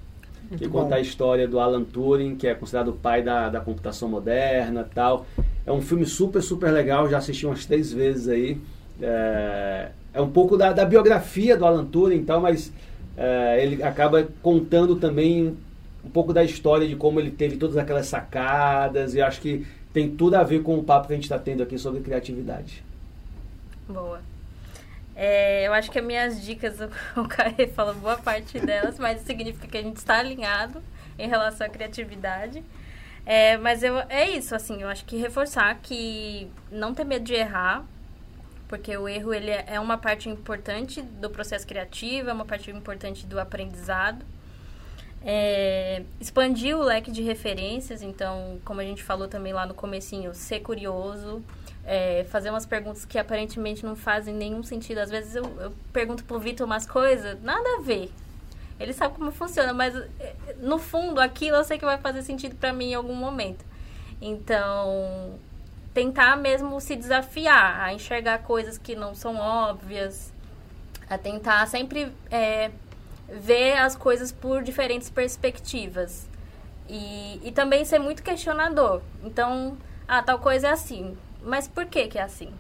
muito 0.53 0.63
que 0.63 0.67
bom. 0.67 0.83
conta 0.83 0.95
a 0.95 0.99
história 0.99 1.47
do 1.47 1.59
Alan 1.59 1.83
Turing, 1.83 2.35
que 2.35 2.47
é 2.47 2.53
considerado 2.53 2.89
o 2.89 2.93
pai 2.93 3.21
da, 3.21 3.49
da 3.49 3.59
computação 3.59 4.07
moderna 4.07 4.87
tal. 4.93 5.25
É 5.65 5.71
um 5.71 5.81
filme 5.81 6.05
super, 6.05 6.41
super 6.41 6.71
legal, 6.71 7.09
já 7.09 7.17
assisti 7.17 7.45
umas 7.45 7.65
três 7.65 7.91
vezes 7.91 8.27
aí. 8.27 8.57
É, 9.01 9.89
é 10.13 10.21
um 10.21 10.29
pouco 10.29 10.55
da, 10.55 10.71
da, 10.71 10.85
biografia 10.85 11.57
do 11.57 11.65
Alan 11.65 11.85
Turing 11.85 12.23
tal, 12.23 12.39
mas 12.39 12.71
é, 13.17 13.63
ele 13.63 13.81
acaba 13.81 14.27
contando 14.41 14.95
também 14.95 15.57
um 16.05 16.09
pouco 16.09 16.33
da 16.33 16.43
história 16.43 16.87
de 16.87 16.95
como 16.95 17.19
ele 17.19 17.31
teve 17.31 17.57
todas 17.57 17.77
aquelas 17.77 18.07
sacadas 18.07 19.15
e 19.15 19.21
acho 19.21 19.41
que 19.41 19.65
tem 19.91 20.09
tudo 20.09 20.35
a 20.35 20.43
ver 20.43 20.61
com 20.61 20.77
o 20.77 20.83
papo 20.83 21.07
que 21.07 21.13
a 21.13 21.15
gente 21.15 21.25
está 21.25 21.39
tendo 21.39 21.63
aqui 21.63 21.77
sobre 21.77 22.01
criatividade. 22.01 22.83
Boa. 23.87 24.19
É, 25.15 25.67
eu 25.67 25.73
acho 25.73 25.91
que 25.91 25.99
as 25.99 26.05
minhas 26.05 26.41
dicas, 26.43 26.77
o 27.15 27.27
Caio 27.27 27.71
falou 27.75 27.93
boa 27.95 28.17
parte 28.17 28.59
delas, 28.59 28.97
mas 28.97 29.21
significa 29.21 29.67
que 29.67 29.77
a 29.77 29.81
gente 29.81 29.97
está 29.97 30.19
alinhado 30.19 30.81
em 31.17 31.27
relação 31.27 31.67
à 31.67 31.69
criatividade. 31.69 32.63
É, 33.25 33.57
mas 33.57 33.83
eu, 33.83 33.97
é 34.09 34.29
isso, 34.29 34.53
assim, 34.53 34.81
eu 34.81 34.89
acho 34.89 35.05
que 35.05 35.15
reforçar 35.15 35.73
que 35.81 36.49
não 36.71 36.93
ter 36.93 37.05
medo 37.05 37.23
de 37.23 37.33
errar, 37.33 37.85
porque 38.67 38.97
o 38.97 39.07
erro 39.07 39.33
ele 39.33 39.51
é 39.51 39.79
uma 39.79 39.97
parte 39.97 40.27
importante 40.27 41.01
do 41.01 41.29
processo 41.29 41.65
criativo, 41.65 42.29
é 42.29 42.33
uma 42.33 42.45
parte 42.45 42.69
importante 42.71 43.25
do 43.25 43.39
aprendizado. 43.39 44.25
É, 45.25 46.03
expandir 46.19 46.75
o 46.75 46.83
leque 46.83 47.09
de 47.09 47.21
referências, 47.21 48.01
então, 48.01 48.59
como 48.65 48.81
a 48.81 48.83
gente 48.83 49.01
falou 49.01 49.27
também 49.27 49.53
lá 49.53 49.65
no 49.65 49.73
comecinho, 49.73 50.33
ser 50.33 50.59
curioso, 50.59 51.41
é, 51.85 52.25
fazer 52.29 52.49
umas 52.49 52.65
perguntas 52.65 53.05
que 53.05 53.17
aparentemente 53.17 53.85
não 53.85 53.95
fazem 53.95 54.33
nenhum 54.33 54.63
sentido. 54.63 54.99
Às 54.99 55.09
vezes 55.09 55.35
eu, 55.35 55.43
eu 55.59 55.73
pergunto 55.91 56.23
pro 56.23 56.39
Vitor 56.39 56.65
umas 56.65 56.85
coisas, 56.85 57.41
nada 57.41 57.77
a 57.77 57.81
ver. 57.81 58.11
Ele 58.79 58.93
sabe 58.93 59.15
como 59.15 59.31
funciona, 59.31 59.73
mas 59.73 59.95
é, 60.19 60.35
no 60.59 60.79
fundo 60.79 61.19
aquilo 61.19 61.57
eu 61.57 61.63
sei 61.63 61.77
que 61.77 61.85
vai 61.85 61.97
fazer 61.97 62.23
sentido 62.23 62.55
para 62.55 62.73
mim 62.73 62.91
em 62.91 62.95
algum 62.95 63.15
momento. 63.15 63.63
Então, 64.21 65.37
tentar 65.93 66.37
mesmo 66.37 66.79
se 66.79 66.95
desafiar 66.95 67.81
a 67.81 67.93
enxergar 67.93 68.39
coisas 68.39 68.77
que 68.77 68.95
não 68.95 69.13
são 69.13 69.35
óbvias, 69.37 70.33
a 71.09 71.17
tentar 71.17 71.67
sempre 71.67 72.11
é, 72.31 72.71
ver 73.29 73.77
as 73.77 73.95
coisas 73.95 74.31
por 74.31 74.63
diferentes 74.63 75.09
perspectivas. 75.09 76.27
E, 76.89 77.39
e 77.43 77.51
também 77.51 77.85
ser 77.85 77.99
muito 77.99 78.21
questionador. 78.23 79.01
Então, 79.23 79.77
ah, 80.07 80.21
tal 80.21 80.39
coisa 80.39 80.67
é 80.67 80.71
assim. 80.71 81.17
Mas 81.43 81.67
por 81.67 81.85
que 81.85 82.07
que 82.07 82.17
é 82.17 82.23
assim? 82.23 82.53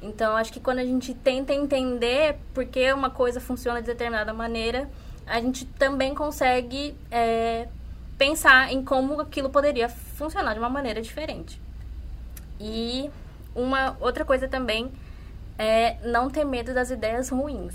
Então, 0.00 0.36
acho 0.36 0.52
que 0.52 0.60
quando 0.60 0.78
a 0.78 0.84
gente 0.84 1.12
tenta 1.12 1.52
entender 1.52 2.36
por 2.54 2.64
que 2.64 2.92
uma 2.92 3.10
coisa 3.10 3.40
funciona 3.40 3.80
de 3.80 3.86
determinada 3.86 4.32
maneira, 4.32 4.88
a 5.26 5.40
gente 5.40 5.64
também 5.64 6.14
consegue 6.14 6.96
é, 7.10 7.68
pensar 8.16 8.72
em 8.72 8.84
como 8.84 9.20
aquilo 9.20 9.50
poderia 9.50 9.88
funcionar 9.88 10.54
de 10.54 10.58
uma 10.58 10.70
maneira 10.70 11.02
diferente. 11.02 11.60
E 12.60 13.10
uma 13.54 13.96
outra 14.00 14.24
coisa 14.24 14.48
também 14.48 14.90
é 15.58 15.96
não 16.04 16.30
ter 16.30 16.44
medo 16.44 16.72
das 16.72 16.90
ideias 16.90 17.28
ruins. 17.28 17.74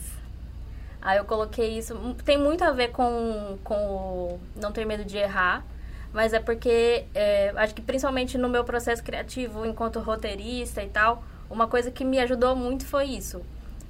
Aí 1.01 1.17
eu 1.17 1.25
coloquei 1.25 1.77
isso. 1.77 2.15
Tem 2.23 2.37
muito 2.37 2.63
a 2.63 2.71
ver 2.71 2.89
com, 2.91 3.57
com 3.63 4.39
não 4.55 4.71
ter 4.71 4.85
medo 4.85 5.03
de 5.03 5.17
errar, 5.17 5.65
mas 6.13 6.31
é 6.31 6.39
porque 6.39 7.05
é, 7.13 7.51
acho 7.55 7.73
que 7.73 7.81
principalmente 7.81 8.37
no 8.37 8.47
meu 8.47 8.63
processo 8.63 9.03
criativo, 9.03 9.65
enquanto 9.65 9.99
roteirista 9.99 10.83
e 10.83 10.87
tal, 10.87 11.23
uma 11.49 11.67
coisa 11.67 11.89
que 11.89 12.05
me 12.05 12.19
ajudou 12.19 12.55
muito 12.55 12.85
foi 12.85 13.05
isso. 13.05 13.41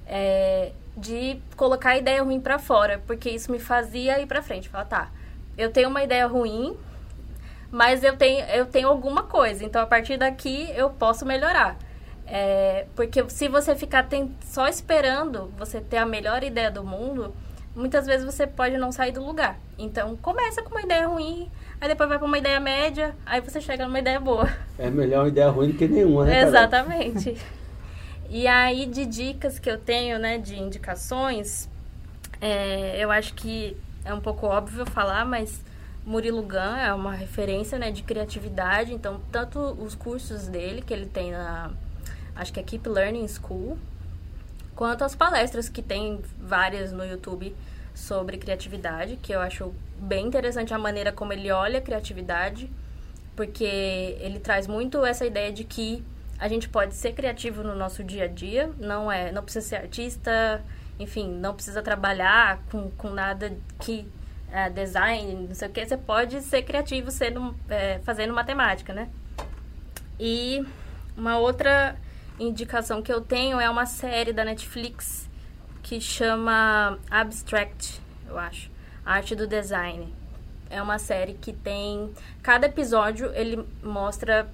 É, 0.08 0.72
de 0.96 1.40
colocar 1.56 1.92
a 1.92 1.98
ideia 1.98 2.24
ruim 2.24 2.40
para 2.40 2.58
fora, 2.60 3.02
porque 3.06 3.30
isso 3.30 3.52
me 3.52 3.60
fazia 3.60 4.20
ir 4.20 4.26
para 4.26 4.42
frente. 4.42 4.70
Falar, 4.70 4.86
tá, 4.86 5.12
eu 5.58 5.72
tenho 5.72 5.90
uma 5.90 6.04
ideia 6.04 6.26
ruim, 6.26 6.78
mas 7.72 8.04
eu 8.04 8.16
tenho, 8.16 8.46
eu 8.46 8.66
tenho 8.66 8.88
alguma 8.88 9.24
coisa, 9.24 9.66
então 9.66 9.82
a 9.82 9.86
partir 9.86 10.18
daqui 10.18 10.72
eu 10.76 10.90
posso 10.90 11.26
melhorar. 11.26 11.78
É, 12.26 12.86
porque 12.96 13.28
se 13.30 13.50
você 13.50 13.76
ficar 13.76 14.08
só 14.46 14.68
esperando 14.68 15.52
você 15.58 15.82
ter 15.82 15.98
a 15.98 16.06
melhor 16.06 16.44
ideia 16.44 16.72
do 16.72 16.84
mundo, 16.84 17.34
muitas 17.76 18.06
vezes 18.06 18.26
você 18.26 18.48
pode 18.48 18.78
não 18.78 18.92
sair 18.92 19.12
do 19.12 19.26
lugar. 19.26 19.58
Então, 19.78 20.16
começa 20.18 20.62
com 20.62 20.70
uma 20.70 20.82
ideia 20.82 21.08
ruim, 21.08 21.52
aí 21.84 21.90
depois 21.90 22.08
vai 22.08 22.18
para 22.18 22.26
uma 22.26 22.38
ideia 22.38 22.62
média, 22.62 23.14
aí 23.26 23.42
você 23.42 23.60
chega 23.60 23.86
numa 23.86 24.00
ideia 24.00 24.18
boa. 24.18 24.50
É 24.80 24.90
melhor 24.90 25.24
uma 25.24 25.28
ideia 25.28 25.50
ruim 25.50 25.72
do 25.72 25.78
que 25.78 25.86
nenhuma, 25.86 26.24
né? 26.24 26.44
Exatamente. 26.44 27.38
e 28.30 28.48
aí, 28.48 28.86
de 28.86 29.06
dicas 29.06 29.60
que 29.60 29.70
eu 29.70 29.78
tenho, 29.78 30.18
né, 30.18 30.38
de 30.38 30.58
indicações, 30.58 31.70
é, 32.40 33.04
eu 33.04 33.12
acho 33.12 33.34
que 33.34 33.76
é 34.06 34.14
um 34.14 34.22
pouco 34.22 34.48
óbvio 34.48 34.86
falar, 34.86 35.26
mas 35.26 35.62
Murilo 36.06 36.42
Gun 36.42 36.76
é 36.78 36.94
uma 36.94 37.14
referência, 37.14 37.78
né, 37.78 37.92
de 37.92 38.02
criatividade. 38.02 38.94
Então, 38.94 39.20
tanto 39.30 39.60
os 39.60 39.94
cursos 39.94 40.48
dele, 40.48 40.82
que 40.82 40.94
ele 40.94 41.06
tem 41.06 41.32
na 41.32 41.70
acho 42.34 42.54
que 42.54 42.62
é 42.62 42.64
Keep 42.64 42.88
Learning 42.88 43.28
School, 43.28 43.78
quanto 44.74 45.04
as 45.04 45.14
palestras 45.16 45.68
que 45.68 45.82
tem 45.82 46.22
várias 46.40 46.94
no 46.94 47.06
YouTube 47.06 47.54
sobre 47.94 48.38
criatividade, 48.38 49.18
que 49.22 49.34
eu 49.34 49.42
acho 49.42 49.74
bem 50.04 50.28
interessante 50.28 50.74
a 50.74 50.78
maneira 50.78 51.12
como 51.12 51.34
ele 51.34 51.52
olha 51.52 51.80
a 51.80 51.82
criatividade, 51.82 52.70
porque 53.36 53.64
ele 54.20 54.40
traz 54.40 54.68
muito 54.68 55.04
essa 55.06 55.26
ideia 55.26 55.52
de 55.52 55.64
que 55.64 56.04
a 56.38 56.48
gente 56.48 56.68
pode 56.68 56.94
ser 56.96 57.14
criativo 57.14 57.64
no 57.64 57.76
nosso 57.76 58.04
dia 58.04 58.26
a 58.26 58.28
dia, 58.28 58.70
não 58.78 59.12
é, 59.12 59.32
não 59.32 59.42
precisa 59.42 59.66
ser 59.66 59.76
artista, 59.78 60.64
enfim, 61.00 61.30
não 61.30 61.54
precisa 61.54 61.82
trabalhar 61.82 62.60
com, 62.70 62.92
com 62.92 63.10
nada 63.10 63.56
que 63.80 64.08
é, 64.52 64.70
design, 64.70 65.48
não 65.48 65.56
sei 65.56 65.68
o 65.68 65.72
que, 65.72 65.86
você 65.86 65.98
pode 65.98 66.42
ser 66.42 66.64
criativo 66.64 67.10
sendo, 67.10 67.56
é, 67.70 68.00
fazendo 68.00 68.34
matemática, 68.34 68.94
né? 68.94 69.10
E 70.20 70.64
uma 71.18 71.38
outra 71.38 71.96
indicação 72.40 73.02
que 73.02 73.12
eu 73.12 73.22
tenho 73.22 73.60
é 73.60 73.70
uma 73.70 73.86
série 73.86 74.34
da 74.34 74.44
Netflix 74.44 75.30
que 75.82 76.00
chama 76.00 77.00
Abstract, 77.10 78.02
eu 78.28 78.38
acho, 78.38 78.70
Arte 79.06 79.36
do 79.36 79.48
Design. 79.48 80.14
É 80.70 80.82
uma 80.82 80.98
série 80.98 81.34
que 81.34 81.54
tem 81.54 82.12
cada 82.42 82.68
episódio 82.68 83.32
ele 83.36 83.64
mostra 83.84 84.50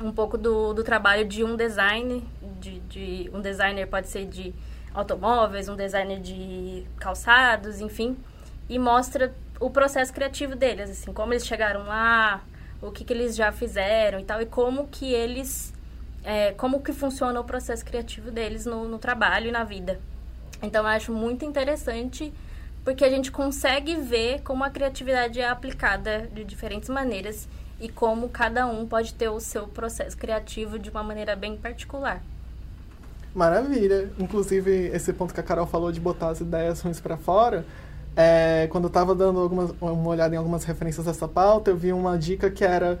um 0.00 0.12
pouco 0.12 0.38
do, 0.38 0.72
do 0.72 0.84
trabalho 0.84 1.26
de 1.26 1.42
um 1.42 1.56
design, 1.56 2.24
de, 2.60 2.80
de 2.80 3.30
um 3.32 3.40
designer 3.40 3.86
pode 3.86 4.08
ser 4.08 4.26
de 4.26 4.54
automóveis, 4.94 5.68
um 5.68 5.76
designer 5.76 6.20
de 6.20 6.84
calçados, 6.98 7.80
enfim, 7.80 8.16
e 8.68 8.78
mostra 8.78 9.34
o 9.60 9.70
processo 9.70 10.12
criativo 10.12 10.54
deles, 10.54 10.90
assim, 10.90 11.12
como 11.12 11.32
eles 11.32 11.46
chegaram 11.46 11.84
lá, 11.84 12.42
o 12.80 12.90
que, 12.90 13.04
que 13.04 13.12
eles 13.12 13.34
já 13.34 13.50
fizeram 13.50 14.20
e 14.20 14.24
tal, 14.24 14.40
e 14.40 14.46
como 14.46 14.86
que 14.86 15.12
eles, 15.12 15.72
é, 16.24 16.52
como 16.52 16.80
que 16.80 16.92
funciona 16.92 17.40
o 17.40 17.44
processo 17.44 17.84
criativo 17.84 18.30
deles 18.30 18.66
no, 18.66 18.86
no 18.86 18.98
trabalho 18.98 19.48
e 19.48 19.52
na 19.52 19.64
vida. 19.64 20.00
Então, 20.62 20.82
eu 20.82 20.88
acho 20.88 21.12
muito 21.12 21.44
interessante 21.44 22.32
porque 22.84 23.04
a 23.04 23.10
gente 23.10 23.30
consegue 23.30 23.96
ver 23.96 24.42
como 24.42 24.64
a 24.64 24.70
criatividade 24.70 25.40
é 25.40 25.48
aplicada 25.48 26.28
de 26.32 26.44
diferentes 26.44 26.88
maneiras 26.88 27.48
e 27.80 27.88
como 27.88 28.28
cada 28.28 28.66
um 28.66 28.86
pode 28.86 29.14
ter 29.14 29.28
o 29.28 29.40
seu 29.40 29.66
processo 29.66 30.16
criativo 30.16 30.78
de 30.78 30.90
uma 30.90 31.02
maneira 31.02 31.36
bem 31.36 31.56
particular. 31.56 32.22
Maravilha. 33.34 34.10
Inclusive, 34.18 34.88
esse 34.88 35.12
ponto 35.12 35.32
que 35.32 35.40
a 35.40 35.42
Carol 35.42 35.66
falou 35.66 35.92
de 35.92 36.00
botar 36.00 36.30
as 36.30 36.40
ideias 36.40 36.80
ruins 36.80 37.00
para 37.00 37.16
fora, 37.16 37.64
é, 38.16 38.66
quando 38.70 38.84
eu 38.84 38.88
estava 38.88 39.14
dando 39.14 39.38
algumas, 39.38 39.72
uma 39.80 40.08
olhada 40.08 40.34
em 40.34 40.38
algumas 40.38 40.64
referências 40.64 41.06
dessa 41.06 41.28
pauta, 41.28 41.70
eu 41.70 41.76
vi 41.76 41.92
uma 41.92 42.18
dica 42.18 42.50
que 42.50 42.64
era 42.64 42.98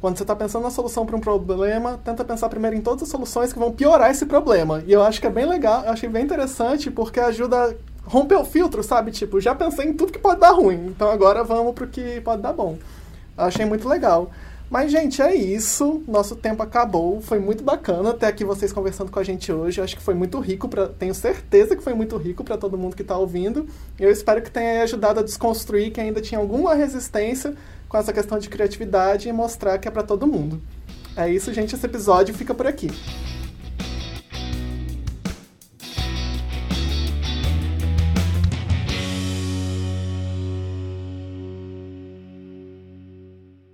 quando 0.00 0.16
você 0.16 0.22
está 0.22 0.36
pensando 0.36 0.62
na 0.62 0.70
solução 0.70 1.04
para 1.04 1.16
um 1.16 1.20
problema, 1.20 1.98
tenta 2.04 2.24
pensar 2.24 2.48
primeiro 2.48 2.76
em 2.76 2.80
todas 2.80 3.02
as 3.02 3.08
soluções 3.08 3.52
que 3.52 3.58
vão 3.58 3.72
piorar 3.72 4.10
esse 4.10 4.26
problema. 4.26 4.82
E 4.86 4.92
eu 4.92 5.02
acho 5.02 5.20
que 5.20 5.26
é 5.26 5.30
bem 5.30 5.44
legal, 5.44 5.84
eu 5.84 5.90
achei 5.90 6.08
bem 6.08 6.24
interessante 6.24 6.90
porque 6.90 7.18
ajuda 7.18 7.76
romper 8.08 8.36
o 8.36 8.44
filtro, 8.44 8.82
sabe? 8.82 9.10
Tipo, 9.10 9.40
já 9.40 9.54
pensei 9.54 9.86
em 9.86 9.92
tudo 9.92 10.12
que 10.12 10.18
pode 10.18 10.40
dar 10.40 10.50
ruim, 10.50 10.86
então 10.86 11.10
agora 11.10 11.44
vamos 11.44 11.74
para 11.74 11.84
o 11.84 11.88
que 11.88 12.20
pode 12.22 12.42
dar 12.42 12.52
bom. 12.52 12.78
Achei 13.36 13.64
muito 13.64 13.88
legal. 13.88 14.30
Mas, 14.70 14.90
gente, 14.90 15.22
é 15.22 15.34
isso. 15.34 16.02
Nosso 16.06 16.36
tempo 16.36 16.62
acabou. 16.62 17.20
Foi 17.22 17.38
muito 17.38 17.64
bacana 17.64 18.12
ter 18.12 18.26
aqui 18.26 18.44
vocês 18.44 18.70
conversando 18.70 19.10
com 19.10 19.18
a 19.18 19.24
gente 19.24 19.50
hoje. 19.50 19.80
Acho 19.80 19.96
que 19.96 20.02
foi 20.02 20.14
muito 20.14 20.38
rico. 20.40 20.68
Pra... 20.68 20.88
Tenho 20.88 21.14
certeza 21.14 21.74
que 21.74 21.82
foi 21.82 21.94
muito 21.94 22.16
rico 22.18 22.44
para 22.44 22.58
todo 22.58 22.76
mundo 22.76 22.94
que 22.94 23.02
está 23.02 23.16
ouvindo. 23.16 23.66
Eu 23.98 24.10
espero 24.10 24.42
que 24.42 24.50
tenha 24.50 24.82
ajudado 24.82 25.20
a 25.20 25.22
desconstruir 25.22 25.90
quem 25.90 26.04
ainda 26.04 26.20
tinha 26.20 26.38
alguma 26.38 26.74
resistência 26.74 27.54
com 27.88 27.96
essa 27.96 28.12
questão 28.12 28.38
de 28.38 28.48
criatividade 28.50 29.28
e 29.28 29.32
mostrar 29.32 29.78
que 29.78 29.88
é 29.88 29.90
para 29.90 30.02
todo 30.02 30.26
mundo. 30.26 30.60
É 31.16 31.30
isso, 31.30 31.52
gente. 31.54 31.74
Esse 31.74 31.86
episódio 31.86 32.34
fica 32.34 32.52
por 32.52 32.66
aqui. 32.66 32.90